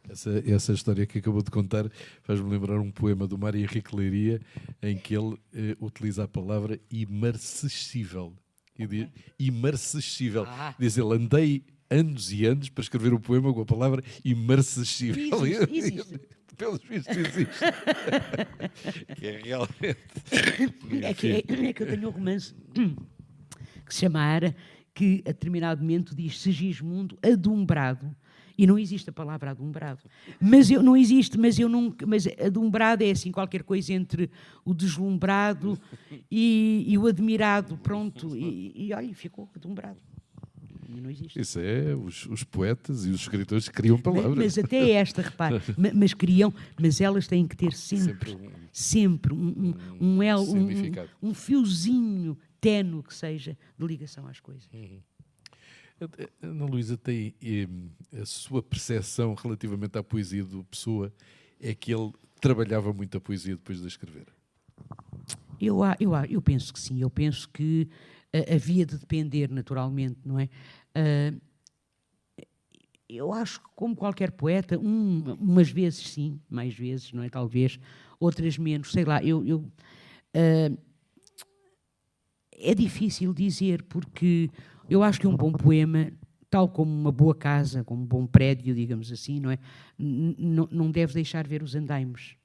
Essa, 0.10 0.44
essa 0.48 0.74
história 0.74 1.06
que 1.06 1.20
acabou 1.20 1.44
de 1.44 1.52
contar 1.52 1.90
faz-me 2.24 2.50
lembrar 2.50 2.80
um 2.80 2.92
poema 2.92 3.28
do 3.28 3.38
Mário 3.38 3.62
Henrique 3.62 3.96
Leiria 3.96 4.42
em 4.82 4.98
que 4.98 5.16
ele 5.16 5.38
eh, 5.54 5.78
utiliza 5.80 6.24
a 6.24 6.28
palavra 6.28 6.80
imarcessível. 6.90 8.34
E 8.78 8.88
diz, 8.88 9.08
imarcessível. 9.38 10.46
Ah. 10.48 10.74
Diz 10.80 10.98
ele, 10.98 11.14
andei 11.14 11.64
anos 11.90 12.32
e 12.32 12.46
anos 12.46 12.70
para 12.70 12.82
escrever 12.82 13.14
um 13.14 13.20
poema 13.20 13.54
com 13.54 13.62
a 13.62 13.66
palavra 13.66 14.04
imarcessível. 14.24 15.46
Existe, 15.46 15.74
existe. 15.78 16.20
Pelos 16.60 16.84
vistos 16.84 17.16
existe. 17.16 17.66
que 19.16 19.28
é 19.28 19.42
realmente... 19.42 19.98
É 21.02 21.14
que, 21.14 21.32
é, 21.32 21.38
é 21.70 21.74
que 21.74 21.84
eu 21.84 21.88
tenho 21.88 22.10
um 22.10 22.12
romance 22.12 22.54
que 23.86 23.96
se 23.96 24.02
chama 24.02 24.20
Ara, 24.20 24.54
que 24.94 25.24
a 25.26 25.30
determinado 25.30 25.82
momento 25.82 26.14
diz 26.14 26.38
Segismundo 26.38 27.18
adumbrado 27.24 28.14
e 28.58 28.68
não 28.68 28.78
existe 28.78 29.10
a 29.10 29.14
palavra 29.14 29.52
adumbrado. 29.52 30.02
Mas 30.38 30.70
eu, 30.70 30.84
não 30.84 30.98
existe, 30.98 31.38
mas 31.38 31.58
eu 31.58 31.70
não. 31.70 31.96
Mas 32.06 32.28
adumbrado 32.28 33.06
é 33.06 33.12
assim 33.12 33.32
qualquer 33.32 33.64
coisa 33.64 33.94
entre 33.94 34.30
o 34.66 34.74
deslumbrado 34.74 35.80
e, 36.30 36.84
e 36.86 36.98
o 36.98 37.08
admirado, 37.08 37.78
pronto. 37.78 38.36
E, 38.36 38.74
e 38.76 38.94
olha, 38.94 39.14
ficou 39.14 39.50
adumbrado. 39.56 39.98
Não 40.90 41.10
existe. 41.10 41.40
Isso 41.40 41.60
é 41.60 41.96
os, 41.96 42.26
os, 42.26 42.44
poetas 42.44 43.06
e 43.06 43.10
os 43.10 43.22
escritores 43.22 43.70
criam 43.70 44.00
palavras. 44.00 44.36
Mas, 44.36 44.58
mas 44.58 44.66
até 44.66 44.92
esta, 44.92 45.22
repare, 45.22 45.62
mas, 45.78 45.94
mas 45.94 46.14
criam, 46.14 46.54
mas 46.80 47.00
elas 47.00 47.28
têm 47.28 47.48
que 47.48 47.56
ter 47.56 47.74
sempre, 47.74 48.38
sempre 48.72 49.34
um, 49.34 49.74
um, 50.00 50.20
um, 50.20 50.20
um, 50.22 51.30
um 51.30 51.34
fiozinho 51.34 52.38
tenue 52.60 53.04
que 53.04 53.14
seja 53.14 53.58
de 53.78 53.86
ligação 53.86 54.28
às 54.28 54.40
coisas. 54.40 54.68
Uhum. 54.74 55.02
Ana 56.42 56.66
Luísa 56.66 56.98
tem 56.98 57.36
a 58.20 58.26
sua 58.26 58.64
percepção 58.64 59.34
relativamente 59.34 59.98
à 59.98 60.04
poesia 60.04 60.44
do 60.44 60.64
Pessoa 60.64 61.14
é 61.60 61.74
que 61.74 61.94
ele 61.94 62.12
trabalhava 62.40 62.94
muito 62.94 63.18
a 63.18 63.22
poesia 63.22 63.56
depois 63.56 63.82
de 63.82 63.88
escrever. 63.88 64.28
Eu, 65.60 65.80
eu, 66.00 66.14
eu 66.30 66.42
penso 66.42 66.72
que 66.72 66.80
sim, 66.80 67.02
eu 67.02 67.10
penso 67.10 67.50
que 67.50 67.90
uh, 68.34 68.56
havia 68.56 68.86
de 68.86 68.98
depender 68.98 69.50
naturalmente, 69.50 70.20
não 70.26 70.40
é? 70.40 70.48
Uh, 70.96 71.40
eu 73.10 73.34
acho 73.34 73.60
que, 73.60 73.70
como 73.76 73.96
qualquer 73.96 74.32
poeta, 74.32 74.78
um, 74.78 75.36
umas 75.40 75.70
vezes 75.70 76.08
sim, 76.10 76.40
mais 76.50 76.74
vezes, 76.74 77.12
não 77.12 77.24
é? 77.24 77.30
Talvez, 77.30 77.80
outras 78.20 78.58
menos, 78.58 78.92
sei 78.92 79.04
lá, 79.04 79.24
eu. 79.24 79.46
eu 79.46 79.58
uh, 79.60 80.78
é 82.62 82.76
difícil 82.76 83.34
dizer, 83.34 83.84
porque 83.84 84.50
eu 84.90 85.02
acho 85.02 85.20
que 85.20 85.28
um 85.28 85.36
bom 85.36 85.52
poema, 85.52 86.12
tal 86.50 86.68
como 86.68 86.92
uma 86.92 87.12
boa 87.12 87.34
casa, 87.34 87.84
como 87.84 88.04
um 88.04 88.06
bom 88.06 88.28
prédio, 88.28 88.76
digamos 88.76 89.12
assim, 89.12 89.40
não 89.40 89.50
é? 89.50 89.58
N 89.98 90.36
não 90.70 90.92
deve 90.92 91.14
deixar 91.14 91.48
ver 91.48 91.64
os 91.64 91.74
andaimes. 91.74 92.36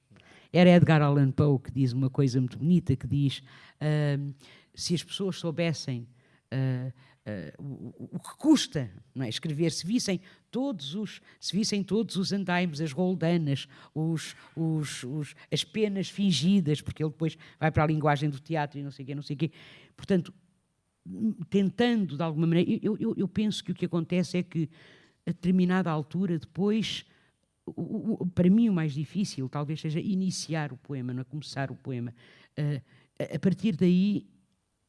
Era 0.52 0.70
Edgar 0.70 1.02
Allan 1.02 1.32
Poe 1.32 1.58
que 1.58 1.72
diz 1.72 1.92
uma 1.92 2.08
coisa 2.08 2.38
muito 2.38 2.58
bonita, 2.58 2.94
que 2.94 3.08
diz 3.08 3.42
uh, 3.80 4.34
se 4.72 4.94
as 4.94 5.02
pessoas 5.02 5.36
soubessem 5.36 6.06
uh, 6.52 6.92
uh, 7.26 7.62
o, 7.62 8.16
o, 8.16 8.18
que 8.18 8.36
custa 8.36 8.90
não 9.14 9.24
é? 9.24 9.28
escrever, 9.28 9.70
se 9.72 9.86
vissem 9.86 10.20
todos 10.50 10.94
os, 10.94 11.20
se 11.40 11.56
vissem 11.56 11.82
todos 11.82 12.16
os 12.16 12.32
andaimes, 12.32 12.80
as 12.80 12.92
roldanas, 12.92 13.66
os, 13.94 14.34
os, 14.56 15.04
os, 15.04 15.34
as 15.52 15.64
penas 15.64 16.08
fingidas, 16.08 16.80
porque 16.80 17.02
ele 17.02 17.10
depois 17.10 17.36
vai 17.58 17.70
para 17.70 17.84
a 17.84 17.86
linguagem 17.86 18.30
do 18.30 18.38
teatro 18.38 18.78
e 18.78 18.82
não 18.82 18.90
sei 18.90 19.04
o 19.04 19.06
quê, 19.06 19.14
não 19.14 19.22
sei 19.22 19.34
o 19.34 19.38
quê. 19.38 19.50
Portanto, 19.96 20.32
tentando 21.50 22.16
de 22.16 22.22
alguma 22.22 22.46
maneira. 22.46 22.80
Eu, 22.82 22.96
eu, 22.98 23.14
eu, 23.16 23.28
penso 23.28 23.62
que 23.62 23.72
o 23.72 23.74
que 23.74 23.84
acontece 23.84 24.38
é 24.38 24.42
que, 24.42 24.68
a 25.26 25.30
determinada 25.30 25.90
altura, 25.90 26.38
depois, 26.38 27.04
o, 27.66 28.22
o, 28.22 28.26
para 28.26 28.48
mim 28.48 28.68
o 28.68 28.72
mais 28.72 28.92
difícil 28.92 29.48
talvez 29.48 29.80
seja 29.80 30.00
iniciar 30.00 30.72
o 30.72 30.76
poema, 30.76 31.12
não 31.12 31.20
é? 31.20 31.24
começar 31.24 31.70
o 31.70 31.76
poema. 31.76 32.14
Uh, 32.58 32.82
a 33.34 33.38
partir 33.38 33.76
daí, 33.76 34.26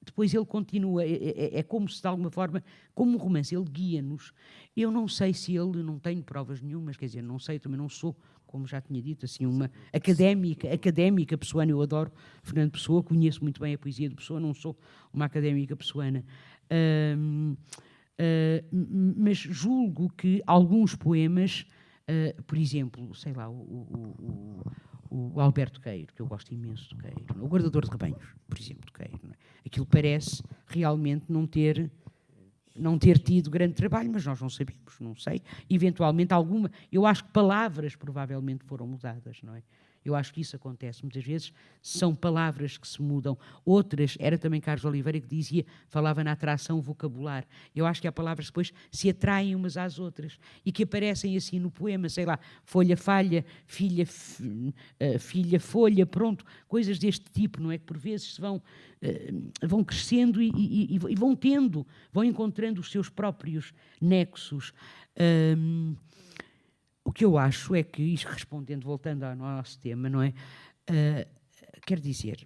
depois 0.06 0.34
ele 0.34 0.46
continua, 0.46 1.04
é, 1.04 1.12
é, 1.12 1.60
é, 1.60 1.64
como 1.64 1.90
se 1.90 2.02
de 2.02 2.08
alguma 2.08 2.30
forma, 2.30 2.64
como 2.94 3.16
um 3.16 3.18
romance, 3.18 3.56
ele 3.56 3.66
guia-nos. 3.66 4.32
Eu 4.76 4.92
não 4.92 5.08
sei 5.08 5.34
se 5.34 5.56
ele, 5.56 5.82
não 5.84 6.00
tenho 6.00 6.24
provas 6.24 6.62
nenhumas, 6.62 6.96
quer 6.96 7.06
dizer, 7.08 7.22
não 7.22 7.40
sei, 7.40 7.60
também 7.60 7.78
não 7.78 7.90
sou 7.90 8.16
como 8.46 8.66
já 8.66 8.80
tinha 8.80 9.02
dito, 9.02 9.26
assim, 9.26 9.46
uma 9.46 9.70
académica, 9.92 10.74
académica 10.74 11.38
pessoana, 11.38 11.72
eu 11.72 11.82
adoro 11.82 12.10
Fernando 12.42 12.72
Pessoa, 12.72 13.04
conheço 13.04 13.44
muito 13.44 13.60
bem 13.60 13.74
a 13.74 13.78
poesia 13.78 14.08
de 14.08 14.16
Pessoa, 14.16 14.40
não 14.40 14.54
sou 14.54 14.80
uma 15.12 15.26
académica 15.26 15.76
pessoana. 15.76 16.24
Uh, 16.72 17.58
mas 19.18 19.38
julgo 19.38 20.10
que 20.10 20.42
alguns 20.48 20.96
poemas, 20.96 21.66
uh, 22.10 22.42
por 22.44 22.58
exemplo, 22.58 23.14
sei 23.14 23.34
lá, 23.34 23.50
o, 23.50 23.54
o, 23.54 24.64
o, 25.10 25.40
Alberto 25.40 25.80
Queiro, 25.82 26.14
que 26.14 26.22
eu 26.22 26.28
gosto 26.28 26.54
imenso 26.54 26.90
do 26.90 27.02
Queiro, 27.02 27.44
o 27.44 27.48
Guardador 27.48 27.86
de 27.86 27.92
Rebanhos, 27.92 28.24
por 28.48 28.58
exemplo, 28.58 28.86
do 28.86 28.92
Queiro, 28.92 29.20
é? 29.32 29.68
aquilo 29.68 29.86
parece 29.86 30.44
realmente 30.68 31.26
não 31.30 31.46
ter 31.46 31.90
não 32.76 33.00
ter 33.00 33.18
tido 33.18 33.50
grande 33.50 33.74
trabalho, 33.74 34.12
mas 34.12 34.26
nós 34.26 34.42
não 34.42 34.50
sabemos, 34.50 35.00
não 35.00 35.16
sei. 35.16 35.42
Eventualmente 35.70 36.34
alguma, 36.34 36.70
eu 36.92 37.06
acho 37.06 37.24
que 37.24 37.32
palavras 37.32 37.96
provavelmente 37.96 38.66
foram 38.66 38.86
mudadas, 38.86 39.42
não 39.42 39.56
é? 39.56 39.64
Eu 40.06 40.14
acho 40.16 40.32
que 40.32 40.40
isso 40.40 40.56
acontece 40.56 41.02
muitas 41.02 41.24
vezes, 41.24 41.52
são 41.82 42.14
palavras 42.14 42.78
que 42.78 42.88
se 42.88 43.02
mudam. 43.02 43.36
Outras, 43.66 44.16
era 44.20 44.38
também 44.38 44.62
Carlos 44.62 44.86
Oliveira 44.86 45.20
que 45.20 45.28
dizia, 45.28 45.66
falava 45.90 46.24
na 46.24 46.34
atração 46.34 46.80
vocabular. 46.80 47.44
Eu 47.76 47.88
acho 47.88 48.00
que 48.00 48.08
há 48.08 48.12
palavras 48.12 48.48
que 48.48 48.52
depois 48.52 48.72
se 48.92 49.10
atraem 49.10 49.56
umas 49.56 49.78
às 49.78 49.98
outras 49.98 50.38
e 50.64 50.72
que 50.72 50.84
aparecem 50.84 51.36
assim 51.36 51.60
no 51.60 51.72
poema, 51.72 52.08
sei 52.08 52.26
lá, 52.26 52.40
folha, 52.64 52.96
falha, 52.96 53.44
filha, 53.66 54.08
eh, 55.00 55.18
filha, 55.18 55.60
folha, 55.60 56.06
pronto, 56.06 56.46
coisas 56.68 57.00
deste 57.00 57.26
tipo, 57.32 57.60
não 57.60 57.72
é? 57.72 57.78
Que 57.80 57.86
por 57.86 57.98
vezes 57.98 58.36
se 58.36 58.42
vão, 58.42 58.58
uh, 58.58 59.68
vão 59.68 59.84
crescendo 59.84 60.42
e, 60.42 60.52
e, 60.56 60.96
e, 60.96 61.16
vão 61.16 61.36
tendo, 61.36 61.86
vão 62.14 62.24
encontrando 62.24 62.80
os 62.80 62.92
seus 62.92 63.10
próprios 63.10 63.74
nexos. 64.00 64.72
Um, 65.58 65.96
o 67.06 67.14
que 67.14 67.24
eu 67.24 67.38
acho 67.38 67.76
é 67.76 67.84
que, 67.84 68.02
isto 68.02 68.28
respondendo, 68.28 68.84
voltando 68.84 69.24
ao 69.24 69.36
nosso 69.36 69.80
tema, 69.80 70.10
não 70.10 70.24
é? 70.24 70.34
Uh, 70.90 71.80
quer 71.86 72.00
dizer, 72.00 72.46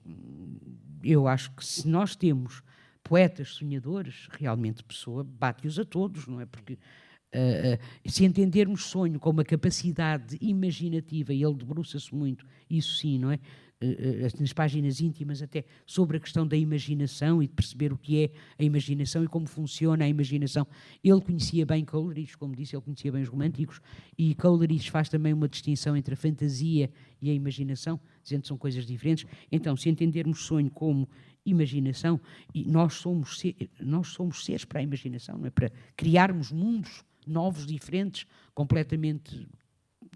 eu 1.01 1.27
acho 1.27 1.51
que 1.55 1.65
se 1.65 1.87
nós 1.87 2.15
temos 2.15 2.61
poetas 3.01 3.49
sonhadores, 3.51 4.27
realmente 4.31 4.83
pessoa 4.83 5.23
bate-os 5.23 5.79
a 5.79 5.85
todos, 5.85 6.27
não 6.27 6.41
é? 6.41 6.45
Porque 6.45 6.73
uh, 6.73 8.09
se 8.09 8.25
entendermos 8.25 8.83
sonho 8.83 9.17
como 9.17 9.39
uma 9.39 9.45
capacidade 9.45 10.37
imaginativa, 10.41 11.33
e 11.33 11.41
ele 11.41 11.55
debruça-se 11.55 12.13
muito, 12.13 12.45
isso 12.69 12.97
sim, 12.97 13.17
não 13.17 13.31
é? 13.31 13.39
Eh, 13.81 14.27
nas 14.37 14.51
páginas 14.51 14.99
íntimas 14.99 15.41
até 15.41 15.63
sobre 15.85 16.17
a 16.17 16.19
questão 16.19 16.45
da 16.45 16.57
imaginação 16.57 17.41
e 17.41 17.47
de 17.47 17.53
perceber 17.53 17.93
o 17.93 17.97
que 17.97 18.25
é 18.25 18.29
a 18.57 18.63
imaginação 18.65 19.23
e 19.23 19.27
como 19.27 19.47
funciona 19.47 20.03
a 20.03 20.09
imaginação. 20.09 20.67
Ele 21.01 21.21
conhecia 21.21 21.65
bem 21.65 21.85
Coleridge, 21.85 22.37
como 22.37 22.53
disse, 22.53 22.75
ele 22.75 22.83
conhecia 22.83 23.09
bem 23.09 23.21
os 23.21 23.29
românticos, 23.29 23.79
e 24.17 24.35
Coleridge 24.35 24.91
faz 24.91 25.07
também 25.07 25.31
uma 25.31 25.47
distinção 25.47 25.95
entre 25.95 26.13
a 26.13 26.17
fantasia 26.17 26.91
e 27.21 27.29
a 27.29 27.33
imaginação, 27.33 27.97
dizendo 28.21 28.41
que 28.41 28.47
são 28.49 28.57
coisas 28.57 28.85
diferentes. 28.85 29.25
Então, 29.49 29.77
se 29.77 29.89
entendermos 29.89 30.39
sonho 30.41 30.69
como 30.69 31.07
imaginação, 31.45 32.19
e 32.53 32.65
nós 32.65 32.95
somos, 32.95 33.41
nós 33.79 34.09
somos 34.09 34.43
seres 34.43 34.65
para 34.65 34.81
a 34.81 34.83
imaginação, 34.83 35.37
não 35.37 35.47
é? 35.47 35.49
para 35.49 35.71
criarmos 35.95 36.51
mundos 36.51 37.05
novos, 37.25 37.65
diferentes, 37.65 38.25
completamente 38.53 39.47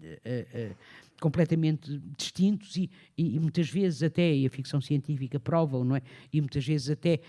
uh, 0.03 0.71
uh, 0.71 0.75
completamente 1.19 2.01
distintos 2.17 2.75
e, 2.75 2.89
e, 3.17 3.35
e, 3.35 3.39
muitas 3.39 3.69
vezes 3.69 4.03
até, 4.03 4.33
e 4.33 4.45
a 4.45 4.49
ficção 4.49 4.81
científica 4.81 5.39
prova, 5.39 5.83
não 5.83 5.95
é? 5.95 6.01
E 6.31 6.41
muitas 6.41 6.65
vezes 6.65 6.89
até 6.89 7.19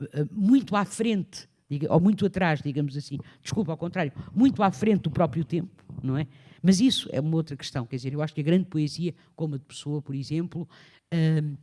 uh, 0.00 0.28
muito 0.30 0.74
à 0.76 0.84
frente, 0.84 1.48
ou 1.88 2.00
muito 2.00 2.24
atrás, 2.26 2.60
digamos 2.62 2.96
assim, 2.96 3.18
desculpa, 3.42 3.72
ao 3.72 3.78
contrário, 3.78 4.12
muito 4.34 4.62
à 4.62 4.70
frente 4.70 5.02
do 5.02 5.10
próprio 5.10 5.44
tempo, 5.44 5.84
não 6.02 6.16
é? 6.16 6.26
Mas 6.62 6.80
isso 6.80 7.08
é 7.12 7.20
uma 7.20 7.36
outra 7.36 7.56
questão, 7.56 7.84
quer 7.84 7.96
dizer, 7.96 8.12
eu 8.12 8.22
acho 8.22 8.34
que 8.34 8.40
a 8.40 8.44
grande 8.44 8.64
poesia, 8.64 9.14
como 9.36 9.56
a 9.56 9.58
de 9.58 9.64
Pessoa, 9.64 10.00
por 10.00 10.14
exemplo, 10.14 10.68
uh, 11.12 11.58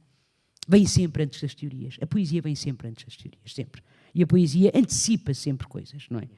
vem 0.67 0.85
sempre 0.85 1.23
antes 1.23 1.41
das 1.41 1.55
teorias. 1.55 1.97
A 2.01 2.05
poesia 2.05 2.41
vem 2.41 2.55
sempre 2.55 2.87
antes 2.87 3.05
das 3.05 3.17
teorias, 3.17 3.53
sempre. 3.53 3.81
E 4.13 4.21
a 4.21 4.27
poesia 4.27 4.71
antecipa 4.75 5.33
sempre 5.33 5.67
coisas, 5.67 6.05
não 6.09 6.19
é? 6.19 6.29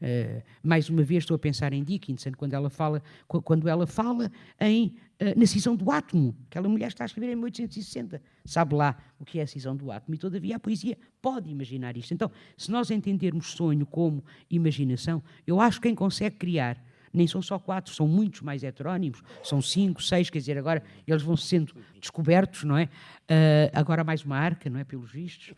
Uh, 0.00 0.42
mais 0.62 0.88
uma 0.88 1.02
vez 1.02 1.24
estou 1.24 1.34
a 1.34 1.38
pensar 1.38 1.74
em 1.74 1.84
Dickinson 1.84 2.30
quando 2.34 2.54
ela 2.54 2.70
fala 2.70 3.02
quando 3.28 3.68
ela 3.68 3.86
fala 3.86 4.32
em 4.58 4.94
uh, 5.20 5.38
na 5.38 5.44
cisão 5.44 5.76
do 5.76 5.90
átomo 5.90 6.34
aquela 6.46 6.70
mulher 6.70 6.88
está 6.88 7.04
a 7.04 7.06
escrever 7.06 7.32
em 7.32 7.36
1860 7.36 8.22
sabe 8.42 8.74
lá 8.74 8.96
o 9.18 9.26
que 9.26 9.38
é 9.38 9.42
a 9.42 9.46
cisão 9.46 9.76
do 9.76 9.92
átomo 9.92 10.14
e 10.14 10.18
todavia 10.18 10.56
a 10.56 10.58
poesia 10.58 10.96
pode 11.20 11.50
imaginar 11.50 11.98
isto 11.98 12.14
então 12.14 12.30
se 12.56 12.70
nós 12.70 12.90
entendermos 12.90 13.48
sonho 13.48 13.84
como 13.84 14.24
imaginação 14.50 15.22
eu 15.46 15.60
acho 15.60 15.78
que 15.78 15.88
quem 15.88 15.94
consegue 15.94 16.36
criar 16.36 16.82
nem 17.12 17.26
são 17.26 17.42
só 17.42 17.58
quatro, 17.58 17.92
são 17.92 18.06
muitos 18.06 18.40
mais 18.40 18.62
heterónimos, 18.62 19.22
são 19.42 19.60
cinco, 19.60 20.02
seis, 20.02 20.30
quer 20.30 20.38
dizer, 20.38 20.56
agora 20.56 20.82
eles 21.06 21.22
vão 21.22 21.36
sendo 21.36 21.74
descobertos, 22.00 22.64
não 22.64 22.76
é? 22.76 22.84
Uh, 22.84 23.70
agora 23.72 24.04
mais 24.04 24.24
uma 24.24 24.36
arca, 24.36 24.70
não 24.70 24.78
é? 24.78 24.84
Pelos 24.84 25.10
vistos. 25.10 25.52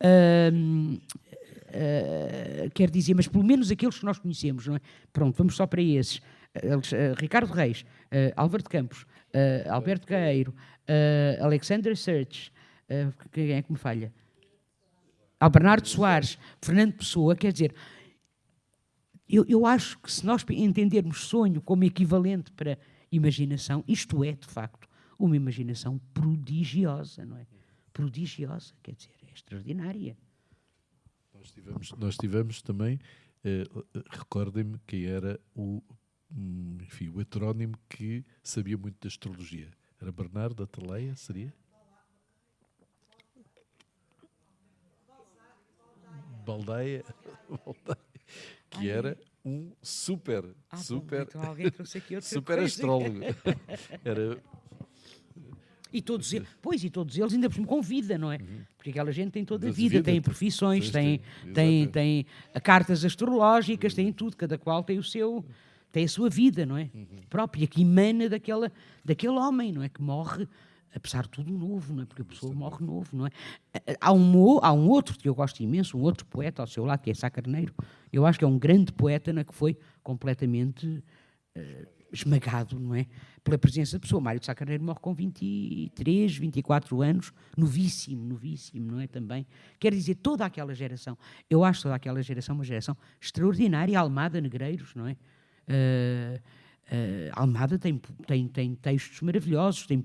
Uh, 0.00 0.98
uh, 1.74 2.70
quer 2.70 2.90
dizer, 2.90 3.14
mas 3.14 3.28
pelo 3.28 3.44
menos 3.44 3.70
aqueles 3.70 3.98
que 3.98 4.04
nós 4.04 4.18
conhecemos, 4.18 4.66
não 4.66 4.76
é? 4.76 4.80
Pronto, 5.12 5.36
vamos 5.36 5.56
só 5.56 5.66
para 5.66 5.82
esses. 5.82 6.20
Ricardo 7.18 7.52
Reis, 7.52 7.84
Álvaro 8.36 8.62
de 8.62 8.68
Campos, 8.68 9.04
Alberto 9.68 10.06
Gaeiro, 10.06 10.54
Alexander 11.40 11.96
Search, 11.96 12.52
quem 13.32 13.50
é 13.50 13.60
que 13.60 13.72
me 13.72 13.76
falha? 13.76 14.12
Ao 15.40 15.50
Bernardo 15.50 15.88
Soares, 15.88 16.38
Fernando 16.62 16.92
Pessoa, 16.92 17.34
quer 17.34 17.52
dizer, 17.52 17.74
eu, 19.28 19.44
eu 19.48 19.66
acho 19.66 19.98
que 19.98 20.12
se 20.12 20.24
nós 20.24 20.44
entendermos 20.48 21.24
sonho 21.24 21.60
como 21.60 21.82
equivalente 21.82 22.52
para 22.52 22.78
imaginação, 23.10 23.82
isto 23.88 24.22
é, 24.22 24.30
de 24.30 24.46
facto, 24.46 24.88
uma 25.18 25.34
imaginação 25.34 26.00
prodigiosa, 26.12 27.26
não 27.26 27.36
é? 27.36 27.46
Prodigiosa, 27.92 28.74
quer 28.80 28.94
dizer, 28.94 29.10
é 29.26 29.32
extraordinária. 29.34 30.16
Nós 31.44 31.52
tivemos, 31.52 31.92
nós 31.92 32.16
tivemos 32.16 32.62
também, 32.62 32.98
eh, 33.44 33.64
recordem-me 34.10 34.78
quem 34.86 35.04
era 35.04 35.38
o, 35.54 35.82
hum, 36.30 36.78
enfim, 36.80 37.10
o 37.10 37.20
heterónimo 37.20 37.74
que 37.86 38.24
sabia 38.42 38.78
muito 38.78 38.96
da 38.98 39.08
astrologia. 39.08 39.70
Era 40.00 40.10
Bernardo 40.10 40.54
da 40.54 40.66
Teleia, 40.66 41.14
seria? 41.16 41.52
Baldeia, 46.46 47.04
Baldeia 47.48 48.14
que 48.70 48.88
era 48.88 49.16
um 49.44 49.72
super, 49.82 50.44
ah, 50.70 50.76
super, 50.78 51.28
bom, 51.34 51.54
então 51.58 51.84
super 52.22 52.58
astrólogo. 52.58 53.20
era 54.04 54.42
e 55.94 56.02
todos 56.02 56.32
eles, 56.32 56.48
pois, 56.60 56.82
e 56.82 56.90
todos 56.90 57.16
eles 57.16 57.32
ainda 57.32 57.48
com 57.48 57.80
vida, 57.80 58.18
não 58.18 58.32
é? 58.32 58.36
Uhum. 58.36 58.60
Porque 58.76 58.90
aquela 58.90 59.12
gente 59.12 59.30
tem 59.30 59.44
toda 59.44 59.68
a 59.68 59.70
vida, 59.70 60.02
tem 60.02 60.20
profissões, 60.20 60.90
tem, 60.90 61.20
tem, 61.54 61.86
tem, 61.86 62.26
cartas 62.64 63.04
astrológicas, 63.04 63.92
uhum. 63.92 63.96
tem 63.96 64.12
tudo, 64.12 64.36
cada 64.36 64.58
qual 64.58 64.82
tem 64.82 64.98
o 64.98 65.04
seu, 65.04 65.44
tem 65.92 66.04
a 66.04 66.08
sua 66.08 66.28
vida, 66.28 66.66
não 66.66 66.76
é? 66.76 66.90
Uhum. 66.92 67.06
Própria, 67.30 67.64
que 67.68 67.82
emana 67.82 68.28
daquela, 68.28 68.72
daquele 69.04 69.34
homem, 69.34 69.72
não 69.72 69.84
é? 69.84 69.88
Que 69.88 70.02
morre 70.02 70.48
apesar 70.96 71.22
de 71.22 71.30
tudo 71.30 71.52
novo, 71.52 71.92
não 71.92 72.04
é? 72.04 72.06
porque 72.06 72.22
a 72.22 72.24
pessoa 72.24 72.54
morre 72.54 72.84
novo. 72.84 73.16
Não 73.16 73.26
é? 73.26 73.30
há, 74.00 74.12
um, 74.12 74.58
há 74.62 74.72
um 74.72 74.88
outro 74.88 75.18
que 75.18 75.28
eu 75.28 75.34
gosto 75.34 75.60
imenso, 75.60 75.98
um 75.98 76.02
outro 76.02 76.24
poeta 76.24 76.62
ao 76.62 76.68
seu 76.68 76.84
lado, 76.84 77.00
que 77.00 77.10
é 77.10 77.14
Sá 77.14 77.28
Carneiro. 77.28 77.74
Eu 78.12 78.24
acho 78.24 78.38
que 78.38 78.44
é 78.44 78.48
um 78.48 78.58
grande 78.58 78.92
poeta 78.92 79.32
na 79.32 79.42
que 79.42 79.52
foi 79.52 79.76
completamente 80.04 80.86
uh, 81.56 82.03
esmagado 82.14 82.78
não 82.78 82.94
é? 82.94 83.06
pela 83.42 83.58
presença 83.58 83.96
da 83.96 84.00
pessoa. 84.00 84.20
Mário 84.20 84.40
de 84.40 84.46
Sá 84.46 84.54
Carneiro 84.54 84.82
morre 84.82 85.00
com 85.00 85.12
23, 85.12 86.36
24 86.36 87.02
anos, 87.02 87.32
novíssimo, 87.56 88.24
novíssimo, 88.24 88.92
não 88.92 89.00
é? 89.00 89.06
Também. 89.06 89.46
Quer 89.78 89.92
dizer, 89.92 90.14
toda 90.16 90.44
aquela 90.44 90.74
geração, 90.74 91.18
eu 91.50 91.62
acho 91.62 91.82
toda 91.82 91.94
aquela 91.94 92.22
geração 92.22 92.54
uma 92.54 92.64
geração 92.64 92.96
extraordinária, 93.20 93.98
Almada 93.98 94.40
Negreiros, 94.40 94.94
não 94.94 95.06
é? 95.06 95.12
Uh, 95.12 96.40
Uh, 96.84 97.32
Almada 97.32 97.78
tem, 97.78 97.98
tem, 98.26 98.46
tem 98.46 98.74
textos 98.74 99.22
maravilhosos, 99.22 99.86
tem 99.86 99.98
uh, 99.98 100.04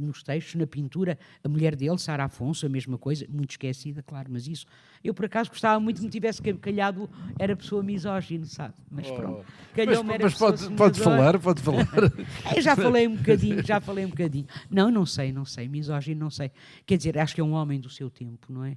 nos 0.00 0.22
textos, 0.22 0.54
na 0.54 0.66
pintura, 0.66 1.18
a 1.42 1.48
mulher 1.48 1.74
dele, 1.74 1.96
Sara 1.98 2.24
Afonso, 2.24 2.66
a 2.66 2.68
mesma 2.68 2.98
coisa, 2.98 3.26
muito 3.28 3.52
esquecida, 3.52 4.02
claro, 4.02 4.28
mas 4.30 4.46
isso. 4.46 4.66
Eu, 5.02 5.14
por 5.14 5.24
acaso, 5.24 5.48
gostava 5.48 5.80
muito 5.80 5.98
que 5.98 6.04
me 6.04 6.10
tivesse 6.10 6.42
calhado, 6.42 7.08
era 7.38 7.56
pessoa 7.56 7.82
misógina, 7.82 8.44
sabe? 8.44 8.74
Mas 8.90 9.10
oh. 9.10 9.14
pronto. 9.14 9.46
Calhou 9.74 10.04
mas, 10.04 10.18
mas 10.20 10.34
pode, 10.34 10.70
pode 10.74 11.00
falar, 11.00 11.38
pode 11.38 11.62
falar. 11.62 11.88
eu 12.54 12.62
já 12.62 12.76
falei 12.76 13.08
um 13.08 13.16
bocadinho, 13.16 13.64
já 13.64 13.80
falei 13.80 14.04
um 14.04 14.10
bocadinho. 14.10 14.46
Não, 14.70 14.90
não 14.90 15.06
sei, 15.06 15.32
não 15.32 15.46
sei, 15.46 15.68
misógino, 15.68 16.20
não 16.20 16.30
sei. 16.30 16.50
Quer 16.84 16.98
dizer, 16.98 17.18
acho 17.18 17.34
que 17.34 17.40
é 17.40 17.44
um 17.44 17.52
homem 17.52 17.80
do 17.80 17.88
seu 17.88 18.10
tempo, 18.10 18.52
não 18.52 18.64
é? 18.64 18.76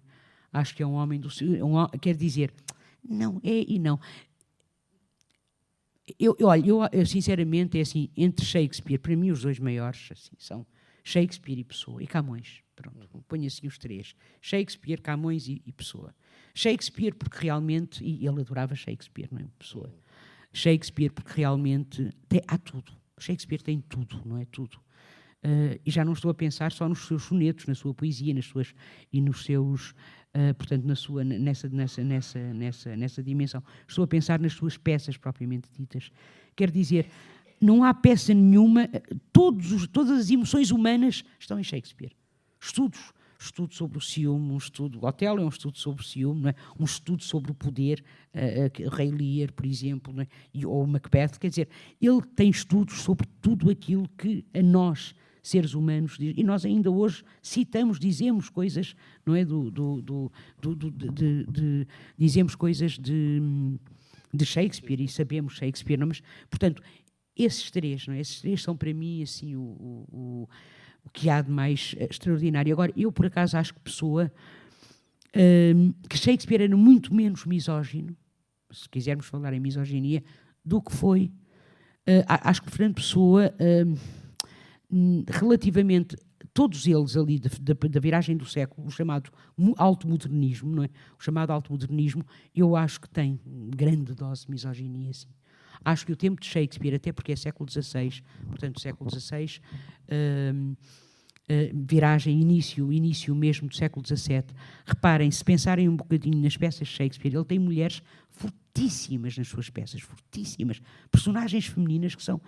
Acho 0.52 0.74
que 0.74 0.82
é 0.82 0.88
um 0.88 0.94
homem 0.94 1.20
do 1.20 1.30
seu. 1.30 1.66
Um, 1.66 1.88
quer 2.00 2.16
dizer, 2.16 2.54
não, 3.08 3.40
é 3.44 3.66
e 3.68 3.78
não. 3.80 4.00
Eu, 6.20 6.36
eu, 6.40 6.48
olha, 6.48 6.66
eu, 6.66 6.80
eu, 6.92 7.06
sinceramente, 7.06 7.78
é 7.78 7.82
assim, 7.82 8.10
entre 8.16 8.46
Shakespeare, 8.46 8.98
para 8.98 9.16
mim 9.16 9.32
os 9.32 9.42
dois 9.42 9.60
maiores 9.60 10.10
assim, 10.12 10.36
são 10.38 10.66
Shakespeare 11.04 11.60
e 11.60 11.64
Pessoa, 11.64 12.02
e 12.02 12.08
Camões. 12.08 12.62
Pronto, 12.76 13.10
uhum. 13.14 13.22
ponho 13.28 13.48
assim 13.48 13.68
os 13.68 13.78
três. 13.78 14.16
Shakespeare, 14.42 15.02
Camões 15.02 15.48
e, 15.48 15.62
e 15.66 15.72
Pessoa. 15.72 16.16
Shakespeare 16.54 17.14
porque 17.14 17.40
realmente, 17.44 18.04
e 18.04 18.26
ele 18.26 18.42
adorava 18.42 18.76
Shakespeare, 18.76 19.28
não 19.32 19.40
é? 19.40 19.46
Pessoa. 19.58 19.94
Shakespeare 20.54 21.10
porque 21.12 21.34
realmente 21.36 22.12
tem, 22.30 22.42
há 22.48 22.58
tudo. 22.58 22.92
Shakespeare 23.20 23.62
tem 23.62 23.82
tudo, 23.82 24.22
não 24.26 24.38
é? 24.38 24.46
Tudo. 24.46 24.80
Uh, 25.46 25.80
e 25.86 25.92
já 25.92 26.04
não 26.04 26.14
estou 26.14 26.32
a 26.32 26.34
pensar 26.34 26.72
só 26.72 26.90
nos 26.90 27.06
seus 27.06 27.24
sonetos, 27.24 27.68
na 27.68 27.76
sua 27.76 27.94
poesia, 27.94 28.34
nas 28.34 28.46
suas 28.46 28.74
e 29.14 29.22
nos 29.22 29.46
seus 29.46 29.94
uh, 30.38 30.54
portanto, 30.56 30.86
na 30.86 30.96
sua, 30.96 31.24
nessa, 31.24 31.70
nessa, 31.70 32.04
nessa, 32.04 32.40
nessa, 32.54 32.96
nessa 32.96 33.24
dimensão. 33.24 33.64
Estou 33.88 34.04
a 34.04 34.08
pensar 34.08 34.40
nas 34.40 34.54
suas 34.54 34.78
peças 34.78 35.18
propriamente 35.18 35.70
ditas. 35.72 36.12
Quer 36.56 36.72
dizer, 36.72 37.10
não 37.60 37.84
há 37.84 37.94
peça 37.94 38.34
nenhuma, 38.34 38.90
todos 39.32 39.72
os, 39.72 39.88
todas 39.88 40.20
as 40.20 40.30
emoções 40.30 40.72
humanas 40.72 41.24
estão 41.40 41.60
em 41.60 41.64
Shakespeare. 41.64 42.16
Estudos, 42.60 43.14
estudo 43.40 43.74
sobre 43.74 43.98
o 43.98 44.02
ciúme, 44.02 44.52
um 44.52 44.58
estudo, 44.58 45.06
Otelo 45.06 45.42
é 45.42 45.46
um 45.46 45.50
estudo 45.50 45.78
sobre 45.78 46.02
o 46.02 46.06
ciúme, 46.06 46.50
é? 46.50 46.56
um 46.80 46.86
estudo 46.86 47.24
sobre 47.24 47.52
o 47.52 47.56
poder, 47.56 48.04
uh, 48.34 48.86
uh, 48.86 48.90
Rei 48.96 49.12
Lear, 49.12 49.52
por 49.54 49.66
exemplo, 49.66 50.20
é? 50.22 50.28
e, 50.54 50.66
ou 50.66 50.86
Macbeth, 50.86 51.40
quer 51.40 51.50
dizer, 51.50 51.70
ele 52.02 52.22
tem 52.36 52.50
estudos 52.50 53.02
sobre 53.02 53.28
tudo 53.42 53.70
aquilo 53.70 54.08
que 54.18 54.46
a 54.54 54.62
nós 54.62 55.16
seres 55.48 55.74
humanos, 55.74 56.18
e 56.20 56.44
nós 56.44 56.66
ainda 56.66 56.92
hoje 56.92 57.24
citamos, 57.42 57.98
dizemos 58.00 58.50
coisas, 58.50 58.96
não 59.26 59.34
é? 59.34 59.46
Do, 59.46 59.72
do, 59.72 60.02
do, 60.02 60.32
do 60.76 60.92
de, 60.92 61.46
de, 61.46 61.88
dizemos 62.18 62.54
coisas 62.54 62.98
de, 62.98 63.42
de 64.34 64.46
Shakespeare 64.46 65.02
e 65.02 65.08
sabemos 65.08 65.54
Shakespeare, 65.56 65.98
não? 65.98 66.08
mas, 66.08 66.22
portanto, 66.50 66.82
esses 67.36 67.72
três, 67.72 68.08
não 68.08 68.14
é? 68.14 68.20
Esses 68.20 68.42
três 68.42 68.62
são 68.62 68.76
para 68.76 68.94
mim 68.94 69.24
assim 69.24 69.56
o, 69.56 69.62
o, 69.62 70.50
o 71.06 71.10
que 71.10 71.30
há 71.30 71.42
de 71.42 71.50
mais 71.50 71.96
extraordinário. 71.98 72.74
Agora, 72.74 72.92
eu 72.98 73.10
por 73.12 73.26
acaso 73.26 73.58
acho 73.58 73.74
que 73.74 73.80
Pessoa, 73.80 74.32
hum, 75.76 75.94
que 76.10 76.18
Shakespeare 76.18 76.64
era 76.64 76.76
muito 76.76 77.14
menos 77.14 77.46
misógino, 77.46 78.18
se 78.70 78.90
quisermos 78.90 79.28
falar 79.28 79.54
em 79.54 79.62
misoginia, 79.62 80.22
do 80.66 80.82
que 80.82 80.94
foi. 80.94 81.32
Uh, 82.06 82.24
acho 82.28 82.62
que 82.62 82.70
Fernando 82.70 82.96
Pessoa. 82.96 83.54
Hum, 83.62 83.96
relativamente 85.30 86.16
todos 86.54 86.88
eles 86.88 87.16
ali 87.18 87.40
da, 87.40 87.50
da, 87.62 87.74
da, 87.90 88.00
viragem 88.00 88.38
do 88.38 88.46
século, 88.46 88.88
o 88.88 88.92
chamado 88.92 89.32
alto-modernismo, 89.78 90.76
não 90.76 90.84
é? 90.84 90.90
O 91.20 91.24
chamado 91.24 91.52
alto-modernismo, 91.52 92.26
eu 92.56 92.76
acho 92.76 93.02
que 93.02 93.10
tem 93.10 93.40
grande 93.76 94.14
dose 94.14 94.46
de 94.46 94.52
misoginia, 94.52 95.14
sim. 95.14 95.28
Acho 95.84 96.06
que 96.06 96.12
o 96.12 96.16
tempo 96.16 96.42
de 96.42 96.48
Shakespeare, 96.48 96.96
até 96.96 97.12
porque 97.12 97.32
é 97.32 97.36
século 97.36 97.70
XVI, 97.70 98.24
portanto, 98.48 98.80
século 98.82 99.10
XVI, 99.10 99.60
hum, 100.12 100.76
hum, 101.50 101.86
viragem, 101.88 102.42
início, 102.42 102.92
início 102.92 103.36
mesmo 103.36 103.70
do 103.70 103.76
século 103.76 104.06
XVII. 104.06 104.44
Reparem, 104.86 105.30
se 105.30 105.44
pensarem 105.44 105.88
um 105.88 105.96
bocadinho 105.96 106.42
nas 106.42 106.58
peças 106.58 106.88
de 106.88 106.94
Shakespeare, 106.94 107.36
ele 107.36 107.46
tem 107.46 107.60
mulheres 107.60 108.02
fortíssimas 108.32 109.38
nas 109.38 109.48
suas 109.48 109.70
peças, 109.70 110.02
fortíssimas. 110.02 110.82
Personagens 111.12 111.68
femininas 111.68 112.16
que 112.16 112.24
são 112.24 112.42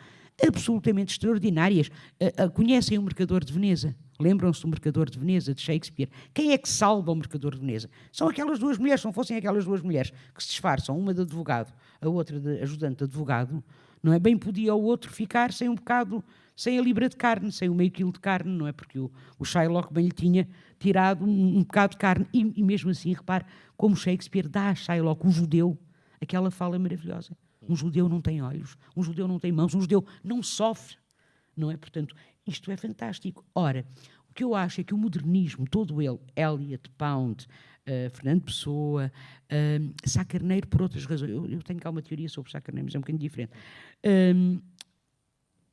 absolutamente 0.47 1.13
extraordinárias. 1.13 1.87
Uh, 1.87 2.45
uh, 2.45 2.51
conhecem 2.51 2.97
o 2.97 3.01
Mercador 3.01 3.43
de 3.43 3.53
Veneza? 3.53 3.95
Lembram-se 4.19 4.61
do 4.61 4.67
Mercador 4.67 5.09
de 5.09 5.17
Veneza, 5.17 5.53
de 5.53 5.61
Shakespeare? 5.61 6.09
Quem 6.33 6.51
é 6.51 6.57
que 6.57 6.67
salva 6.67 7.11
o 7.11 7.15
Mercador 7.15 7.55
de 7.55 7.61
Veneza? 7.61 7.89
São 8.11 8.27
aquelas 8.27 8.59
duas 8.59 8.77
mulheres, 8.77 8.99
se 8.99 9.05
não 9.05 9.13
fossem 9.13 9.37
aquelas 9.37 9.63
duas 9.63 9.81
mulheres 9.81 10.11
que 10.35 10.43
se 10.43 10.49
disfarçam, 10.49 10.97
uma 10.97 11.13
de 11.13 11.21
advogado, 11.21 11.73
a 12.01 12.09
outra 12.09 12.37
de 12.37 12.61
ajudante 12.61 12.97
de 12.97 13.03
advogado, 13.05 13.63
não 14.03 14.11
é? 14.11 14.19
Bem 14.19 14.37
podia 14.37 14.75
o 14.75 14.81
outro 14.81 15.11
ficar 15.11 15.53
sem 15.53 15.69
um 15.69 15.75
bocado, 15.75 16.23
sem 16.55 16.77
a 16.77 16.81
libra 16.81 17.07
de 17.07 17.15
carne, 17.15 17.51
sem 17.51 17.69
o 17.69 17.75
meio 17.75 17.91
quilo 17.91 18.11
de 18.11 18.19
carne, 18.19 18.51
não 18.51 18.67
é? 18.67 18.73
Porque 18.73 18.99
o, 18.99 19.09
o 19.37 19.45
Shylock 19.45 19.93
bem 19.93 20.05
lhe 20.05 20.11
tinha 20.11 20.47
tirado 20.77 21.23
um, 21.23 21.57
um 21.57 21.59
bocado 21.59 21.91
de 21.91 21.97
carne. 21.97 22.27
E, 22.33 22.53
e 22.57 22.63
mesmo 22.63 22.89
assim, 22.89 23.13
repare, 23.13 23.45
como 23.77 23.95
Shakespeare 23.95 24.47
dá 24.47 24.69
a 24.69 24.75
Shylock, 24.75 25.25
o 25.25 25.31
judeu, 25.31 25.77
aquela 26.21 26.51
fala 26.51 26.77
maravilhosa. 26.77 27.35
Um 27.69 27.75
judeu 27.75 28.09
não 28.09 28.19
tem 28.19 28.41
olhos, 28.41 28.75
um 28.97 29.03
judeu 29.03 29.27
não 29.27 29.39
tem 29.39 29.51
mãos, 29.51 29.75
um 29.75 29.81
judeu 29.81 30.03
não 30.23 30.41
sofre. 30.41 30.97
Não 31.55 31.69
é? 31.69 31.77
Portanto, 31.77 32.15
isto 32.47 32.71
é 32.71 32.75
fantástico. 32.75 33.45
Ora, 33.53 33.85
o 34.29 34.33
que 34.33 34.43
eu 34.43 34.55
acho 34.55 34.81
é 34.81 34.83
que 34.83 34.93
o 34.93 34.97
modernismo, 34.97 35.67
todo 35.69 36.01
ele, 36.01 36.19
Eliot, 36.35 36.89
Pound, 36.97 37.45
uh, 37.45 38.09
Fernando 38.09 38.41
Pessoa, 38.41 39.11
uh, 39.45 39.93
Sá 40.09 40.25
Carneiro, 40.25 40.67
por 40.67 40.81
outras 40.81 41.05
razões, 41.05 41.29
eu, 41.29 41.45
eu, 41.45 41.61
tenho 41.61 41.79
cá 41.79 41.89
uma 41.89 42.01
teoria 42.01 42.27
sobre 42.27 42.51
Sá 42.51 42.59
Carneiro, 42.59 42.85
mas 42.85 42.95
é 42.95 42.97
um 42.97 43.01
bocadinho 43.01 43.21
diferente. 43.21 43.51
Um, 44.35 44.59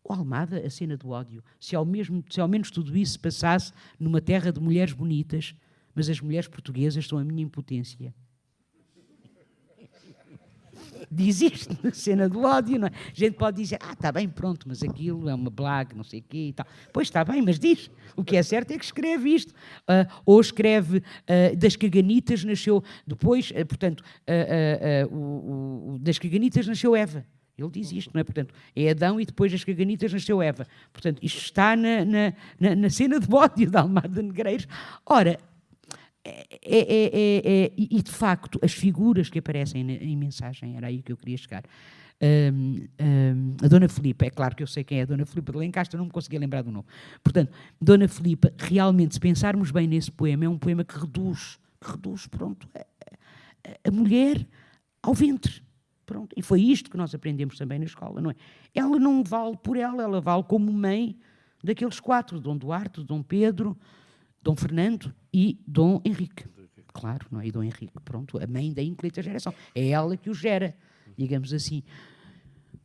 o 0.04 0.12
Almada, 0.12 0.64
a 0.64 0.70
cena 0.70 0.96
do 0.96 1.08
ódio, 1.08 1.42
se 1.58 1.74
ao, 1.74 1.84
mesmo, 1.84 2.22
se 2.30 2.40
ao 2.40 2.46
menos 2.46 2.70
tudo 2.70 2.96
isso 2.96 3.18
passasse 3.18 3.72
numa 3.98 4.20
terra 4.20 4.52
de 4.52 4.60
mulheres 4.60 4.92
bonitas, 4.92 5.54
mas 5.94 6.08
as 6.08 6.20
mulheres 6.20 6.46
portuguesas 6.46 7.06
são 7.06 7.18
a 7.18 7.24
minha 7.24 7.42
impotência. 7.42 8.14
Diz 11.10 11.40
isto 11.40 11.76
na 11.82 11.92
cena 11.94 12.28
do 12.28 12.42
ódio, 12.42 12.78
não 12.78 12.88
é? 12.88 12.90
A 12.90 13.14
gente 13.14 13.34
pode 13.34 13.62
dizer, 13.62 13.78
ah, 13.80 13.92
está 13.92 14.12
bem, 14.12 14.28
pronto, 14.28 14.66
mas 14.68 14.82
aquilo 14.82 15.28
é 15.28 15.34
uma 15.34 15.50
blague, 15.50 15.94
não 15.94 16.04
sei 16.04 16.20
o 16.20 16.22
quê 16.22 16.48
e 16.48 16.52
tal. 16.52 16.66
Pois 16.92 17.08
está 17.08 17.24
bem, 17.24 17.42
mas 17.42 17.58
diz. 17.58 17.90
O 18.16 18.24
que 18.24 18.36
é 18.36 18.42
certo 18.42 18.70
é 18.70 18.78
que 18.78 18.84
escreve 18.84 19.28
isto. 19.30 19.50
Uh, 19.82 20.10
ou 20.24 20.40
escreve 20.40 20.98
uh, 20.98 21.56
das 21.56 21.76
caganitas 21.76 22.44
nasceu, 22.44 22.82
depois, 23.06 23.50
uh, 23.50 23.66
portanto, 23.66 24.02
das 26.00 26.18
caganitas 26.18 26.66
nasceu 26.66 26.96
Eva. 26.96 27.24
Ele 27.58 27.70
diz 27.70 27.90
isto, 27.90 28.10
não 28.12 28.20
é? 28.20 28.24
Portanto, 28.24 28.52
é 28.74 28.90
Adão 28.90 29.18
e 29.20 29.24
depois 29.24 29.50
das 29.50 29.64
caganitas 29.64 30.12
nasceu 30.12 30.42
Eva. 30.42 30.66
Portanto, 30.92 31.18
isto 31.22 31.38
está 31.38 31.74
na, 31.74 32.04
na, 32.04 32.32
na, 32.60 32.76
na 32.76 32.90
cena 32.90 33.18
de 33.18 33.34
ódio 33.34 33.70
da 33.70 33.80
Almada 33.80 34.20
Negreiros. 34.22 34.68
Ora, 35.06 35.38
é, 36.26 36.46
é, 36.64 37.10
é, 37.12 37.64
é, 37.66 37.72
e 37.76 38.02
de 38.02 38.10
facto, 38.10 38.58
as 38.62 38.72
figuras 38.72 39.30
que 39.30 39.38
aparecem 39.38 39.88
em 39.90 40.16
mensagem, 40.16 40.76
era 40.76 40.88
aí 40.88 41.00
que 41.02 41.12
eu 41.12 41.16
queria 41.16 41.36
chegar. 41.36 41.64
Um, 42.20 42.86
um, 43.00 43.56
a 43.62 43.68
Dona 43.68 43.88
Filipa, 43.88 44.24
é 44.24 44.30
claro 44.30 44.56
que 44.56 44.62
eu 44.62 44.66
sei 44.66 44.82
quem 44.82 44.98
é 44.98 45.02
a 45.02 45.04
Dona 45.04 45.26
Filipa 45.26 45.52
de 45.52 45.58
Lencastre, 45.58 45.96
não 45.98 46.06
me 46.06 46.10
conseguia 46.10 46.40
lembrar 46.40 46.62
do 46.62 46.72
nome. 46.72 46.86
Portanto, 47.22 47.52
Dona 47.80 48.08
Filipa, 48.08 48.52
realmente, 48.58 49.14
se 49.14 49.20
pensarmos 49.20 49.70
bem 49.70 49.86
nesse 49.86 50.10
poema, 50.10 50.44
é 50.44 50.48
um 50.48 50.58
poema 50.58 50.82
que 50.82 50.98
reduz, 50.98 51.58
que 51.80 51.90
reduz, 51.90 52.26
pronto, 52.26 52.66
a, 52.74 53.88
a, 53.88 53.90
mulher 53.90 54.46
ao 55.02 55.14
ventre. 55.14 55.62
Pronto. 56.04 56.34
E 56.36 56.42
foi 56.42 56.62
isto 56.62 56.90
que 56.90 56.96
nós 56.96 57.14
aprendemos 57.14 57.58
também 57.58 57.78
na 57.78 57.84
escola, 57.84 58.20
não 58.20 58.30
é? 58.30 58.34
Ela 58.74 58.98
não 58.98 59.22
vale 59.22 59.56
por 59.56 59.76
ela, 59.76 60.02
ela 60.02 60.20
vale 60.20 60.44
como 60.44 60.72
mãe 60.72 61.16
daqueles 61.62 62.00
quatro, 62.00 62.40
Dom 62.40 62.56
Duarte, 62.56 63.02
Dom 63.04 63.22
Pedro, 63.22 63.76
Dom 64.46 64.54
Fernando 64.54 65.12
e 65.34 65.58
Dom 65.66 66.00
Henrique. 66.04 66.44
Claro, 66.92 67.26
não 67.32 67.40
é? 67.40 67.48
E 67.48 67.50
Dom 67.50 67.64
Henrique, 67.64 67.98
pronto, 68.04 68.40
a 68.40 68.46
mãe 68.46 68.72
da 68.72 68.80
inclita 68.80 69.20
geração. 69.20 69.52
É 69.74 69.88
ela 69.88 70.16
que 70.16 70.30
o 70.30 70.34
gera, 70.34 70.72
digamos 71.18 71.52
assim. 71.52 71.82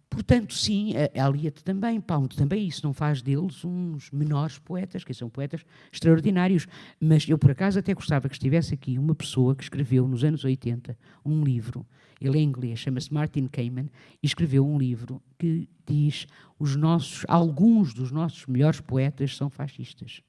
Portanto, 0.09 0.55
sim, 0.55 0.93
a 0.95 1.29
Eliot 1.29 1.63
também, 1.63 2.01
Pound 2.01 2.35
também, 2.35 2.67
isso 2.67 2.83
não 2.83 2.93
faz 2.93 3.21
deles 3.21 3.63
uns 3.63 4.09
menores 4.09 4.57
poetas, 4.57 5.03
que 5.03 5.13
são 5.13 5.29
poetas 5.29 5.63
extraordinários. 5.93 6.65
Mas 6.99 7.29
eu, 7.29 7.37
por 7.37 7.51
acaso, 7.51 7.77
até 7.77 7.93
gostava 7.93 8.27
que 8.27 8.33
estivesse 8.33 8.73
aqui 8.73 8.97
uma 8.97 9.13
pessoa 9.13 9.55
que 9.55 9.61
escreveu, 9.61 10.07
nos 10.07 10.23
anos 10.23 10.43
80, 10.43 10.97
um 11.23 11.43
livro, 11.43 11.85
ele 12.19 12.39
é 12.39 12.41
inglês, 12.41 12.79
chama-se 12.79 13.13
Martin 13.13 13.45
Kamen, 13.45 13.87
e 14.21 14.25
escreveu 14.25 14.65
um 14.65 14.79
livro 14.79 15.21
que 15.37 15.69
diz 15.85 16.25
os 16.57 16.75
nossos, 16.75 17.23
alguns 17.27 17.93
dos 17.93 18.11
nossos 18.11 18.47
melhores 18.47 18.81
poetas 18.81 19.37
são 19.37 19.47
fascistas. 19.47 20.23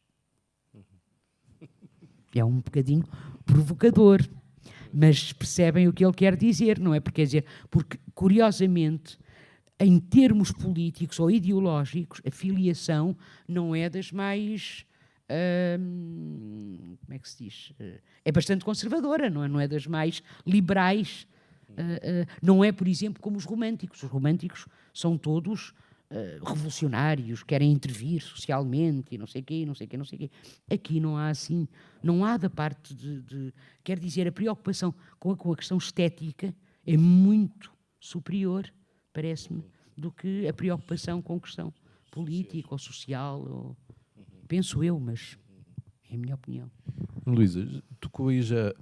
É 2.39 2.45
um 2.45 2.57
bocadinho 2.57 3.05
provocador, 3.45 4.21
mas 4.93 5.33
percebem 5.33 5.89
o 5.89 5.93
que 5.93 6.05
ele 6.05 6.13
quer 6.13 6.37
dizer, 6.37 6.79
não 6.79 6.95
é? 6.95 7.01
Porque, 7.01 7.23
quer 7.23 7.27
dizer, 7.27 7.45
porque 7.71 7.99
curiosamente, 8.15 9.19
em 9.79 9.99
termos 9.99 10.53
políticos 10.53 11.19
ou 11.19 11.31
ideológicos, 11.31 12.21
a 12.27 12.31
filiação 12.31 13.17
não 13.49 13.75
é 13.75 13.89
das 13.89 14.13
mais. 14.13 14.85
Hum, 15.79 16.97
como 17.01 17.15
é 17.15 17.19
que 17.19 17.29
se 17.29 17.45
diz? 17.45 17.73
É 18.25 18.31
bastante 18.31 18.65
conservadora, 18.65 19.31
não 19.31 19.45
é, 19.45 19.49
não 19.49 19.61
é 19.61 19.67
das 19.67 19.87
mais 19.87 20.23
liberais. 20.47 21.27
Uh, 21.71 21.75
uh, 21.75 22.27
não 22.43 22.63
é, 22.63 22.71
por 22.71 22.87
exemplo, 22.87 23.23
como 23.23 23.39
os 23.39 23.45
românticos. 23.45 24.03
Os 24.03 24.11
românticos 24.11 24.67
são 24.93 25.17
todos 25.17 25.73
eh, 26.15 26.39
revolucionários, 26.45 27.43
querem 27.43 27.73
intervir 27.73 28.23
socialmente 28.23 29.15
e 29.15 29.19
não 29.19 29.27
sei 29.27 29.41
quê, 29.41 29.65
não 29.65 29.75
sei 29.75 29.87
quê, 29.87 29.97
não 29.97 30.05
sei 30.05 30.19
quê. 30.19 30.31
Aqui 30.71 31.01
não 31.01 31.17
há 31.17 31.31
assim, 31.31 31.67
não 32.03 32.23
há 32.23 32.37
da 32.37 32.51
parte 32.51 32.95
de, 32.95 33.23
de 33.23 33.55
quer 33.83 33.99
dizer, 33.99 34.29
a 34.29 34.33
preocupação 34.33 34.95
com 35.19 35.31
a, 35.31 35.37
com 35.37 35.51
a 35.51 35.57
questão 35.57 35.79
estética 35.79 36.55
é 36.87 36.99
muito 36.99 37.73
superior, 37.99 38.71
parece-me, 39.11 39.65
do 39.97 40.13
que 40.13 40.47
a 40.47 40.53
preocupação 40.53 41.23
com 41.23 41.37
a 41.37 41.41
questão 41.41 41.73
política 42.11 42.69
ou 42.73 42.79
social, 42.79 43.41
ou, 43.41 43.77
penso 44.47 44.85
eu, 44.85 45.01
mas 45.01 45.39
é 46.11 46.15
a 46.15 46.19
minha 46.19 46.35
opinião. 46.35 46.71
Luísa, 47.25 47.83
tocou 48.01 48.29
aí 48.29 48.43
já 48.43 48.69
eh, 48.69 48.75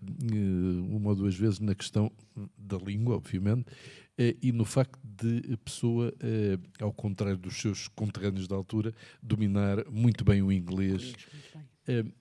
uma 0.89 1.11
ou 1.11 1.17
duas 1.17 1.35
vezes 1.35 1.61
na 1.61 1.75
questão 1.75 2.11
da 2.57 2.79
língua, 2.79 3.17
obviamente, 3.17 3.67
eh, 4.17 4.35
e 4.43 4.51
no 4.51 4.65
facto 4.65 4.99
de 5.05 5.53
a 5.53 5.57
pessoa, 5.59 6.13
eh, 6.21 6.59
ao 6.81 6.93
contrário 6.93 7.37
dos 7.37 7.61
seus 7.61 7.89
conterrâneos 7.89 8.49
da 8.49 8.57
altura, 8.57 8.95
dominar 9.23 9.85
muito 9.91 10.25
bem 10.25 10.43
o 10.43 10.51
inglês. 10.51 11.15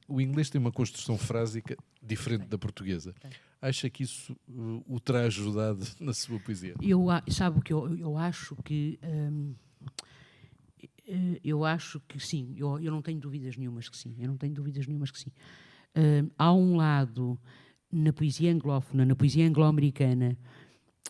O 0.07 0.19
inglês 0.19 0.49
tem 0.49 0.59
uma 0.59 0.71
construção 0.71 1.17
frásica 1.17 1.77
diferente 2.01 2.47
da 2.47 2.57
portuguesa. 2.57 3.13
Acha 3.61 3.89
que 3.89 4.03
isso 4.03 4.35
o 4.47 4.99
terá 4.99 5.21
ajudado 5.21 5.85
na 5.99 6.13
sua 6.13 6.39
poesia? 6.39 6.73
Eu, 6.81 7.05
sabe 7.29 7.59
o 7.59 7.61
que 7.61 7.71
eu, 7.71 7.95
eu 7.97 8.17
acho 8.17 8.55
que. 8.63 8.99
Hum, 9.03 9.53
eu 11.43 11.65
acho 11.65 11.99
que 12.07 12.19
sim, 12.19 12.53
eu, 12.55 12.79
eu 12.79 12.91
não 12.91 13.01
tenho 13.01 13.19
dúvidas 13.19 13.57
nenhumas 13.57 13.89
que 13.89 13.97
sim, 13.97 14.15
eu 14.19 14.27
não 14.27 14.37
tenho 14.37 14.53
dúvidas 14.53 14.85
nenhumas 14.85 15.09
que 15.09 15.19
sim. 15.19 15.31
Uh, 15.99 16.31
há 16.37 16.53
um 16.53 16.77
lado 16.77 17.37
na 17.91 18.13
poesia 18.13 18.53
anglófona, 18.53 19.05
na 19.05 19.15
poesia 19.15 19.45
anglo-americana, 19.45 20.37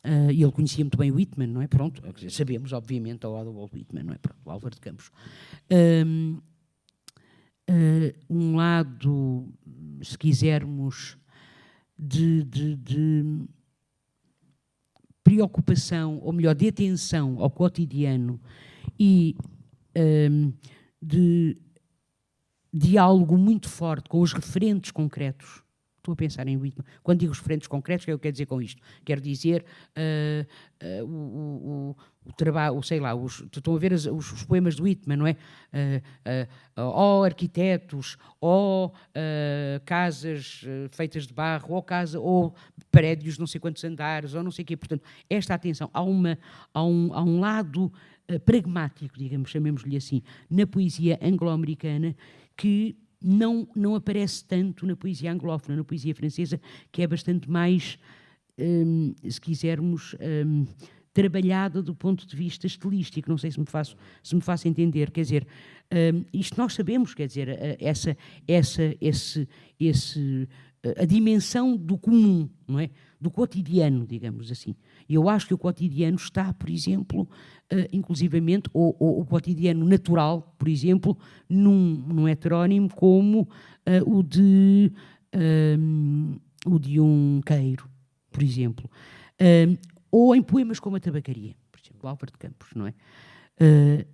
uh, 0.03 0.31
ele 0.31 0.51
conhecia 0.51 0.83
muito 0.83 0.97
bem 0.97 1.11
Whitman, 1.11 1.47
não 1.47 1.61
é? 1.61 1.67
Pronto, 1.67 2.01
sabemos, 2.31 2.73
obviamente, 2.73 3.23
ao 3.25 3.33
lado 3.33 3.51
do 3.51 3.69
Whitman, 3.71 4.03
não 4.03 4.13
é? 4.13 4.17
Pronto, 4.17 4.39
o 4.43 4.49
Álvaro 4.49 4.73
de 4.73 4.81
Campos. 4.81 5.11
Um, 5.71 6.39
uh, 7.69 8.13
um 8.29 8.55
lado, 8.55 9.47
se 10.01 10.17
quisermos, 10.17 11.17
de, 11.99 12.43
de, 12.45 12.75
de 12.77 13.45
preocupação, 15.23 16.17
ou 16.23 16.31
melhor, 16.31 16.55
de 16.55 16.69
atenção 16.69 17.37
ao 17.39 17.51
cotidiano 17.51 18.39
e 18.97 19.35
um, 20.31 20.53
de 21.01 21.57
diálogo 22.73 23.37
muito 23.37 23.69
forte 23.69 24.09
com 24.09 24.21
os 24.21 24.33
referentes 24.33 24.91
concretos. 24.91 25.63
Estou 25.99 26.13
a 26.13 26.15
pensar 26.15 26.47
em 26.47 26.55
Whitman. 26.55 26.85
Quando 27.03 27.19
digo 27.19 27.33
referentes 27.33 27.67
concretos, 27.67 28.03
o 28.03 28.05
que 28.05 28.11
é 28.11 28.13
que 28.13 28.15
eu 28.15 28.19
quero 28.19 28.31
dizer 28.31 28.45
com 28.45 28.61
isto? 28.61 28.81
Quero 29.03 29.19
dizer 29.19 29.65
uh, 29.97 31.03
uh, 31.03 31.05
o, 31.05 31.91
o, 31.91 31.95
o, 32.25 32.33
trabalho, 32.33 32.81
sei 32.81 33.01
lá, 33.01 33.13
os, 33.13 33.41
estão 33.53 33.75
a 33.75 33.77
ver 33.77 33.91
os, 33.91 34.05
os, 34.05 34.43
poemas 34.43 34.75
de 34.75 34.81
Whitman, 34.81 35.17
não 35.17 35.27
é? 35.27 35.35
Uh, 35.73 36.81
ou 36.81 37.25
arquitetos, 37.25 38.17
ou 38.39 38.93
casas 39.85 40.63
feitas 40.91 41.27
de 41.27 41.33
barro, 41.33 41.73
ou, 41.73 41.83
casa, 41.83 42.17
ou 42.17 42.55
prédios 42.89 43.37
não 43.37 43.45
sei 43.45 43.59
quantos 43.59 43.83
andares, 43.83 44.33
ou 44.33 44.41
não 44.41 44.51
sei 44.51 44.63
o 44.63 44.65
quê. 44.65 44.77
Portanto, 44.77 45.03
esta 45.29 45.53
atenção, 45.53 45.89
há, 45.93 46.01
uma, 46.01 46.39
há, 46.73 46.83
um, 46.83 47.13
há 47.13 47.21
um 47.21 47.39
lado 47.41 47.91
pragmático, 48.45 49.17
digamos, 49.17 49.49
chamemos-lhe 49.49 49.97
assim, 49.97 50.21
na 50.49 50.65
poesia 50.65 51.19
anglo-americana 51.21 52.15
que 52.59 52.97
não, 53.23 53.65
não 53.73 53.95
aparece 53.95 54.43
tanto 54.43 54.85
na 54.85 54.93
poesia 54.93 55.31
anglófona, 55.31 55.77
na 55.77 55.83
poesia 55.83 56.13
francesa, 56.13 56.59
que 56.91 57.01
é 57.01 57.07
bastante 57.07 57.49
mais, 57.49 57.97
hum, 58.57 59.15
se 59.29 59.39
quisermos, 59.39 60.13
hum, 60.45 60.65
trabalhada 61.13 61.81
do 61.81 61.95
ponto 61.95 62.27
de 62.27 62.35
vista 62.35 62.67
estilístico. 62.67 63.29
Não 63.29 63.37
sei 63.37 63.49
se 63.49 63.57
me 63.57 63.65
faço, 63.65 63.95
se 64.21 64.35
me 64.35 64.41
faço 64.41 64.67
entender. 64.67 65.09
Quer 65.09 65.21
dizer, 65.21 65.47
hum, 66.13 66.25
isto 66.33 66.57
nós 66.57 66.73
sabemos, 66.73 67.13
quer 67.13 67.27
dizer, 67.27 67.77
essa, 67.79 68.17
essa, 68.45 68.93
esse, 68.99 69.47
esse, 69.79 70.49
a 70.97 71.05
dimensão 71.05 71.77
do 71.77 71.97
comum, 71.97 72.49
não 72.67 72.77
é? 72.77 72.89
Do 73.21 73.31
cotidiano, 73.31 74.05
digamos 74.05 74.51
assim. 74.51 74.75
Eu 75.09 75.27
acho 75.27 75.47
que 75.47 75.53
o 75.53 75.57
cotidiano 75.57 76.17
está, 76.17 76.53
por 76.53 76.69
exemplo, 76.69 77.23
uh, 77.23 77.87
inclusivamente, 77.91 78.69
ou, 78.73 78.95
ou, 78.99 79.21
o 79.21 79.25
cotidiano 79.25 79.83
natural, 79.85 80.55
por 80.57 80.67
exemplo, 80.67 81.17
num, 81.49 81.95
num 82.07 82.27
heterónimo 82.27 82.89
como 82.93 83.41
uh, 83.41 84.17
o, 84.17 84.21
de, 84.21 84.91
um, 85.79 86.35
o 86.65 86.77
de 86.77 86.99
um 86.99 87.41
queiro, 87.43 87.89
por 88.31 88.43
exemplo. 88.43 88.89
Um, 89.41 89.77
ou 90.11 90.35
em 90.35 90.41
poemas 90.41 90.79
como 90.79 90.95
a 90.95 90.99
Tabacaria, 90.99 91.55
por 91.71 91.79
exemplo, 91.79 92.07
Álvaro 92.07 92.31
de 92.31 92.37
Campos, 92.37 92.69
não 92.75 92.87
é? 92.87 92.93
Uh, 93.61 94.05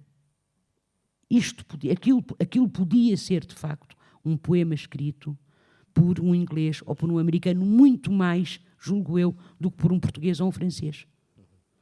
isto 1.29 1.65
podia, 1.65 1.91
aquilo, 1.91 2.23
aquilo 2.39 2.69
podia 2.69 3.17
ser, 3.17 3.45
de 3.45 3.55
facto, 3.55 3.95
um 4.23 4.37
poema 4.37 4.73
escrito 4.73 5.37
por 5.93 6.19
um 6.19 6.35
inglês 6.35 6.81
ou 6.85 6.95
por 6.95 7.09
um 7.09 7.17
americano 7.17 7.65
muito 7.65 8.11
mais 8.11 8.59
julgo 8.85 9.17
eu, 9.17 9.35
do 9.59 9.71
que 9.71 9.77
por 9.77 9.91
um 9.91 9.99
português 9.99 10.39
ou 10.39 10.47
um 10.47 10.51
francês. 10.51 11.07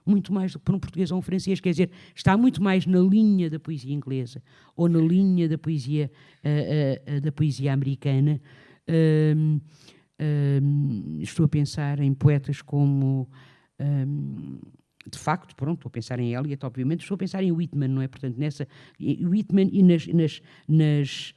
Muito 0.05 0.33
mais 0.33 0.51
do 0.51 0.59
que 0.59 0.65
por 0.65 0.75
um 0.75 0.79
português 0.79 1.11
ou 1.11 1.17
um 1.17 1.21
francês. 1.21 1.59
Quer 1.59 1.71
dizer, 1.71 1.91
está 2.13 2.37
muito 2.37 2.61
mais 2.61 2.85
na 2.85 2.99
linha 2.99 3.49
da 3.49 3.59
poesia 3.59 3.93
inglesa 3.93 4.43
ou 4.75 4.89
na 4.89 4.99
linha 4.99 5.47
da 5.47 5.57
poesia, 5.57 6.11
uh, 6.43 7.17
uh, 7.17 7.21
da 7.21 7.31
poesia 7.31 7.73
americana. 7.73 8.41
Uh, 8.89 9.61
estou 11.21 11.45
a 11.45 11.49
pensar 11.49 11.99
em 11.99 12.13
poetas 12.13 12.61
como. 12.61 13.29
de 13.79 15.17
facto, 15.17 15.55
pronto, 15.55 15.79
estou 15.79 15.89
a 15.89 15.91
pensar 15.91 16.19
em 16.19 16.33
Eliot, 16.33 16.65
obviamente, 16.65 17.01
estou 17.01 17.15
a 17.15 17.17
pensar 17.17 17.43
em 17.43 17.51
Whitman, 17.51 17.89
não 17.89 18.01
é? 18.01 18.07
Portanto, 18.07 18.37
nessa. 18.37 18.67
Whitman 18.99 19.69
e 19.71 19.83
nas. 19.83 20.07
nas, 20.07 20.41
nas 20.67 21.33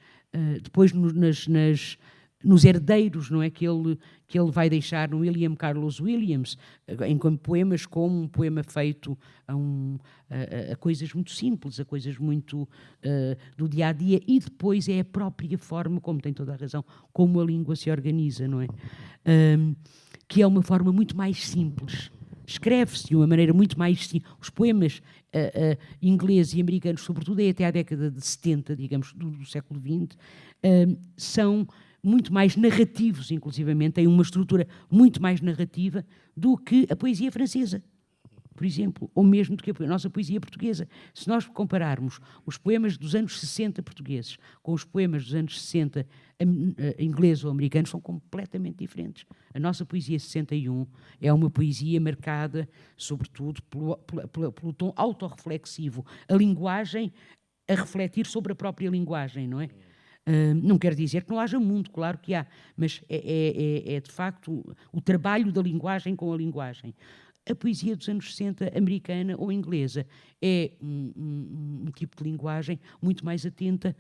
depois 0.62 0.92
nas, 0.92 1.48
nas 1.48 1.98
nos 2.45 2.64
herdeiros 2.64 3.30
não 3.30 3.43
é 3.43 3.51
que 3.51 3.66
ele 3.66 3.99
que 4.28 4.39
ele 4.39 4.51
vai 4.51 4.68
deixar 4.68 5.09
no 5.09 5.18
William 5.18 5.55
Carlos 5.55 6.01
Williams 6.01 6.59
em 7.07 7.16
poemas 7.39 7.87
como 7.87 8.22
um 8.22 8.28
poema 8.28 8.62
feito 8.62 9.16
a, 9.47 9.55
um, 9.55 9.99
a, 10.28 10.72
a 10.72 10.76
coisas 10.76 11.12
muito 11.12 11.30
simples 11.30 11.80
a 11.80 11.84
coisas 11.84 12.18
muito 12.18 12.62
uh, 12.62 13.37
do 13.57 13.68
dia 13.68 13.89
a 13.89 13.93
dia 13.93 14.20
e 14.26 14.39
depois 14.39 14.89
é 14.89 15.01
a 15.01 15.05
própria 15.05 15.57
forma 15.57 16.01
como 16.01 16.20
tem 16.20 16.32
toda 16.32 16.53
a 16.53 16.57
razão 16.57 16.84
como 17.12 17.41
a 17.41 17.45
língua 17.45 17.74
se 17.74 17.91
organiza 17.91 18.47
não 18.47 18.61
é? 18.61 18.68
Um, 19.26 19.74
que 20.28 20.43
é 20.43 20.47
uma 20.47 20.62
forma 20.62 20.93
muito 20.93 21.16
mais 21.16 21.45
simples. 21.47 22.11
Escreve-se 22.45 23.07
de 23.07 23.16
uma 23.16 23.28
maneira 23.28 23.53
muito 23.53 23.78
mais 23.78 24.07
simples 24.07 24.32
os 24.41 24.51
poemas 24.51 25.01
uh, 25.34 25.74
uh, 25.74 25.78
ingleses 26.03 26.55
e 26.55 26.61
americanos 26.61 27.01
sobretudo 27.01 27.41
é 27.41 27.49
até 27.49 27.64
à 27.64 27.70
década 27.70 28.11
de 28.11 28.20
70 28.24 28.76
digamos 28.76 29.12
do, 29.14 29.30
do 29.30 29.47
século 29.47 29.80
XX 29.80 30.16
são 31.16 31.66
muito 32.07 32.32
mais 32.32 32.57
narrativos, 32.57 33.32
inclusivamente, 33.32 33.94
têm 33.94 34.07
uma 34.07 34.22
estrutura 34.22 34.68
muito 34.88 35.20
mais 35.20 35.40
narrativa 35.40 36.07
do 36.36 36.57
que 36.57 36.86
a 36.88 36.94
poesia 36.94 37.32
francesa, 37.32 37.82
por 38.54 38.64
exemplo, 38.64 39.11
ou 39.12 39.24
mesmo 39.24 39.57
do 39.57 39.62
que 39.62 39.70
a 39.70 39.86
nossa 39.86 40.09
poesia 40.09 40.40
portuguesa. 40.40 40.88
Se 41.12 41.26
nós 41.28 41.46
compararmos 41.46 42.20
os 42.46 42.57
poemas 42.57 42.96
dos 42.96 43.14
anos 43.16 43.40
60 43.40 43.82
portugueses 43.82 44.38
com 44.62 44.72
os 44.72 44.84
poemas 44.84 45.24
dos 45.24 45.34
anos 45.34 45.61
60 45.61 46.07
eh, 46.38 46.96
ingleses 46.98 47.44
ou 47.44 47.50
americanos, 47.50 47.90
são 47.90 48.00
completamente 48.00 48.78
diferentes. 48.78 49.26
A 49.52 49.59
nossa 49.59 49.84
poesia 49.84 50.18
61 50.18 50.86
é 51.20 51.32
uma 51.32 51.50
poesia 51.50 52.00
marcada, 52.00 52.68
sobretudo, 52.96 53.61
pelo, 53.64 53.96
pelo, 54.32 54.52
pelo 54.52 54.72
tom 54.72 54.92
autorreflexivo, 54.96 56.07
a 56.28 56.34
linguagem 56.34 57.12
a 57.68 57.74
refletir 57.74 58.26
sobre 58.26 58.52
a 58.52 58.57
própria 58.57 58.88
linguagem, 58.88 59.48
não 59.48 59.61
é? 59.61 59.68
Não 60.62 60.79
quer 60.79 60.95
dizer 60.95 61.24
que 61.24 61.31
não 61.31 61.39
haja 61.39 61.59
mundo, 61.59 61.91
claro 61.91 62.18
que 62.18 62.35
há, 62.35 62.47
mas 62.77 63.01
é, 63.09 63.16
é, 63.16 63.93
é, 63.93 63.97
é 63.97 64.01
de 64.01 64.11
facto 64.11 64.53
o, 64.53 64.99
o 64.99 65.01
trabalho 65.01 65.53
da 65.53 65.62
linguagem 65.62 66.16
com 66.16 66.33
a 66.33 66.37
linguagem. 66.37 66.95
A 67.49 67.55
poesia 67.55 67.95
dos 67.95 68.09
anos 68.09 68.35
60, 68.35 68.77
americana 68.77 69.37
ou 69.39 69.53
inglesa, 69.53 70.05
é 70.43 70.72
um, 70.83 71.12
um, 71.16 71.85
um, 71.87 71.91
tipo 71.93 72.16
de 72.16 72.24
linguagem 72.29 72.81
muito 73.01 73.24
mais 73.24 73.47
atenta 73.47 73.97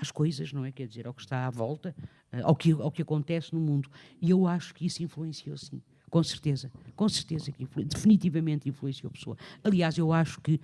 às 0.00 0.12
coisas, 0.12 0.52
não 0.52 0.64
é? 0.64 0.70
Quer 0.70 0.86
dizer, 0.86 1.06
ao 1.06 1.12
que 1.12 1.22
está 1.22 1.46
à 1.46 1.50
volta, 1.50 1.94
ah, 2.30 2.42
ao 2.44 2.54
que, 2.54 2.70
ao 2.70 2.92
que 2.92 3.02
acontece 3.02 3.52
no 3.52 3.60
mundo. 3.60 3.90
E 4.22 4.30
eu 4.30 4.46
acho 4.46 4.72
que 4.72 4.86
isso 4.86 5.02
influenciou, 5.02 5.56
sim. 5.56 5.82
Com 6.08 6.22
certeza, 6.22 6.70
com 6.94 7.08
certeza 7.08 7.50
que 7.50 7.64
influ... 7.64 7.84
definitivamente 7.84 8.68
influenciou 8.68 9.08
a 9.08 9.12
pessoa. 9.12 9.36
Aliás, 9.64 9.98
eu 9.98 10.12
acho 10.12 10.40
que 10.40 10.60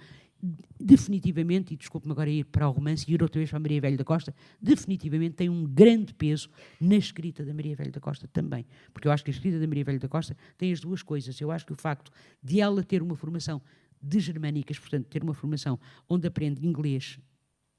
definitivamente, 0.79 1.75
e 1.75 1.77
desculpe-me 1.77 2.13
agora 2.13 2.31
ir 2.31 2.45
para 2.45 2.69
o 2.69 2.73
romance 2.73 3.05
e 3.09 3.15
ir 3.15 3.23
outra 3.23 3.39
vez 3.39 3.51
para 3.51 3.59
a 3.59 3.61
Maria 3.61 3.81
Velho 3.81 3.97
da 3.97 4.05
Costa, 4.05 4.35
definitivamente 4.61 5.37
tem 5.37 5.49
um 5.49 5.65
grande 5.65 6.15
peso 6.15 6.49
na 6.81 6.97
escrita 6.97 7.45
da 7.45 7.53
Maria 7.53 7.77
Velho 7.77 7.93
da 7.93 8.01
Costa 8.01 8.29
também. 8.29 8.67
Porque 8.93 9.07
eu 9.07 9.13
acho 9.13 9.23
que 9.23 9.31
a 9.31 9.35
escrita 9.35 9.59
da 9.59 9.67
Maria 9.67 9.85
Velho 9.85 10.01
da 10.01 10.09
Costa 10.09 10.37
tem 10.57 10.73
as 10.73 10.81
duas 10.81 11.03
coisas. 11.03 11.39
Eu 11.41 11.51
acho 11.51 11.67
que 11.67 11.73
o 11.73 11.77
facto 11.77 12.11
de 12.43 12.61
ela 12.61 12.83
ter 12.83 13.03
uma 13.03 13.15
formação 13.15 13.61
de 14.03 14.19
germânicas, 14.19 14.79
portanto, 14.79 15.07
ter 15.07 15.23
uma 15.23 15.35
formação 15.35 15.79
onde 16.09 16.27
aprende 16.27 16.67
inglês 16.67 17.19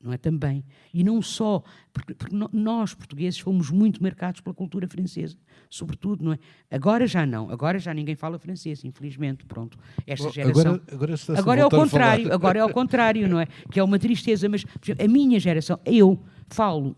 não 0.03 0.11
é? 0.13 0.17
Também. 0.17 0.63
E 0.93 1.03
não 1.03 1.21
só, 1.21 1.63
porque, 1.93 2.13
porque, 2.13 2.35
nós, 2.51 2.93
portugueses, 2.93 3.39
fomos 3.39 3.69
muito 3.69 4.01
marcados 4.01 4.41
pela 4.41 4.53
cultura 4.53 4.87
francesa, 4.87 5.37
sobretudo, 5.69 6.23
não 6.23 6.33
é? 6.33 6.39
Agora 6.69 7.07
já 7.07 7.25
não, 7.25 7.49
agora 7.49 7.79
já 7.79 7.93
ninguém 7.93 8.15
fala 8.15 8.39
francês, 8.39 8.83
infelizmente, 8.83 9.45
pronto. 9.45 9.77
Esta 10.05 10.29
geração. 10.29 10.61
Agora, 10.61 10.83
agora, 10.91 11.15
agora 11.37 11.61
é 11.61 11.65
o 11.65 11.69
contrário, 11.69 12.33
agora 12.33 12.59
é 12.59 12.65
o 12.65 12.73
contrário, 12.73 13.27
não 13.27 13.39
é? 13.39 13.47
Que 13.71 13.79
é 13.79 13.83
uma 13.83 13.99
tristeza, 13.99 14.47
mas 14.49 14.65
exemplo, 14.83 15.05
a 15.05 15.07
minha 15.07 15.39
geração, 15.39 15.79
eu 15.85 16.19
falo 16.49 16.95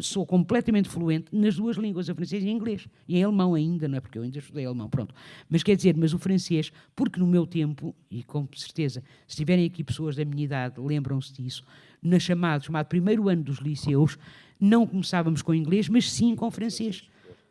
sou 0.00 0.26
completamente 0.26 0.88
fluente 0.88 1.26
nas 1.32 1.56
duas 1.56 1.76
línguas, 1.76 2.08
a 2.10 2.14
francês 2.14 2.44
e 2.44 2.48
a 2.48 2.50
inglês. 2.50 2.86
E 3.06 3.16
em 3.16 3.24
alemão 3.24 3.54
ainda, 3.54 3.88
não 3.88 3.96
é? 3.96 4.00
Porque 4.00 4.18
eu 4.18 4.22
ainda 4.22 4.38
estudei 4.38 4.66
alemão, 4.66 4.88
pronto. 4.88 5.14
Mas 5.48 5.62
quer 5.62 5.76
dizer, 5.76 5.96
mas 5.96 6.12
o 6.12 6.18
francês, 6.18 6.72
porque 6.94 7.18
no 7.18 7.26
meu 7.26 7.46
tempo, 7.46 7.94
e 8.10 8.22
com 8.22 8.46
certeza, 8.54 9.02
se 9.26 9.36
tiverem 9.36 9.66
aqui 9.66 9.82
pessoas 9.82 10.16
da 10.16 10.24
minha 10.24 10.44
idade, 10.44 10.80
lembram-se 10.80 11.32
disso, 11.32 11.64
na 12.02 12.18
chamado, 12.18 12.64
chamado 12.64 12.86
primeiro 12.86 13.28
ano 13.28 13.42
dos 13.42 13.58
liceus, 13.58 14.18
não 14.60 14.86
começávamos 14.86 15.42
com 15.42 15.54
inglês, 15.54 15.88
mas 15.88 16.10
sim 16.10 16.34
com 16.36 16.50
francês. 16.50 17.08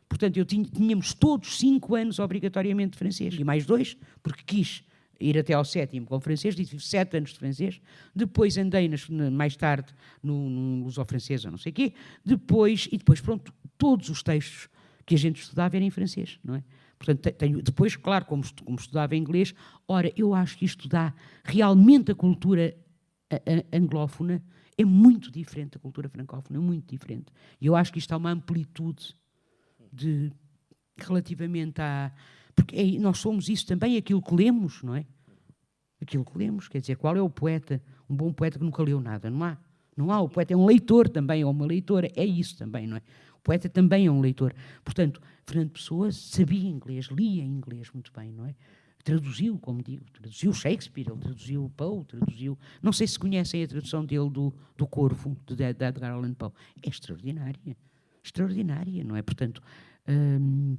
Portanto, 0.08 0.38
eu 0.38 0.46
tinha, 0.46 0.64
tínhamos 0.64 1.14
todos 1.14 1.58
cinco 1.58 1.96
anos 1.96 2.20
obrigatoriamente 2.20 2.92
de 2.92 2.98
francês, 2.98 3.34
e 3.34 3.44
mais 3.44 3.66
dois, 3.66 3.98
porque 4.24 4.44
quis 4.46 4.84
ir 5.20 5.38
até 5.38 5.53
ao 5.53 5.65
sétimo 5.65 6.05
com 6.05 6.20
francês, 6.20 6.55
tive 6.55 6.80
sete 6.80 7.18
anos 7.18 7.32
de 7.32 7.39
francês, 7.39 7.82
depois 8.15 8.57
andei 8.57 8.88
nas, 8.88 9.07
mais 9.09 9.55
tarde 9.55 9.93
no, 10.22 10.49
no 10.49 10.84
luso-francês, 10.84 11.43
não 11.45 11.57
sei 11.57 11.72
o 11.72 11.76
quê, 11.76 11.93
depois, 12.24 12.88
e 12.91 12.97
depois, 12.97 13.22
pronto, 13.22 13.53
todos 13.78 14.09
os 14.09 14.22
textos 14.24 14.70
que 15.05 15.15
a 15.15 15.18
gente 15.18 15.41
estudava 15.41 15.76
eram 15.76 15.86
em 15.86 15.91
francês, 15.91 16.39
não 16.43 16.55
é? 16.55 16.63
Portanto, 16.97 17.32
tenho, 17.38 17.61
depois, 17.61 17.95
claro, 17.95 18.26
como, 18.26 18.43
como 18.65 18.78
estudava 18.78 19.15
inglês, 19.15 19.53
ora, 19.88 20.11
eu 20.18 20.34
acho 20.34 20.57
que 20.57 20.65
isto 20.65 20.89
dá 20.89 21.13
realmente 21.43 22.11
a 22.11 22.15
cultura 22.15 22.76
anglófona 23.72 24.41
é 24.78 24.86
muito 24.86 25.32
diferente 25.32 25.74
da 25.74 25.80
cultura 25.80 26.07
francófona, 26.07 26.57
é 26.57 26.61
muito 26.61 26.89
diferente. 26.89 27.26
E 27.59 27.65
eu 27.65 27.76
acho 27.76 27.91
que 27.91 27.99
isto 27.99 28.11
há 28.13 28.18
uma 28.18 28.32
amplitude 28.32 29.15
de, 29.91 30.32
relativamente 30.97 31.82
a. 31.82 32.11
Porque 32.58 32.76
é, 32.76 32.99
nós 32.99 33.20
somos 33.20 33.47
isso 33.47 33.66
também, 33.66 33.97
aquilo 33.97 34.22
que 34.22 34.34
lemos, 34.34 34.82
não 34.82 34.95
é? 34.95 35.05
Aquilo 36.01 36.26
que 36.26 36.38
lemos, 36.38 36.68
quer 36.68 36.82
dizer, 36.82 36.97
qual 36.97 37.16
é 37.16 37.22
o 37.22 37.30
poeta, 37.30 37.82
um 38.10 38.16
bom 38.16 38.34
poeta 38.34 38.58
que 38.58 38.66
nunca 38.66 38.82
leu 38.84 38.99
nada? 38.99 39.30
Não 39.30 39.43
há. 39.43 39.58
Não 39.95 40.12
há. 40.12 40.20
O 40.20 40.28
poeta 40.28 40.53
é 40.53 40.58
um 40.58 40.66
leitor 40.66 41.08
também, 41.08 41.43
ou 41.43 41.51
uma 41.51 41.66
leitora, 41.66 42.12
é 42.16 42.26
isso 42.26 42.58
também, 42.58 42.88
não 42.88 42.97
é? 42.97 43.01
O 43.36 43.41
poeta 43.43 43.70
também 43.70 44.08
é 44.08 44.12
um 44.12 44.20
leitor. 44.20 44.53
Portanto, 44.84 45.22
Fernando 45.45 45.70
Pessoa 45.70 46.12
sabia 46.12 46.68
inglês, 46.68 47.05
lia 47.05 47.43
inglês 47.43 47.89
muito 47.93 48.12
bem, 48.12 48.32
não 48.32 48.45
é? 48.45 48.55
traduziu, 49.08 49.58
como 49.58 49.82
digo, 49.82 50.03
traduziu 50.12 50.51
Shakespeare, 50.51 51.08
ele 51.10 51.18
traduziu 51.18 51.72
Poe, 51.78 52.03
traduziu. 52.03 52.60
Não 52.82 52.91
sei 52.91 53.08
se 53.08 53.18
conhecem 53.18 53.64
a 53.64 53.68
tradução 53.68 54.03
dele 54.03 54.30
do, 54.30 54.53
do 54.76 54.86
Corvo, 54.86 55.38
de, 55.45 55.55
de 55.55 55.64
Edgar 55.86 56.12
Allan 56.12 56.34
Poe. 56.34 56.51
É 56.84 56.89
extraordinária. 56.89 57.78
Extraordinária, 58.22 59.05
não 59.05 59.16
é? 59.16 59.22
Portanto, 59.22 59.64
hum, 60.10 60.78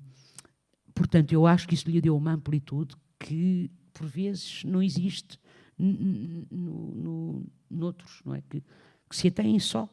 portanto, 0.99 1.33
eu 1.33 1.47
acho 1.47 1.67
que 1.67 1.75
isso 1.75 1.89
lhe 1.89 2.01
deu 2.01 2.17
uma 2.17 2.33
amplitude 2.33 2.95
que, 3.19 3.71
por 3.93 4.07
vezes, 4.07 4.65
não 4.65 4.83
existe 4.83 5.39
no, 5.79 6.47
no, 6.51 7.47
noutros, 7.71 8.21
não 8.25 8.35
é? 8.35 8.43
Que, 8.49 8.63
que 9.09 9.17
se 9.17 9.29
atém 9.29 9.59
só. 9.59 9.89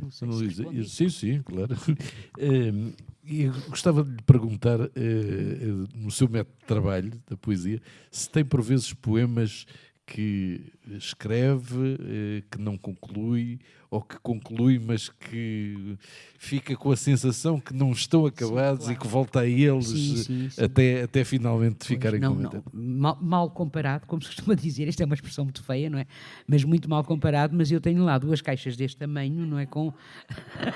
Não 0.00 0.10
sei 0.10 0.50
se 0.50 0.84
sim, 0.84 1.08
sim, 1.08 1.42
claro. 1.42 1.74
E 3.30 3.46
gostava 3.68 4.02
de 4.02 4.10
lhe 4.10 4.22
perguntar, 4.22 4.80
eh, 4.80 4.88
eh, 4.96 5.88
no 5.94 6.10
seu 6.10 6.26
método 6.30 6.56
de 6.60 6.64
trabalho 6.64 7.12
da 7.28 7.36
poesia, 7.36 7.78
se 8.10 8.30
tem 8.30 8.42
por 8.42 8.62
vezes 8.62 8.94
poemas 8.94 9.66
que 10.08 10.72
escreve, 10.96 11.98
eh, 12.00 12.42
que 12.50 12.58
não 12.58 12.78
conclui, 12.78 13.60
ou 13.90 14.00
que 14.00 14.18
conclui, 14.20 14.78
mas 14.78 15.10
que 15.10 15.98
fica 16.38 16.74
com 16.76 16.90
a 16.90 16.96
sensação 16.96 17.60
que 17.60 17.74
não 17.74 17.92
estão 17.92 18.24
acabados 18.24 18.86
sim, 18.86 18.94
claro. 18.94 18.98
e 18.98 19.02
que 19.02 19.06
volta 19.06 19.40
a 19.40 19.46
eles 19.46 19.88
sim, 19.88 20.48
sim, 20.48 20.62
até, 20.62 21.02
até 21.02 21.24
finalmente 21.24 21.86
ficarem 21.86 22.18
não, 22.18 22.34
não. 22.34 22.62
Mal, 22.72 23.18
mal, 23.20 23.50
comparado, 23.50 24.06
como 24.06 24.22
se 24.22 24.28
costuma 24.28 24.54
dizer, 24.54 24.88
esta 24.88 25.02
é 25.02 25.06
uma 25.06 25.14
expressão 25.14 25.44
muito 25.44 25.62
feia, 25.62 25.90
não 25.90 25.98
é? 25.98 26.06
Mas 26.46 26.64
muito 26.64 26.88
mal 26.88 27.04
comparado, 27.04 27.54
mas 27.54 27.70
eu 27.70 27.80
tenho 27.80 28.02
lá 28.02 28.16
duas 28.16 28.40
caixas 28.40 28.74
deste 28.74 28.96
tamanho, 28.96 29.44
não 29.44 29.58
é? 29.58 29.66
Com... 29.66 29.92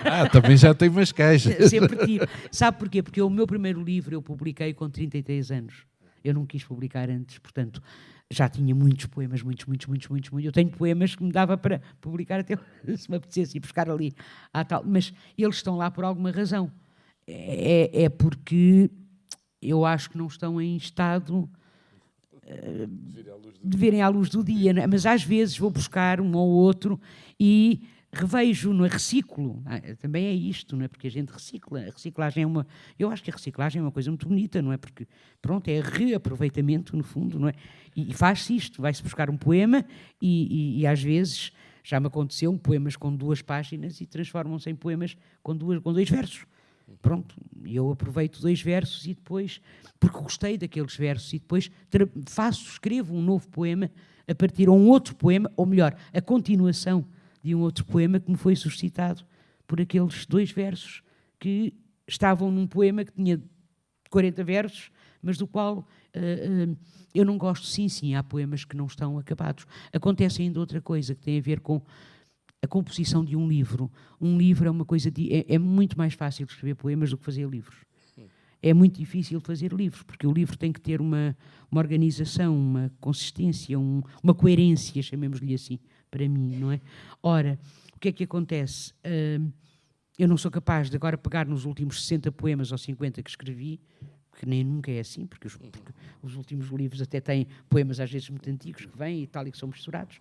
Ah, 0.05 0.29
também 0.29 0.59
já 0.59 0.75
tem 0.75 0.91
umas 0.91 1.11
caixas. 1.11 1.57
Sempre 1.71 1.97
tive. 2.05 2.27
Sabe 2.51 2.79
porquê? 2.79 3.03
Porque 3.03 3.23
o 3.23 3.31
meu 3.31 3.47
primeiro 3.47 3.83
livro 3.83 4.15
eu 4.15 4.21
publiquei 4.21 4.75
com 4.75 4.91
33 4.91 5.51
anos. 5.53 5.87
Eu 6.23 6.35
não 6.35 6.47
quis 6.47 6.63
publicar 6.63 7.11
antes, 7.11 7.39
portanto, 7.39 7.83
já 8.35 8.49
tinha 8.49 8.75
muitos 8.75 9.07
poemas, 9.07 9.43
muitos, 9.43 9.67
muitos, 9.67 9.87
muitos, 9.87 10.09
muitos, 10.09 10.31
muitos. 10.31 10.47
Eu 10.47 10.53
tenho 10.53 10.71
poemas 10.71 11.15
que 11.15 11.23
me 11.23 11.31
dava 11.31 11.57
para 11.57 11.81
publicar 12.01 12.41
até 12.41 12.57
se 12.97 13.11
me 13.11 13.17
apetecesse 13.17 13.57
ir 13.57 13.61
buscar 13.61 13.91
ali 13.91 14.13
à 14.53 14.65
tal, 14.65 14.83
mas 14.85 15.13
eles 15.37 15.57
estão 15.57 15.77
lá 15.77 15.91
por 15.91 16.05
alguma 16.05 16.31
razão. 16.31 16.71
É, 17.27 18.05
é 18.05 18.09
porque 18.09 18.91
eu 19.61 19.85
acho 19.85 20.11
que 20.11 20.19
não 20.19 20.27
estão 20.27 20.61
em 20.61 20.77
estado 20.77 21.49
uh, 22.33 22.87
de 23.63 23.77
verem 23.77 24.03
à 24.03 24.09
luz 24.09 24.29
do 24.29 24.43
dia, 24.43 24.73
é? 24.73 24.87
mas 24.87 25.07
às 25.07 25.23
vezes 25.23 25.57
vou 25.57 25.71
buscar 25.71 26.21
um 26.21 26.35
ou 26.35 26.49
outro 26.49 27.01
e 27.39 27.83
revejo, 28.13 28.73
não 28.73 28.85
é? 28.85 28.89
Reciclo. 28.89 29.63
Ah, 29.65 29.81
também 29.97 30.27
é 30.27 30.33
isto, 30.33 30.77
não 30.77 30.85
é? 30.85 30.89
Porque 30.89 31.07
a 31.07 31.11
gente 31.11 31.31
recicla. 31.31 31.81
A 31.81 31.91
reciclagem 31.91 32.43
é 32.43 32.47
uma. 32.47 32.67
Eu 32.99 33.11
acho 33.11 33.23
que 33.23 33.31
a 33.31 33.35
reciclagem 33.35 33.81
é 33.81 33.83
uma 33.83 33.91
coisa 33.91 34.11
muito 34.11 34.29
bonita, 34.29 34.61
não 34.61 34.73
é? 34.73 34.77
Porque, 34.77 35.07
pronto, 35.41 35.69
é 35.69 35.81
reaproveitamento, 35.81 36.97
no 36.97 37.03
fundo, 37.03 37.39
não 37.39 37.49
é? 37.49 37.55
E, 37.97 38.11
e 38.11 38.15
faz-se 38.15 38.55
isto. 38.55 38.83
Vai-se 38.83 39.03
buscar 39.03 39.31
um 39.31 39.37
poema 39.37 39.85
e, 40.21 40.77
e, 40.77 40.81
e, 40.81 40.87
às 40.87 41.03
vezes 41.03 41.53
já 41.83 41.99
me 41.99 42.07
aconteceu 42.07 42.57
poemas 42.59 42.97
com 42.97 43.15
duas 43.15 43.43
páginas 43.43 44.01
e 44.01 44.07
transformam-se 44.07 44.71
em 44.71 44.75
poemas 44.75 45.17
com, 45.43 45.57
duas, 45.57 45.81
com 45.81 45.93
dois 45.93 46.09
versos. 46.09 46.45
Pronto, 47.01 47.35
eu 47.65 47.91
aproveito 47.91 48.41
dois 48.41 48.61
versos 48.61 49.07
e 49.07 49.15
depois, 49.15 49.61
porque 49.99 50.19
gostei 50.19 50.59
daqueles 50.59 50.95
versos, 50.95 51.33
e 51.33 51.39
depois 51.39 51.71
faço, 52.29 52.69
escrevo 52.69 53.15
um 53.15 53.23
novo 53.23 53.49
poema 53.49 53.91
a 54.29 54.35
partir 54.35 54.65
de 54.65 54.71
um 54.71 54.89
outro 54.89 55.15
poema, 55.17 55.51
ou 55.57 55.65
melhor, 55.65 55.97
a 56.13 56.21
continuação 56.21 57.05
de 57.43 57.55
um 57.55 57.61
outro 57.61 57.85
poema 57.85 58.21
que 58.21 58.31
me 58.31 58.37
foi 58.37 58.55
suscitado 58.55 59.25
por 59.67 59.81
aqueles 59.81 60.27
dois 60.27 60.51
versos 60.51 61.03
que 61.39 61.75
estavam 62.07 62.51
num 62.51 62.67
poema 62.67 63.05
que 63.05 63.13
tinha 63.13 63.43
40 64.11 64.45
versos, 64.45 64.91
mas 65.21 65.39
do 65.39 65.47
qual 65.47 65.79
uh, 65.79 66.71
uh, 66.71 66.77
eu 67.15 67.25
não 67.25 67.39
gosto. 67.39 67.67
Sim, 67.67 67.89
sim, 67.89 68.15
há 68.15 68.23
poemas 68.23 68.65
que 68.65 68.77
não 68.77 68.87
estão 68.87 69.19
acabados. 69.19 69.67
Acontece 69.93 70.43
ainda 70.43 70.61
outra 70.61 70.81
coisa 70.81 71.15
que 71.15 71.23
tem 71.23 71.39
a 71.39 71.43
ver 71.43 71.61
com 71.61 71.83
a 72.63 72.67
composição 72.67 73.25
de 73.25 73.35
um 73.35 73.49
livro. 73.49 73.91
Um 74.21 74.39
livro 74.39 74.69
é 74.69 74.71
uma 74.71 74.85
coisa 74.85 75.11
de, 75.11 75.33
é, 75.33 75.55
é 75.55 75.59
muito 75.59 75.99
mais 75.99 76.15
fácil 76.15 76.45
escrever 76.45 76.75
poemas 76.75 77.11
do 77.11 77.19
que 77.19 77.25
fazer 77.25 77.49
livros. 77.49 77.77
É 78.65 78.73
muito 78.73 78.97
difícil 78.97 79.41
fazer 79.41 79.73
livros, 79.73 80.05
porque 80.05 80.25
o 80.25 80.33
livro 80.33 80.57
tem 80.57 80.73
que 80.73 80.81
ter 80.81 81.01
uma, 81.01 81.37
uma 81.69 81.81
organização, 81.81 82.57
uma 82.57 82.93
consistência, 83.01 83.77
um, 83.77 84.01
uma 84.23 84.33
coerência, 84.33 85.03
chamemos-lhe 85.03 85.53
assim, 85.53 85.81
para 86.13 86.29
mim, 86.29 86.57
não 86.57 86.71
é? 86.71 86.81
Ora, 87.23 87.59
o 87.97 87.99
que 87.99 88.09
é 88.09 88.13
que 88.13 88.25
acontece? 88.25 88.93
Uh, 89.05 89.51
eu 90.19 90.29
não 90.29 90.37
sou 90.37 90.51
capaz 90.51 90.91
de 90.91 90.97
agora 90.97 91.17
pegar 91.17 91.47
nos 91.47 91.65
últimos 91.65 92.03
60 92.03 92.31
poemas 92.31 92.71
ou 92.71 92.79
50 92.79 93.23
que 93.23 93.31
escrevi 93.31 93.81
que 94.39 94.47
nem 94.47 94.65
nunca 94.65 94.91
é 94.91 95.01
assim, 95.01 95.27
porque 95.27 95.47
os, 95.47 95.57
porque 95.57 95.93
os, 96.23 96.37
últimos 96.37 96.69
livros 96.69 97.03
até 97.03 97.21
têm 97.21 97.47
poemas 97.69 98.01
às 98.01 98.11
vezes 98.11 98.31
muito 98.31 98.49
antigos 98.49 98.87
que 98.87 98.97
vêm 98.97 99.23
e 99.23 99.27
tal 99.27 99.47
e 99.47 99.53
que 99.53 99.59
são 99.59 99.69
misturados. 99.69 100.21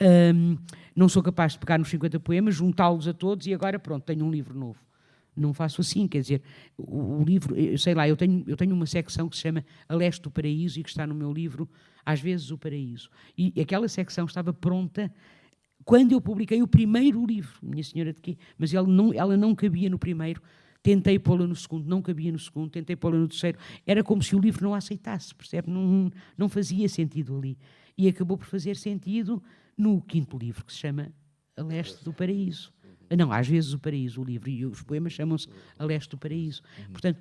Um, 0.00 0.56
não 0.94 1.08
sou 1.08 1.22
capaz 1.22 1.52
de 1.52 1.58
pegar 1.58 1.76
nos 1.76 1.88
50 1.88 2.20
poemas, 2.20 2.54
juntá-los 2.54 3.08
a 3.08 3.12
todos 3.12 3.46
e 3.46 3.54
agora 3.54 3.78
pronto, 3.78 4.04
tenho 4.04 4.24
um 4.24 4.30
livro 4.30 4.56
novo. 4.56 4.78
Não 5.38 5.54
faço 5.54 5.80
assim, 5.80 6.06
quer 6.08 6.20
dizer, 6.20 6.42
o, 6.76 7.20
o 7.20 7.24
livro, 7.24 7.56
eu 7.56 7.78
sei 7.78 7.94
lá, 7.94 8.08
eu 8.08 8.16
tenho, 8.16 8.44
eu 8.46 8.56
tenho 8.56 8.74
uma 8.74 8.86
secção 8.86 9.28
que 9.28 9.36
se 9.36 9.42
chama 9.42 9.64
A 9.88 9.94
Leste 9.94 10.22
do 10.22 10.30
Paraíso 10.30 10.78
e 10.78 10.82
que 10.82 10.88
está 10.88 11.06
no 11.06 11.14
meu 11.14 11.32
livro, 11.32 11.68
às 12.04 12.20
vezes, 12.20 12.50
o 12.50 12.58
Paraíso. 12.58 13.10
E 13.36 13.60
aquela 13.60 13.88
secção 13.88 14.24
estava 14.24 14.52
pronta 14.52 15.12
quando 15.84 16.12
eu 16.12 16.20
publiquei 16.20 16.62
o 16.62 16.68
primeiro 16.68 17.24
livro, 17.24 17.58
Minha 17.62 17.82
Senhora 17.84 18.12
de 18.12 18.20
Quê? 18.20 18.36
Mas 18.58 18.74
ela 18.74 18.86
não, 18.86 19.12
ela 19.14 19.36
não 19.36 19.54
cabia 19.54 19.88
no 19.88 19.98
primeiro, 19.98 20.42
Tentei 20.82 21.18
pô-la 21.18 21.46
no 21.46 21.56
segundo, 21.56 21.88
não 21.88 22.00
cabia 22.00 22.30
no 22.30 22.38
segundo, 22.38 22.70
tentei 22.70 22.94
pô-la 22.94 23.18
no 23.18 23.28
terceiro. 23.28 23.58
Era 23.84 24.02
como 24.04 24.22
se 24.22 24.34
o 24.36 24.38
livro 24.38 24.64
não 24.64 24.74
a 24.74 24.78
aceitasse, 24.78 25.34
percebe? 25.34 25.70
Não, 25.70 26.10
não 26.36 26.48
fazia 26.48 26.88
sentido 26.88 27.36
ali. 27.36 27.58
E 27.96 28.08
acabou 28.08 28.38
por 28.38 28.46
fazer 28.46 28.76
sentido 28.76 29.42
no 29.76 30.00
quinto 30.00 30.38
livro, 30.38 30.64
que 30.64 30.72
se 30.72 30.78
chama 30.78 31.12
A 31.56 31.62
Leste 31.62 32.04
do 32.04 32.12
Paraíso. 32.12 32.72
Não, 33.16 33.32
às 33.32 33.46
vezes 33.48 33.72
o 33.72 33.78
Paraíso, 33.78 34.20
o 34.20 34.24
livro, 34.24 34.50
e 34.50 34.66
os 34.66 34.82
poemas 34.82 35.12
chamam-se 35.12 35.48
A 35.78 35.84
Leste 35.84 36.10
do 36.10 36.18
Paraíso. 36.18 36.62
Portanto, 36.92 37.20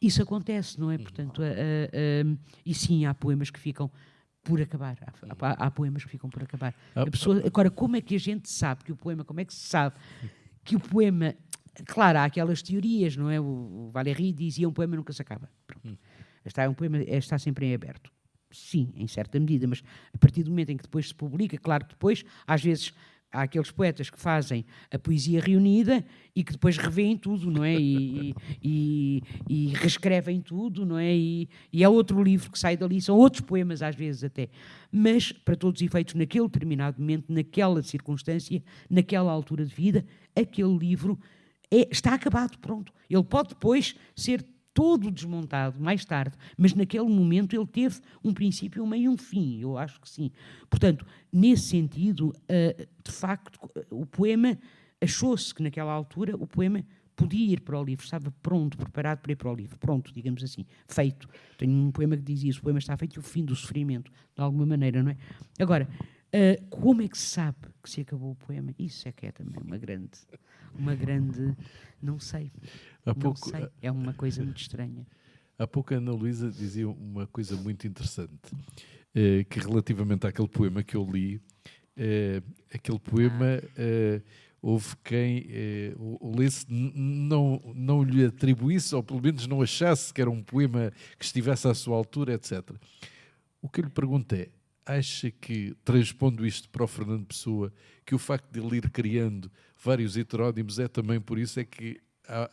isso 0.00 0.22
acontece, 0.22 0.80
não 0.80 0.90
é? 0.90 0.98
Portanto, 0.98 1.42
a, 1.42 1.46
a, 1.46 1.48
a, 1.48 2.36
e 2.64 2.74
sim, 2.74 3.04
há 3.04 3.12
poemas 3.12 3.50
que 3.50 3.60
ficam 3.60 3.90
por 4.42 4.60
acabar. 4.60 4.96
Há, 5.02 5.46
há, 5.46 5.66
há, 5.66 5.70
poemas 5.70 6.04
que 6.04 6.10
ficam 6.10 6.30
por 6.30 6.42
acabar. 6.42 6.74
Ah, 6.94 7.02
a 7.02 7.10
pessoa, 7.10 7.42
agora, 7.44 7.70
como 7.70 7.96
é 7.96 8.00
que 8.00 8.14
a 8.14 8.18
gente 8.18 8.48
sabe 8.48 8.84
que 8.84 8.92
o 8.92 8.96
poema, 8.96 9.24
como 9.24 9.40
é 9.40 9.44
que 9.44 9.52
se 9.52 9.68
sabe 9.68 9.96
que 10.64 10.76
o 10.76 10.80
poema 10.80 11.34
Claro, 11.86 12.18
há 12.18 12.24
aquelas 12.24 12.62
teorias, 12.62 13.16
não 13.16 13.30
é? 13.30 13.40
O, 13.40 13.90
Valéry 13.92 14.32
dizia 14.32 14.68
um 14.68 14.72
poema 14.72 14.96
nunca 14.96 15.12
se 15.12 15.22
acaba. 15.22 15.48
Hum. 15.84 15.96
Está, 16.44 16.68
um 16.68 16.74
poema 16.74 16.98
está 17.02 17.38
sempre 17.38 17.66
em 17.66 17.74
aberto. 17.74 18.10
Sim, 18.50 18.92
em 18.96 19.06
certa 19.06 19.38
medida, 19.38 19.66
mas 19.66 19.82
a 20.12 20.18
partir 20.18 20.42
do 20.42 20.50
momento 20.50 20.70
em 20.70 20.76
que 20.76 20.82
depois 20.82 21.08
se 21.08 21.14
publica, 21.14 21.56
claro 21.56 21.84
que 21.84 21.90
depois, 21.90 22.24
às 22.46 22.62
vezes, 22.62 22.92
há 23.32 23.42
aqueles 23.42 23.70
poetas 23.70 24.10
que 24.10 24.18
fazem 24.18 24.64
a 24.90 24.98
poesia 24.98 25.40
reunida 25.40 26.04
e 26.34 26.42
que 26.42 26.52
depois 26.52 26.76
revêem 26.76 27.16
tudo, 27.16 27.50
não 27.50 27.64
é? 27.64 27.74
E, 27.74 28.34
e, 28.62 29.22
e 29.48 29.66
reescrevem 29.68 30.40
tudo, 30.40 30.84
não 30.84 30.98
é? 30.98 31.14
E, 31.14 31.48
e 31.72 31.84
é 31.84 31.88
outro 31.88 32.22
livro 32.22 32.50
que 32.50 32.58
sai 32.58 32.76
dali, 32.76 33.00
são 33.00 33.16
outros 33.16 33.40
poemas 33.40 33.82
às 33.82 33.94
vezes 33.94 34.24
até. 34.24 34.48
Mas, 34.90 35.32
para 35.32 35.56
todos 35.56 35.80
os 35.80 35.86
efeitos, 35.86 36.14
naquele 36.14 36.46
determinado 36.46 37.00
momento, 37.00 37.32
naquela 37.32 37.82
circunstância, 37.82 38.62
naquela 38.88 39.30
altura 39.30 39.64
de 39.64 39.74
vida, 39.74 40.04
aquele 40.34 40.76
livro 40.76 41.18
é, 41.70 41.88
está 41.90 42.14
acabado, 42.14 42.58
pronto. 42.58 42.92
Ele 43.08 43.24
pode 43.24 43.50
depois 43.50 43.94
ser 44.14 44.44
todo 44.72 45.10
desmontado 45.10 45.80
mais 45.80 46.04
tarde, 46.04 46.36
mas 46.56 46.74
naquele 46.74 47.08
momento 47.08 47.54
ele 47.54 47.66
teve 47.66 48.00
um 48.22 48.32
princípio, 48.32 48.82
um 48.82 48.86
meio 48.86 49.04
e 49.04 49.08
um 49.08 49.16
fim, 49.16 49.60
eu 49.60 49.76
acho 49.76 50.00
que 50.00 50.08
sim. 50.08 50.30
Portanto, 50.68 51.04
nesse 51.32 51.64
sentido, 51.64 52.28
uh, 52.28 52.86
de 53.04 53.12
facto, 53.12 53.58
o 53.90 54.06
poema 54.06 54.58
achou-se 55.00 55.54
que 55.54 55.62
naquela 55.62 55.92
altura 55.92 56.36
o 56.36 56.46
poema 56.46 56.84
podia 57.16 57.52
ir 57.52 57.60
para 57.60 57.78
o 57.78 57.84
livro, 57.84 58.04
estava 58.04 58.32
pronto, 58.42 58.78
preparado 58.78 59.18
para 59.18 59.32
ir 59.32 59.36
para 59.36 59.50
o 59.50 59.54
livro, 59.54 59.78
pronto, 59.78 60.12
digamos 60.12 60.42
assim, 60.42 60.64
feito. 60.88 61.28
Tenho 61.58 61.72
um 61.72 61.90
poema 61.90 62.16
que 62.16 62.22
diz 62.22 62.42
isso, 62.42 62.60
o 62.60 62.62
poema 62.62 62.78
está 62.78 62.96
feito 62.96 63.16
e 63.16 63.18
o 63.18 63.22
fim 63.22 63.44
do 63.44 63.54
sofrimento, 63.54 64.10
de 64.10 64.42
alguma 64.42 64.64
maneira, 64.64 65.02
não 65.02 65.10
é? 65.10 65.16
Agora, 65.58 65.86
uh, 65.86 66.66
como 66.68 67.02
é 67.02 67.08
que 67.08 67.18
se 67.18 67.26
sabe 67.26 67.58
que 67.82 67.90
se 67.90 68.00
acabou 68.00 68.30
o 68.30 68.36
poema? 68.36 68.74
Isso 68.78 69.06
é 69.06 69.12
que 69.12 69.26
é 69.26 69.32
também 69.32 69.62
uma 69.62 69.76
grande 69.76 70.18
uma 70.74 70.94
grande. 70.94 71.56
Não 72.02 72.18
sei. 72.18 72.50
Há 73.04 73.14
pouco, 73.14 73.40
não 73.50 73.58
sei. 73.58 73.68
É 73.82 73.90
uma 73.90 74.14
coisa 74.14 74.42
muito 74.44 74.60
estranha. 74.60 75.06
Há 75.58 75.66
pouco 75.66 75.92
a 75.92 75.98
Ana 75.98 76.12
Luísa 76.12 76.50
dizia 76.50 76.88
uma 76.88 77.26
coisa 77.26 77.54
muito 77.56 77.86
interessante, 77.86 78.32
eh, 79.14 79.44
que 79.44 79.60
relativamente 79.60 80.26
àquele 80.26 80.48
poema 80.48 80.82
que 80.82 80.96
eu 80.96 81.04
li, 81.04 81.40
eh, 81.96 82.42
aquele 82.72 82.98
poema. 82.98 83.62
Eh, 83.76 84.22
houve 84.62 84.94
quem 85.02 85.46
eh, 85.48 85.94
o 85.96 86.34
lesse 86.36 86.66
não, 86.68 87.60
não 87.74 88.02
lhe 88.02 88.24
atribuísse, 88.24 88.94
ou 88.94 89.02
pelo 89.02 89.20
menos 89.20 89.46
não 89.46 89.62
achasse 89.62 90.12
que 90.12 90.20
era 90.20 90.30
um 90.30 90.42
poema 90.42 90.92
que 91.18 91.24
estivesse 91.24 91.66
à 91.66 91.74
sua 91.74 91.96
altura, 91.96 92.34
etc. 92.34 92.70
O 93.62 93.68
que 93.68 93.80
eu 93.80 93.84
lhe 93.84 93.90
pergunto 93.90 94.34
é: 94.34 94.48
acha 94.84 95.30
que, 95.30 95.74
transpondo 95.84 96.46
isto 96.46 96.68
para 96.68 96.84
o 96.84 96.86
Fernando 96.86 97.26
Pessoa, 97.26 97.72
que 98.04 98.14
o 98.14 98.18
facto 98.18 98.50
de 98.50 98.60
ele 98.60 98.76
ir 98.76 98.90
criando 98.90 99.50
vários 99.82 100.16
heterónimos 100.16 100.78
é 100.78 100.88
também 100.88 101.20
por 101.20 101.38
isso 101.38 101.58
é 101.58 101.64
que 101.64 102.00
há, 102.28 102.50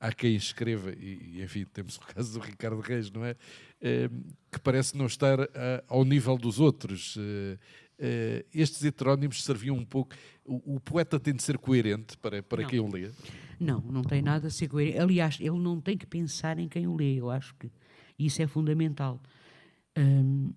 há, 0.00 0.08
há 0.08 0.12
quem 0.12 0.34
escreva, 0.34 0.92
e, 0.92 1.42
enfim, 1.42 1.64
temos 1.64 1.96
o 1.96 2.00
caso 2.00 2.38
do 2.38 2.44
Ricardo 2.44 2.80
Reis, 2.80 3.10
não 3.10 3.24
é? 3.24 3.36
é 3.80 4.08
que 4.50 4.60
parece 4.60 4.96
não 4.96 5.06
estar 5.06 5.40
a, 5.40 5.48
ao 5.88 6.04
nível 6.04 6.36
dos 6.36 6.60
outros. 6.60 7.16
É, 7.18 7.58
é, 7.98 8.44
estes 8.52 8.84
heterónimos 8.84 9.44
serviam 9.44 9.76
um 9.76 9.84
pouco. 9.84 10.14
O, 10.44 10.76
o, 10.76 10.80
poeta 10.80 11.20
tem 11.20 11.34
de 11.34 11.42
ser 11.42 11.56
coerente 11.58 12.16
para, 12.18 12.42
para 12.42 12.64
quem 12.64 12.80
o 12.80 12.90
lê? 12.90 13.10
Não, 13.60 13.80
não 13.80 14.02
tem 14.02 14.20
nada 14.20 14.48
a 14.48 14.50
ser 14.50 14.68
coerente. 14.68 14.98
Aliás, 14.98 15.38
ele 15.40 15.58
não 15.58 15.80
tem 15.80 15.96
que 15.96 16.06
pensar 16.06 16.58
em 16.58 16.68
quem 16.68 16.86
o 16.86 16.96
lê. 16.96 17.14
Eu 17.14 17.30
acho 17.30 17.54
que 17.54 17.70
isso 18.18 18.42
é 18.42 18.46
fundamental. 18.46 19.20
Hum, 19.96 20.52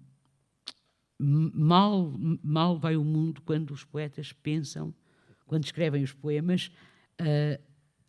mal, 1.20 2.12
mal 2.44 2.80
vai 2.80 2.96
o 2.96 3.04
mundo 3.04 3.42
quando 3.42 3.72
os 3.72 3.84
poetas 3.84 4.34
pensam, 4.34 4.94
quando 5.46 5.66
escrevem 5.66 6.04
os 6.04 6.14
poemas, 6.14 6.72
uh, 7.22 7.62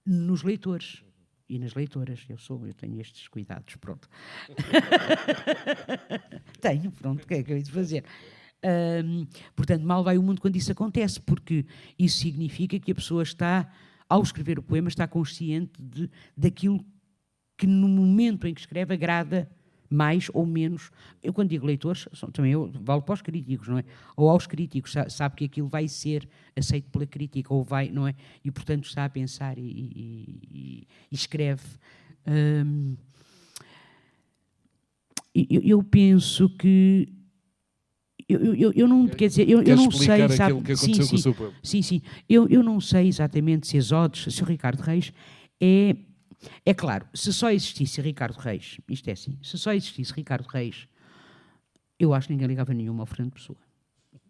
nos 0.04 0.42
leitores 0.42 1.02
e 1.48 1.58
nas 1.58 1.74
leitoras. 1.74 2.24
Eu 2.28 2.38
sou, 2.38 2.66
eu 2.66 2.74
tenho 2.74 3.00
estes 3.00 3.28
cuidados, 3.28 3.76
pronto. 3.76 4.08
tenho, 6.60 6.90
pronto, 6.92 7.22
o 7.22 7.26
que 7.26 7.34
é 7.34 7.42
que 7.42 7.52
eu 7.52 7.58
ia 7.58 7.66
fazer? 7.66 8.04
Um, 8.64 9.26
portanto, 9.54 9.84
mal 9.84 10.02
vai 10.02 10.18
o 10.18 10.22
mundo 10.22 10.40
quando 10.40 10.56
isso 10.56 10.72
acontece, 10.72 11.20
porque 11.20 11.64
isso 11.98 12.18
significa 12.18 12.78
que 12.78 12.90
a 12.90 12.94
pessoa 12.94 13.22
está, 13.22 13.70
ao 14.08 14.22
escrever 14.22 14.58
o 14.58 14.62
poema, 14.62 14.88
está 14.88 15.06
consciente 15.06 15.80
de, 15.80 16.10
daquilo 16.36 16.84
que 17.56 17.66
no 17.66 17.88
momento 17.88 18.46
em 18.46 18.54
que 18.54 18.60
escreve 18.60 18.94
agrada 18.94 19.50
mais 19.90 20.30
ou 20.32 20.46
menos. 20.46 20.90
Eu, 21.22 21.32
quando 21.32 21.50
digo 21.50 21.66
leitores, 21.66 22.08
são, 22.12 22.30
também 22.30 22.52
eu 22.52 22.70
valo 22.82 23.02
para 23.02 23.14
os 23.14 23.22
críticos, 23.22 23.68
não 23.68 23.78
é? 23.78 23.84
Ou 24.16 24.28
aos 24.28 24.46
críticos, 24.46 24.94
sabe 25.08 25.36
que 25.36 25.44
aquilo 25.44 25.68
vai 25.68 25.88
ser 25.88 26.28
aceito 26.56 26.90
pela 26.90 27.06
crítica, 27.06 27.52
ou 27.52 27.62
vai, 27.62 27.90
não 27.90 28.06
é? 28.06 28.14
E, 28.44 28.50
portanto, 28.50 28.84
está 28.84 29.04
a 29.04 29.08
pensar 29.08 29.58
e, 29.58 29.62
e, 29.62 30.88
e 31.10 31.14
escreve. 31.14 31.62
Hum, 32.26 32.96
eu, 35.34 35.60
eu, 35.62 35.82
penso 35.82 36.48
que. 36.48 37.08
Eu, 38.28 38.54
eu, 38.54 38.72
eu 38.72 38.88
não, 38.88 39.06
quer 39.06 39.28
dizer, 39.28 39.48
eu, 39.48 39.62
eu 39.62 39.76
não 39.76 39.90
sei, 39.90 40.28
sabe, 40.30 40.60
que 40.62 40.74
sim, 40.74 40.94
sim, 40.94 41.34
sim, 41.62 41.82
sim, 41.82 42.02
eu, 42.28 42.48
eu 42.48 42.60
não 42.60 42.80
sei 42.80 43.06
exatamente 43.06 43.68
se 43.68 43.78
as 43.78 43.88
se 44.16 44.42
o 44.42 44.46
Ricardo 44.46 44.80
Reis 44.80 45.12
é 45.60 45.94
é 46.64 46.74
claro, 46.74 47.06
se 47.14 47.32
só 47.32 47.50
existisse 47.50 48.00
Ricardo 48.00 48.38
Reis, 48.38 48.78
isto 48.88 49.08
é 49.08 49.12
assim, 49.12 49.38
se 49.42 49.58
só 49.58 49.72
existisse 49.72 50.12
Ricardo 50.12 50.46
Reis, 50.46 50.86
eu 51.98 52.12
acho 52.12 52.28
que 52.28 52.34
ninguém 52.34 52.48
ligava 52.48 52.74
nenhuma 52.74 53.02
ao 53.02 53.06
Fernando 53.06 53.32
Pessoa. 53.32 53.58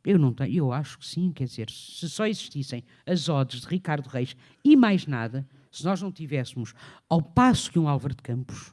Eu 0.04 0.18
não 0.18 0.32
tenho, 0.32 0.54
eu 0.54 0.72
acho 0.72 0.98
que 0.98 1.06
sim, 1.06 1.32
quer 1.32 1.44
dizer, 1.44 1.68
se 1.68 2.08
só 2.08 2.26
existissem 2.26 2.84
as 3.04 3.28
odes 3.28 3.62
de 3.62 3.66
Ricardo 3.66 4.06
Reis 4.06 4.36
e 4.64 4.76
mais 4.76 5.06
nada, 5.06 5.46
se 5.70 5.84
nós 5.84 6.00
não 6.00 6.12
tivéssemos, 6.12 6.74
ao 7.08 7.20
passo 7.20 7.70
que 7.70 7.78
um 7.78 7.88
Álvaro 7.88 8.14
de 8.14 8.22
Campos, 8.22 8.72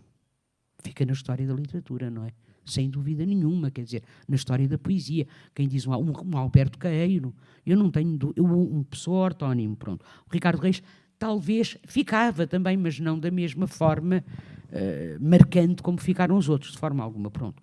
fica 0.84 1.06
na 1.06 1.14
história 1.14 1.48
da 1.48 1.54
literatura, 1.54 2.12
não 2.12 2.26
é? 2.26 2.32
Sem 2.66 2.90
dúvida 2.90 3.26
nenhuma, 3.26 3.72
quer 3.72 3.84
dizer, 3.84 4.04
na 4.28 4.36
história 4.36 4.68
da 4.68 4.78
poesia. 4.78 5.28
Quem 5.54 5.68
diz 5.68 5.86
um, 5.86 5.94
um, 5.94 6.14
um 6.26 6.38
Alberto 6.38 6.78
Caeiro, 6.78 7.36
eu 7.66 7.76
não 7.76 7.90
tenho, 7.92 8.18
eu, 8.36 8.46
um 8.46 8.84
pessoa 8.84 9.26
ortónimo, 9.26 9.76
pronto. 9.76 10.06
O 10.26 10.32
Ricardo 10.32 10.62
Reis 10.62 10.82
talvez 11.18 11.78
ficava 11.86 12.46
também, 12.48 12.78
mas 12.78 13.00
não 13.00 13.20
da 13.20 13.32
mesma 13.32 13.68
forma 13.68 14.24
uh, 14.70 15.18
marcante 15.20 15.82
como 15.82 16.00
ficaram 16.00 16.38
os 16.38 16.50
outros, 16.50 16.72
de 16.72 16.78
forma 16.78 17.04
alguma. 17.04 17.30
Pronto. 17.32 17.62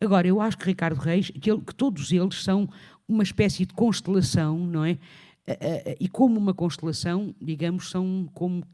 Agora, 0.00 0.26
eu 0.26 0.40
acho 0.40 0.56
que 0.56 0.66
Ricardo 0.66 0.98
Reis, 0.98 1.30
que, 1.30 1.50
ele, 1.50 1.60
que 1.60 1.74
todos 1.74 2.10
eles 2.10 2.42
são 2.42 2.68
uma 3.06 3.22
espécie 3.22 3.66
de 3.66 3.74
constelação, 3.74 4.58
não 4.58 4.84
é? 4.84 4.98
E 5.98 6.08
como 6.08 6.38
uma 6.38 6.54
constelação, 6.54 7.34
digamos, 7.40 7.90
são 7.90 8.28
como 8.34 8.64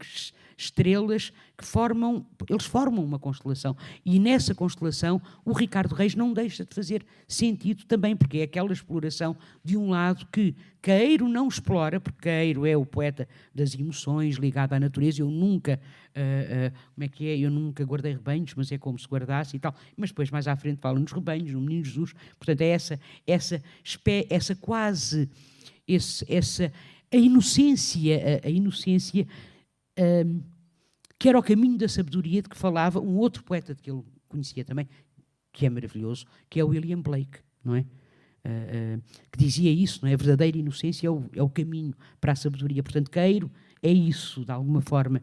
estrelas 0.57 1.31
que 1.55 1.63
formam, 1.63 2.25
eles 2.49 2.65
formam 2.65 3.03
uma 3.03 3.19
constelação. 3.19 3.77
E 4.03 4.19
nessa 4.19 4.55
constelação, 4.55 5.21
o 5.45 5.53
Ricardo 5.53 5.93
Reis 5.93 6.15
não 6.15 6.33
deixa 6.33 6.65
de 6.65 6.73
fazer 6.73 7.05
sentido 7.27 7.85
também, 7.85 8.15
porque 8.15 8.39
é 8.39 8.43
aquela 8.43 8.73
exploração 8.73 9.37
de 9.63 9.77
um 9.77 9.91
lado 9.91 10.25
que 10.31 10.55
Queiro 10.81 11.27
não 11.27 11.47
explora, 11.47 11.99
porque 11.99 12.21
Queiro 12.21 12.65
é 12.65 12.75
o 12.75 12.85
poeta 12.85 13.27
das 13.53 13.75
emoções, 13.75 14.35
ligado 14.35 14.73
à 14.73 14.79
natureza. 14.79 15.21
Eu 15.21 15.29
nunca, 15.29 15.79
uh, 16.15 16.69
uh, 16.69 16.79
como 16.95 17.05
é 17.05 17.07
que 17.07 17.27
é? 17.27 17.37
Eu 17.37 17.51
nunca 17.51 17.83
guardei 17.83 18.13
rebanhos, 18.13 18.53
mas 18.55 18.71
é 18.71 18.77
como 18.77 18.97
se 18.97 19.07
guardasse 19.07 19.55
e 19.55 19.59
tal. 19.59 19.75
Mas 19.95 20.09
depois, 20.09 20.31
mais 20.31 20.47
à 20.47 20.55
frente, 20.55 20.79
fala 20.79 20.99
nos 20.99 21.11
rebanhos, 21.11 21.51
no 21.51 21.61
Menino 21.61 21.83
Jesus. 21.83 22.13
Portanto, 22.39 22.61
é 22.61 22.69
essa, 22.69 22.99
essa, 23.27 23.61
essa 24.29 24.55
quase 24.55 25.29
esse, 25.87 26.25
essa 26.27 26.71
a 27.11 27.17
inocência, 27.17 28.41
a, 28.43 28.47
a 28.47 28.49
inocência 28.49 29.25
um, 29.97 30.41
que 31.19 31.27
era 31.27 31.39
o 31.39 31.43
caminho 31.43 31.77
da 31.77 31.87
sabedoria 31.87 32.41
de 32.41 32.49
que 32.49 32.57
falava 32.57 32.99
um 32.99 33.17
outro 33.17 33.43
poeta 33.43 33.73
que 33.73 33.89
ele 33.89 34.03
conhecia 34.27 34.63
também, 34.63 34.87
que 35.51 35.65
é 35.65 35.69
maravilhoso, 35.69 36.25
que 36.49 36.59
é 36.59 36.63
o 36.63 36.67
William 36.67 37.01
Blake, 37.01 37.39
não 37.63 37.75
é? 37.75 37.85
Uh, 38.45 38.97
uh, 38.97 39.03
que 39.31 39.39
dizia 39.39 39.71
isso, 39.71 39.99
não 40.03 40.09
é? 40.09 40.13
A 40.13 40.17
verdadeira 40.17 40.57
inocência 40.57 41.07
é 41.07 41.09
o, 41.09 41.25
é 41.33 41.41
o, 41.41 41.49
caminho 41.49 41.93
para 42.21 42.33
a 42.33 42.35
sabedoria. 42.35 42.83
Portanto, 42.83 43.09
Queiro 43.09 43.51
é 43.81 43.91
isso, 43.91 44.45
de 44.45 44.51
alguma 44.51 44.81
forma. 44.81 45.21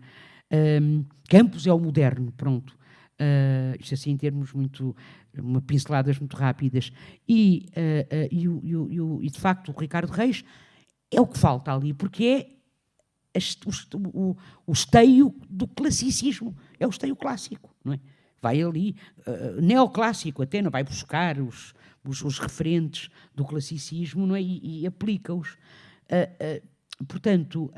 Um, 0.53 1.05
Campos 1.29 1.67
é 1.67 1.73
o 1.73 1.79
moderno, 1.79 2.33
pronto. 2.33 2.77
Uh, 3.15 3.77
isto 3.79 3.95
assim 3.95 4.11
em 4.11 4.17
termos 4.17 4.53
muito, 4.53 4.95
uma 5.39 5.61
pinceladas 5.61 6.19
muito 6.19 6.37
rápidas. 6.37 6.91
E, 7.29 7.67
uh, 7.71 8.15
uh, 8.15 8.29
e, 8.31 8.49
o, 8.49 8.61
e, 8.65 9.01
o, 9.01 9.23
e, 9.23 9.31
de 9.31 9.39
facto 9.39 9.71
o 9.71 9.79
Ricardo 9.79 10.11
Reis 10.11 10.45
é 11.13 11.21
o 11.21 11.27
que 11.27 11.39
falta 11.39 11.73
ali, 11.73 11.95
porque 11.95 12.25
é 12.25 13.39
o, 13.67 14.31
o, 14.31 14.37
o 14.67 14.73
esteio 14.73 15.35
do 15.49 15.67
classicismo, 15.69 16.57
é 16.79 16.87
o 16.87 16.91
esteio 16.91 17.15
clássico, 17.15 17.75
não 17.85 17.93
é? 17.93 18.01
Vai 18.43 18.61
ali, 18.61 18.95
neoclássico 19.63 20.43
até, 20.43 20.61
não 20.61 20.71
vai 20.71 20.85
buscar 20.85 21.41
os, 21.41 21.73
os, 22.07 22.23
os, 22.23 22.39
referentes 22.39 23.09
do 23.35 23.43
classicismo 23.43 24.27
não 24.27 24.37
é? 24.37 24.43
e, 24.43 24.83
e 24.83 24.87
aplica-os. 24.87 25.57
portanto, 27.09 27.73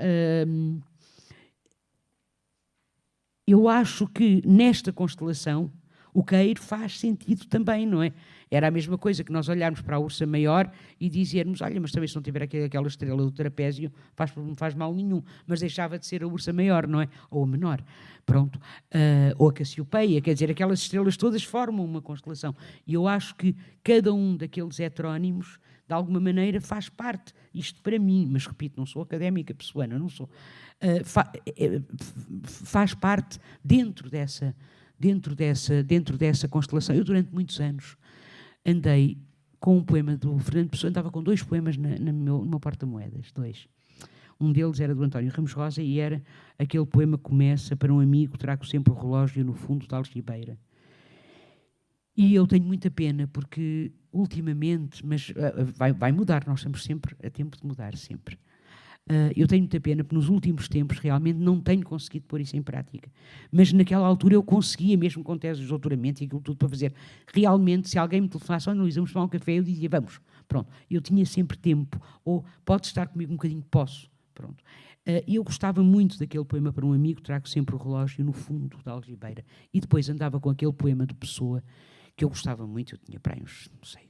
eu 3.46 3.68
acho 3.68 4.06
que 4.08 4.42
nesta 4.44 4.92
constelação 4.92 5.70
o 6.12 6.24
cair 6.24 6.58
faz 6.58 6.98
sentido 6.98 7.46
também, 7.46 7.86
não 7.86 8.02
é? 8.02 8.10
Era 8.50 8.68
a 8.68 8.70
mesma 8.70 8.96
coisa 8.96 9.22
que 9.22 9.30
nós 9.30 9.50
olharmos 9.50 9.82
para 9.82 9.96
a 9.96 9.98
ursa 9.98 10.24
maior 10.24 10.70
e 10.98 11.10
dizermos: 11.10 11.60
olha, 11.60 11.78
mas 11.78 11.92
também 11.92 12.08
se 12.08 12.14
não 12.14 12.22
tiver 12.22 12.42
aquela 12.42 12.86
estrela 12.86 13.22
do 13.22 13.30
trapézio, 13.30 13.92
faz, 14.14 14.34
não 14.34 14.54
faz 14.54 14.74
mal 14.74 14.94
nenhum. 14.94 15.22
Mas 15.46 15.60
deixava 15.60 15.98
de 15.98 16.06
ser 16.06 16.22
a 16.22 16.26
ursa 16.26 16.54
maior, 16.54 16.86
não 16.86 17.02
é? 17.02 17.08
Ou 17.30 17.44
a 17.44 17.46
menor. 17.46 17.84
Pronto. 18.24 18.56
Uh, 18.56 19.34
ou 19.36 19.50
a 19.50 19.52
Cassiopeia, 19.52 20.20
quer 20.22 20.32
dizer, 20.32 20.50
aquelas 20.50 20.80
estrelas 20.80 21.18
todas 21.18 21.42
formam 21.42 21.84
uma 21.84 22.00
constelação. 22.00 22.54
E 22.86 22.94
eu 22.94 23.06
acho 23.06 23.34
que 23.34 23.54
cada 23.84 24.14
um 24.14 24.36
daqueles 24.36 24.80
heterónimos, 24.80 25.58
de 25.86 25.94
alguma 25.94 26.18
maneira, 26.18 26.60
faz 26.62 26.88
parte. 26.88 27.34
Isto 27.52 27.82
para 27.82 27.98
mim, 27.98 28.26
mas 28.30 28.46
repito, 28.46 28.78
não 28.78 28.86
sou 28.86 29.02
académica 29.02 29.52
pessoana, 29.52 29.98
não 29.98 30.08
sou. 30.08 30.30
Uh, 30.82 31.02
fa 31.04 31.32
eh, 31.46 31.80
faz 32.44 32.92
parte 32.92 33.38
dentro 33.64 34.10
dessa, 34.10 34.54
dentro, 34.98 35.34
dessa, 35.34 35.82
dentro 35.82 36.18
dessa 36.18 36.46
constelação. 36.48 36.94
Eu, 36.94 37.04
durante 37.04 37.32
muitos 37.32 37.58
anos, 37.60 37.96
andei 38.64 39.18
com 39.58 39.78
um 39.78 39.82
poema 39.82 40.16
do 40.16 40.38
Fernando 40.38 40.70
Pessoa, 40.70 40.90
andava 40.90 41.10
com 41.10 41.22
dois 41.22 41.42
poemas 41.42 41.76
na, 41.76 41.98
na 41.98 42.12
meu, 42.12 42.60
porta-moedas, 42.60 43.32
dois. 43.32 43.66
Um 44.38 44.52
deles 44.52 44.78
era 44.80 44.94
do 44.94 45.02
António 45.02 45.32
Ramos 45.32 45.52
Rosa 45.54 45.82
e 45.82 45.98
era 45.98 46.22
aquele 46.58 46.84
poema 46.84 47.16
que 47.16 47.24
começa 47.24 47.74
para 47.74 47.92
um 47.92 48.00
amigo, 48.00 48.36
trago 48.36 48.66
sempre 48.66 48.92
o 48.92 48.96
relógio 48.96 49.42
no 49.44 49.54
fundo 49.54 49.86
da 49.86 49.96
algibeira. 49.96 50.58
E 52.14 52.34
eu 52.34 52.46
tenho 52.46 52.64
muita 52.64 52.90
pena 52.90 53.26
porque 53.26 53.92
ultimamente, 54.12 55.04
mas 55.04 55.32
vai, 55.74 55.92
vai 55.92 56.12
mudar, 56.12 56.44
nós 56.46 56.60
estamos 56.60 56.82
sempre 56.82 57.16
a 57.24 57.30
tempo 57.30 57.56
de 57.56 57.66
mudar, 57.66 57.96
sempre. 57.96 58.38
Uh, 59.08 59.30
eu 59.36 59.46
tenho 59.46 59.62
muita 59.62 59.80
pena 59.80 60.02
porque 60.02 60.16
nos 60.16 60.28
últimos 60.28 60.68
tempos 60.68 60.98
realmente 60.98 61.38
não 61.38 61.60
tenho 61.60 61.84
conseguido 61.84 62.26
pôr 62.26 62.40
isso 62.40 62.56
em 62.56 62.62
prática. 62.62 63.08
Mas 63.52 63.72
naquela 63.72 64.04
altura 64.04 64.34
eu 64.34 64.42
conseguia, 64.42 64.96
mesmo 64.96 65.22
com 65.22 65.38
tese 65.38 65.60
de 65.60 65.66
doutoramento 65.68 66.22
e 66.22 66.26
aquilo 66.26 66.40
tudo 66.40 66.56
para 66.56 66.68
fazer. 66.68 66.92
Realmente, 67.32 67.88
se 67.88 67.98
alguém 67.98 68.20
me 68.20 68.28
telefonasse, 68.28 68.68
olha, 68.68 68.80
Luís, 68.80 68.96
vamos 68.96 69.12
tomar 69.12 69.26
um 69.26 69.28
café, 69.28 69.52
eu 69.52 69.62
dizia, 69.62 69.88
vamos. 69.88 70.20
Pronto. 70.48 70.68
Eu 70.90 71.00
tinha 71.00 71.24
sempre 71.24 71.56
tempo. 71.56 72.00
Ou 72.24 72.44
pode 72.64 72.86
estar 72.86 73.06
comigo 73.06 73.32
um 73.32 73.36
bocadinho, 73.36 73.62
posso. 73.70 74.10
Pronto. 74.34 74.60
Uh, 75.06 75.22
eu 75.28 75.44
gostava 75.44 75.84
muito 75.84 76.18
daquele 76.18 76.44
poema 76.44 76.72
para 76.72 76.84
um 76.84 76.92
amigo, 76.92 77.20
trago 77.20 77.48
sempre 77.48 77.76
o 77.76 77.78
relógio 77.78 78.24
no 78.24 78.32
fundo 78.32 78.76
da 78.84 78.90
algibeira. 78.90 79.44
E 79.72 79.80
depois 79.80 80.08
andava 80.08 80.40
com 80.40 80.50
aquele 80.50 80.72
poema 80.72 81.06
de 81.06 81.14
Pessoa, 81.14 81.62
que 82.16 82.24
eu 82.24 82.28
gostava 82.28 82.66
muito, 82.66 82.96
eu 82.96 82.98
tinha 82.98 83.20
para 83.20 83.34
aí 83.34 83.42
uns, 83.42 83.70
não 83.72 83.84
sei, 83.84 84.02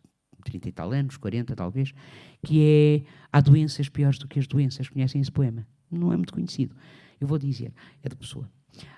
30 0.46 0.68
e 0.68 0.72
tal 0.72 0.92
anos, 0.92 1.16
40 1.16 1.54
talvez, 1.54 1.92
que 2.42 2.62
é 2.62 3.02
Há 3.32 3.40
doenças 3.40 3.88
piores 3.88 4.18
do 4.18 4.26
que 4.26 4.38
as 4.38 4.46
doenças. 4.46 4.88
Conhecem 4.88 5.20
esse 5.20 5.30
poema? 5.30 5.66
Não 5.90 6.12
é 6.12 6.16
muito 6.16 6.32
conhecido. 6.32 6.74
Eu 7.20 7.26
vou 7.26 7.38
dizer, 7.38 7.72
é 8.02 8.08
de 8.08 8.16
pessoa. 8.16 8.48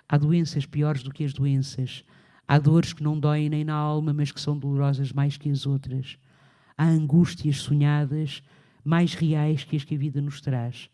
Há 0.09 0.17
doenças 0.17 0.67
piores 0.67 1.03
do 1.03 1.11
que 1.11 1.25
as 1.25 1.33
doenças. 1.33 2.05
Há 2.47 2.59
dores 2.59 2.93
que 2.93 3.03
não 3.03 3.19
doem 3.19 3.49
nem 3.49 3.65
na 3.65 3.75
alma, 3.75 4.13
mas 4.13 4.31
que 4.31 4.41
são 4.41 4.59
dolorosas 4.59 5.13
mais 5.13 5.37
que 5.37 5.51
as 5.51 5.67
outras. 5.67 6.19
Há 6.77 6.87
angústias 6.87 7.59
sonhadas 7.59 8.43
mais 8.85 9.15
reais 9.15 9.65
que 9.65 9.77
as 9.77 9.85
que 9.85 9.95
a 9.95 9.99
vida 9.99 10.21
nos 10.21 10.41
traz. 10.41 10.89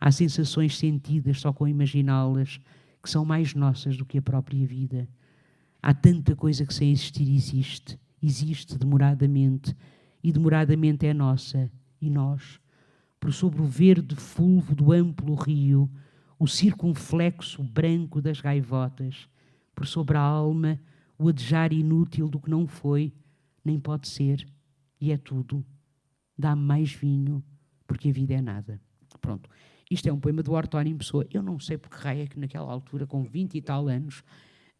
Há 0.00 0.10
sensações 0.10 0.78
sentidas 0.78 1.40
só 1.40 1.52
com 1.52 1.68
imaginá-las 1.68 2.58
que 3.02 3.10
são 3.10 3.24
mais 3.24 3.54
nossas 3.54 3.96
do 3.96 4.04
que 4.04 4.18
a 4.18 4.22
própria 4.22 4.66
vida. 4.66 5.08
Há 5.82 5.94
tanta 5.94 6.34
coisa 6.34 6.64
que 6.64 6.74
sem 6.74 6.90
existir 6.90 7.30
existe 7.30 7.98
existe 8.22 8.78
demoradamente, 8.78 9.74
e 10.22 10.32
demoradamente 10.32 11.06
é 11.06 11.14
nossa, 11.14 11.70
e 12.00 12.10
nós, 12.10 12.60
por 13.18 13.32
sobre 13.32 13.60
o 13.60 13.64
verde 13.64 14.14
fulvo 14.16 14.74
do 14.74 14.92
amplo 14.92 15.34
rio, 15.34 15.90
o 16.38 16.46
circunflexo 16.46 17.62
branco 17.62 18.20
das 18.20 18.40
gaivotas, 18.40 19.28
por 19.74 19.86
sobre 19.86 20.16
a 20.16 20.20
alma, 20.20 20.80
o 21.18 21.28
adejar 21.28 21.72
inútil 21.72 22.28
do 22.28 22.40
que 22.40 22.50
não 22.50 22.66
foi, 22.66 23.12
nem 23.64 23.78
pode 23.78 24.08
ser, 24.08 24.46
e 25.00 25.12
é 25.12 25.16
tudo. 25.16 25.64
Dá-me 26.38 26.62
mais 26.62 26.92
vinho, 26.92 27.44
porque 27.86 28.08
a 28.08 28.12
vida 28.12 28.34
é 28.34 28.40
nada. 28.40 28.80
Pronto. 29.20 29.50
Isto 29.90 30.08
é 30.08 30.12
um 30.12 30.20
poema 30.20 30.42
do 30.42 30.52
Ortónio 30.52 30.96
Pessoa. 30.96 31.26
Eu 31.30 31.42
não 31.42 31.58
sei 31.58 31.76
porque 31.76 31.96
raio 31.98 32.22
é 32.22 32.26
que 32.26 32.38
naquela 32.38 32.70
altura, 32.70 33.06
com 33.06 33.22
20 33.22 33.56
e 33.56 33.60
tal 33.60 33.88
anos, 33.88 34.22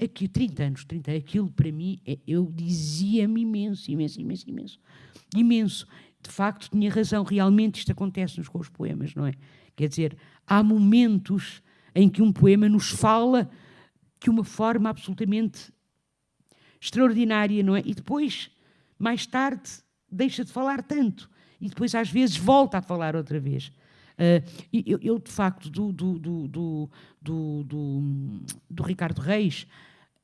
aqui, 0.02 0.28
30 0.28 0.62
anos, 0.62 0.84
30, 0.84 1.12
aquilo 1.12 1.50
para 1.50 1.70
mim, 1.70 2.00
é, 2.06 2.18
eu 2.26 2.50
dizia-me 2.54 3.42
imenso, 3.42 3.90
imenso, 3.90 4.20
imenso, 4.20 4.48
imenso. 4.48 4.80
Imenso. 5.36 5.86
De 6.22 6.30
facto, 6.30 6.70
tinha 6.70 6.90
razão, 6.90 7.22
realmente 7.22 7.78
isto 7.78 7.92
acontece-nos 7.92 8.48
com 8.48 8.58
os 8.58 8.68
poemas, 8.68 9.14
não 9.14 9.26
é? 9.26 9.32
Quer 9.76 9.88
dizer, 9.88 10.16
há 10.46 10.62
momentos 10.62 11.62
em 11.94 12.08
que 12.08 12.22
um 12.22 12.32
poema 12.32 12.68
nos 12.68 12.90
fala 12.90 13.50
de 14.22 14.28
uma 14.28 14.44
forma 14.44 14.90
absolutamente 14.90 15.72
extraordinária, 16.80 17.62
não 17.62 17.76
é? 17.76 17.82
E 17.84 17.94
depois, 17.94 18.50
mais 18.98 19.26
tarde, 19.26 19.70
deixa 20.10 20.44
de 20.44 20.52
falar 20.52 20.82
tanto. 20.82 21.30
E 21.60 21.68
depois, 21.68 21.94
às 21.94 22.10
vezes, 22.10 22.36
volta 22.36 22.78
a 22.78 22.82
falar 22.82 23.14
outra 23.14 23.38
vez. 23.38 23.72
Uh, 24.20 24.44
eu, 24.72 24.98
eu, 25.02 25.18
de 25.18 25.30
facto, 25.30 25.70
do, 25.70 25.92
do, 25.92 26.18
do, 26.18 26.48
do, 26.48 26.90
do, 27.64 28.42
do 28.68 28.82
Ricardo 28.82 29.20
Reis, 29.20 29.66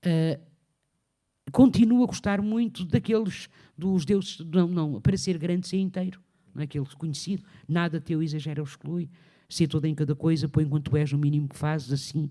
uh, 0.07 0.41
continuo 1.53 2.05
a 2.05 2.07
gostar 2.07 2.41
muito 2.41 2.85
daqueles 2.85 3.49
dos 3.77 4.05
deuses, 4.05 4.39
não, 4.41 4.69
não, 4.69 5.01
para 5.01 5.17
ser 5.17 5.37
grande, 5.39 5.69
ser 5.69 5.79
inteiro, 5.79 6.21
não 6.55 6.63
é 6.63 6.65
aquele 6.65 6.87
conhecido, 6.97 7.43
nada 7.69 8.01
teu 8.01 8.23
exagera 8.23 8.61
ou 8.61 8.67
exclui, 8.67 9.11
ser 9.49 9.69
toda 9.69 9.87
em 9.87 9.95
cada 9.95 10.15
coisa, 10.15 10.49
põe 10.49 10.65
enquanto 10.65 10.97
és 10.97 11.13
o 11.13 11.19
mínimo 11.19 11.49
que 11.49 11.57
fazes, 11.57 11.93
assim, 11.93 12.31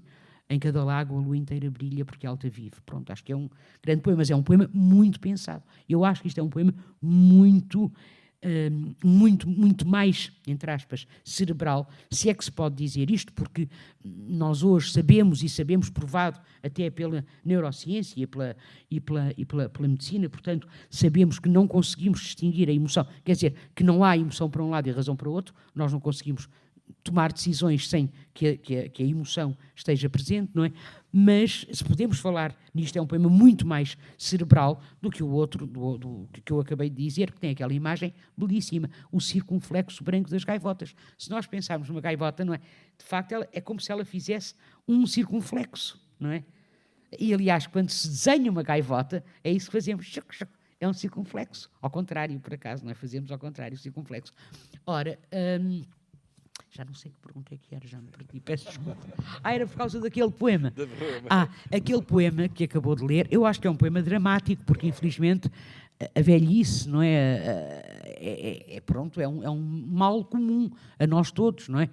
em 0.50 0.60
cada 0.60 0.84
lago 0.84 1.18
a 1.18 1.22
lua 1.22 1.38
inteira 1.38 1.70
brilha 1.70 2.06
porque 2.06 2.26
alta 2.26 2.50
vive. 2.50 2.76
Pronto, 2.86 3.12
acho 3.12 3.24
que 3.24 3.32
é 3.32 3.36
um 3.36 3.50
grande 3.84 4.02
poema, 4.02 4.18
mas 4.18 4.30
é 4.30 4.36
um 4.36 4.44
poema 4.44 4.70
muito 4.74 5.20
pensado. 5.20 5.64
Eu 5.88 6.04
acho 6.04 6.22
que 6.22 6.28
isto 6.28 6.40
é 6.40 6.44
um 6.44 6.50
poema 6.50 6.74
muito 7.02 7.92
muito, 9.04 9.50
muito 9.50 9.88
mais, 9.88 10.32
entre 10.48 10.70
aspas, 10.70 11.08
cerebral, 11.24 11.90
se 12.12 12.30
é 12.30 12.34
que 12.34 12.46
se 12.46 12.52
pode 12.52 12.76
dizer 12.76 13.10
isto, 13.10 13.34
porque 13.34 13.68
nós 14.04 14.64
hoje 14.64 14.92
sabemos 14.92 15.42
e 15.42 15.50
sabemos 15.50 15.90
provado 15.90 16.40
até 16.62 16.90
pela 16.90 17.26
neurociência 17.44 18.22
e 18.22 18.28
pela, 18.28 18.56
e 18.90 19.00
pela, 19.00 19.34
e 19.36 19.46
pela, 19.46 19.70
pela 19.70 19.88
medicina, 19.88 20.30
portanto, 20.30 20.68
sabemos 20.90 21.40
que 21.40 21.50
não 21.50 21.68
conseguimos 21.68 22.22
distinguir 22.22 22.70
a 22.70 22.74
emoção, 22.74 23.06
quer 23.24 23.34
dizer, 23.34 23.56
que 23.74 23.84
não 23.84 24.04
há 24.04 24.18
emoção 24.18 24.50
para 24.50 24.64
um 24.64 24.70
lado 24.70 24.88
e 24.88 24.92
razão 24.92 25.16
para 25.16 25.30
o 25.30 25.32
outro, 25.32 25.54
nós 25.74 25.92
não 25.92 26.00
conseguimos 26.00 26.48
tomar 27.06 27.32
decisões 27.32 27.88
sem 27.88 28.12
que 28.34 28.48
a, 28.48 28.58
que, 28.58 28.78
a, 28.80 28.90
que 28.90 29.04
a, 29.04 29.06
emoção 29.06 29.56
esteja 29.76 30.10
presente, 30.10 30.52
não 30.56 30.66
é? 30.66 30.72
Mas 31.14 31.66
se 31.72 31.84
podemos 31.84 32.20
falar 32.20 32.54
nisto, 32.74 32.98
é 32.98 33.02
um 33.02 33.06
poema 33.06 33.30
muito 33.30 33.66
mais 33.66 33.96
cerebral 34.18 34.82
do 35.00 35.12
que 35.12 35.22
o 35.22 35.30
outro, 35.30 35.68
do, 35.68 35.98
do, 36.00 36.30
que 36.44 36.52
eu 36.52 36.60
acabei 36.60 36.90
de 36.90 37.04
dizer, 37.04 37.32
que 37.32 37.40
tem 37.40 37.52
aquela 37.52 37.74
imagem 37.74 38.12
belíssima, 38.36 38.90
o 39.12 39.22
circunflexo 39.22 40.04
branco 40.04 40.32
das 40.32 40.44
gaivotas. 40.44 40.96
Se 41.16 41.30
nós 41.30 41.46
pensarmos 41.46 41.88
numa 41.88 42.02
gaivota, 42.02 42.44
não 42.44 42.56
é? 42.56 42.58
De 42.58 43.06
facto, 43.06 43.34
ela, 43.34 43.48
é 43.54 43.62
como 43.62 43.80
se 43.80 43.92
ela 43.92 44.04
fizesse 44.04 44.56
um 44.88 45.06
circunflexo, 45.06 46.02
não 46.20 46.32
é? 46.32 46.44
E 47.18 47.36
aliás, 47.36 47.68
quando 47.68 47.92
se 47.92 48.08
desenha 48.08 48.52
uma 48.52 48.64
gaivota, 48.64 49.24
é 49.44 49.52
isso 49.52 49.68
que 49.68 49.74
fazemos. 49.74 50.12
É 50.80 50.88
um 50.88 50.94
circunflexo. 50.94 51.70
Ao 51.80 51.90
contrário, 51.90 52.38
por 52.40 52.56
acaso, 52.56 52.84
não 52.84 52.92
é? 52.92 52.96
Fazemos 52.96 53.32
ao 53.32 53.38
contrário, 53.38 53.78
circunflexo. 53.78 54.34
Ora. 54.88 55.20
Hum, 55.62 55.84
já 56.76 56.84
não 56.84 56.94
sei 56.94 57.10
que 57.10 57.18
pergunta 57.20 57.56
é 57.56 57.58
que 57.58 57.74
era, 57.74 57.88
já 57.88 57.98
me 58.02 58.08
perdi, 58.10 58.38
peço 58.42 58.66
desculpa. 58.66 59.08
Ah, 59.42 59.54
era 59.54 59.66
por 59.66 59.78
causa 59.78 59.98
daquele 60.02 60.30
poema. 60.30 60.74
Ah, 61.30 61.48
aquele 61.74 62.02
poema 62.02 62.50
que 62.50 62.66
acabou 62.66 62.96
de 62.98 63.06
ler, 63.06 63.28
eu 63.32 63.46
acho 63.46 63.62
que 63.62 63.68
é 63.68 63.72
um 63.72 63.78
poema 63.78 64.02
dramático, 64.02 64.62
porque 64.66 64.86
infelizmente 64.86 65.50
a 66.14 66.22
velhice, 66.22 66.90
não 66.90 67.02
é? 67.02 67.14
É, 68.18 68.66
é, 68.72 68.76
é 68.76 68.82
pronto, 68.82 69.22
é 69.22 69.28
um, 69.28 69.42
é 69.42 69.50
um, 69.50 69.86
mal 69.88 70.26
comum 70.26 70.70
a 71.00 71.08
nós 71.08 71.32
todos, 71.32 71.70
não 71.70 71.80
é? 71.80 71.90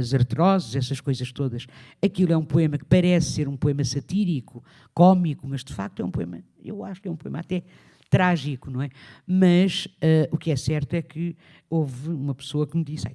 As 0.00 0.12
artroses, 0.12 0.74
essas 0.74 1.00
coisas 1.00 1.30
todas. 1.30 1.68
Aquilo 2.04 2.32
é 2.32 2.36
um 2.36 2.44
poema 2.44 2.76
que 2.78 2.84
parece 2.84 3.30
ser 3.30 3.46
um 3.46 3.56
poema 3.56 3.84
satírico, 3.84 4.64
cómico, 4.92 5.46
mas 5.46 5.62
de 5.62 5.72
facto 5.72 6.02
é 6.02 6.04
um 6.04 6.10
poema, 6.10 6.42
eu 6.64 6.84
acho 6.84 7.00
que 7.00 7.06
é 7.06 7.10
um 7.10 7.16
poema 7.16 7.38
até 7.38 7.62
trágico, 8.10 8.68
não 8.68 8.82
é? 8.82 8.90
Mas 9.24 9.86
uh, 9.86 10.28
o 10.32 10.36
que 10.36 10.50
é 10.50 10.56
certo 10.56 10.94
é 10.94 11.02
que 11.02 11.36
houve 11.70 12.10
uma 12.10 12.34
pessoa 12.34 12.66
que 12.66 12.76
me 12.76 12.82
disse: 12.82 13.06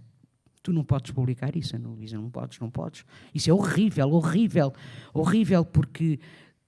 Tu 0.68 0.74
não 0.74 0.84
podes 0.84 1.12
publicar 1.12 1.56
isso, 1.56 1.80
não, 1.80 1.96
não 1.96 2.30
podes, 2.30 2.60
não 2.60 2.70
podes. 2.70 3.06
Isso 3.34 3.50
é 3.50 3.54
horrível, 3.54 4.12
horrível, 4.12 4.74
horrível, 5.14 5.64
porque 5.64 6.20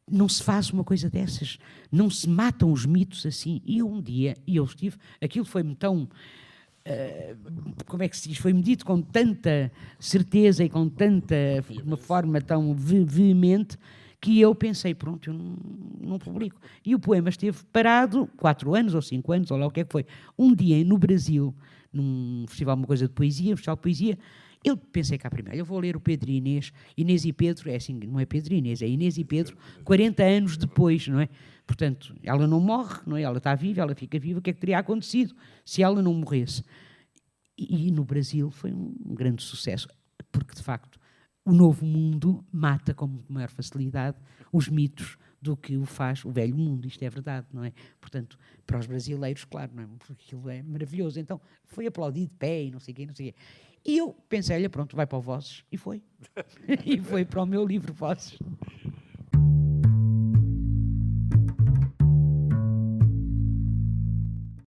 não 0.09 0.29
se 0.29 0.41
faz 0.41 0.69
uma 0.69 0.85
coisa 0.85 1.09
dessas. 1.09 1.57
Não 1.91 2.09
se 2.09 2.29
matam 2.29 2.71
os 2.71 2.85
mitos 2.85 3.25
assim. 3.25 3.61
E 3.65 3.83
um 3.83 4.01
dia, 4.01 4.37
e 4.47 4.55
eu 4.55 4.63
estive, 4.63 4.95
aquilo 5.21 5.43
foi-me 5.43 5.75
tão. 5.75 6.03
Uh, 6.87 7.83
como 7.87 8.01
é 8.01 8.07
que 8.07 8.15
se 8.15 8.29
diz? 8.29 8.37
Foi-me 8.37 8.61
dito 8.61 8.85
com 8.85 9.01
tanta 9.01 9.69
certeza 9.99 10.63
e 10.63 10.69
com 10.69 10.87
tanta. 10.87 11.35
uma 11.83 11.97
forma 11.97 12.39
tão 12.39 12.73
veemente 12.73 13.77
que 14.21 14.39
eu 14.39 14.55
pensei, 14.55 14.95
pronto, 14.95 15.29
eu 15.29 15.33
não, 15.33 15.57
não, 15.99 16.17
publico. 16.17 16.61
E 16.85 16.95
o 16.95 16.99
poema 16.99 17.27
esteve 17.27 17.65
parado 17.65 18.29
quatro 18.37 18.73
anos 18.73 18.95
ou 18.95 19.01
cinco 19.01 19.33
anos, 19.33 19.51
ou 19.51 19.57
lá 19.57 19.67
o 19.67 19.71
que 19.71 19.81
é 19.81 19.83
que 19.83 19.91
foi. 19.91 20.05
Um 20.37 20.55
dia 20.55 20.81
no 20.85 20.97
Brasil, 20.97 21.53
num 21.91 22.45
festival, 22.47 22.75
uma 22.75 22.87
coisa 22.87 23.07
de 23.07 23.13
poesia, 23.13 23.53
um 23.53 23.57
festival 23.57 23.75
de 23.75 23.81
poesia, 23.81 24.17
eu 24.63 24.75
pensei 24.75 25.17
cá 25.17 25.29
primeiro, 25.29 25.57
eu 25.57 25.65
vou 25.65 25.79
ler 25.79 25.95
o 25.95 25.99
Pedro 25.99 26.29
e 26.29 26.37
Inês, 26.37 26.73
Inês 26.97 27.23
e 27.23 27.31
Pedro, 27.31 27.69
é 27.69 27.75
assim, 27.75 27.93
não 27.93 28.19
é 28.19 28.25
Pedro 28.25 28.53
e 28.53 28.57
Inês, 28.57 28.81
é 28.81 28.87
Inês 28.87 29.17
e 29.17 29.23
Pedro, 29.23 29.57
40 29.83 30.23
anos 30.23 30.57
depois, 30.57 31.07
não 31.07 31.19
é? 31.19 31.29
Portanto, 31.65 32.15
ela 32.23 32.47
não 32.47 32.59
morre, 32.59 32.99
não 33.05 33.15
é? 33.15 33.21
Ela 33.21 33.37
está 33.37 33.55
viva, 33.55 33.81
ela 33.81 33.95
fica 33.95 34.19
viva, 34.19 34.39
o 34.39 34.41
que 34.41 34.49
é 34.49 34.53
que 34.53 34.59
teria 34.59 34.79
acontecido 34.79 35.35
se 35.63 35.81
ela 35.81 36.01
não 36.01 36.13
morresse? 36.13 36.63
E, 37.57 37.87
e 37.87 37.91
no 37.91 38.03
Brasil 38.03 38.49
foi 38.51 38.73
um, 38.73 38.95
um 39.05 39.15
grande 39.15 39.43
sucesso, 39.43 39.87
porque 40.31 40.55
de 40.55 40.63
facto 40.63 40.99
o 41.45 41.53
novo 41.53 41.85
mundo 41.85 42.43
mata 42.51 42.93
com 42.93 43.23
maior 43.29 43.49
facilidade 43.49 44.17
os 44.51 44.67
mitos 44.67 45.17
do 45.41 45.55
que 45.55 45.77
o 45.77 45.85
faz 45.85 46.23
o 46.25 46.31
velho 46.31 46.55
mundo. 46.55 46.87
Isto 46.87 47.03
é 47.03 47.09
verdade, 47.09 47.47
não 47.53 47.63
é? 47.63 47.73
Portanto, 47.99 48.37
para 48.65 48.79
os 48.79 48.85
brasileiros, 48.85 49.45
claro, 49.45 49.71
não 49.73 49.83
é? 49.83 49.87
Porque 49.97 50.13
aquilo 50.13 50.49
é 50.49 50.61
maravilhoso. 50.61 51.19
Então, 51.19 51.39
foi 51.65 51.87
aplaudido 51.87 52.27
de 52.27 52.37
pé 52.37 52.63
e 52.63 52.71
não 52.71 52.79
sei 52.79 52.93
o 52.93 52.95
quê, 52.95 53.05
não 53.05 53.15
sei 53.15 53.29
o 53.29 53.33
quê. 53.33 53.39
E 53.85 53.97
eu 53.97 54.13
pensei, 54.27 54.55
olha, 54.55 54.69
pronto, 54.69 54.95
vai 54.95 55.07
para 55.07 55.17
o 55.17 55.21
Vozes. 55.21 55.63
E 55.71 55.77
foi. 55.77 56.03
e 56.85 56.99
foi 56.99 57.23
para 57.23 57.41
o 57.41 57.45
meu 57.45 57.65
livro 57.65 57.93
Vozes. 57.93 58.37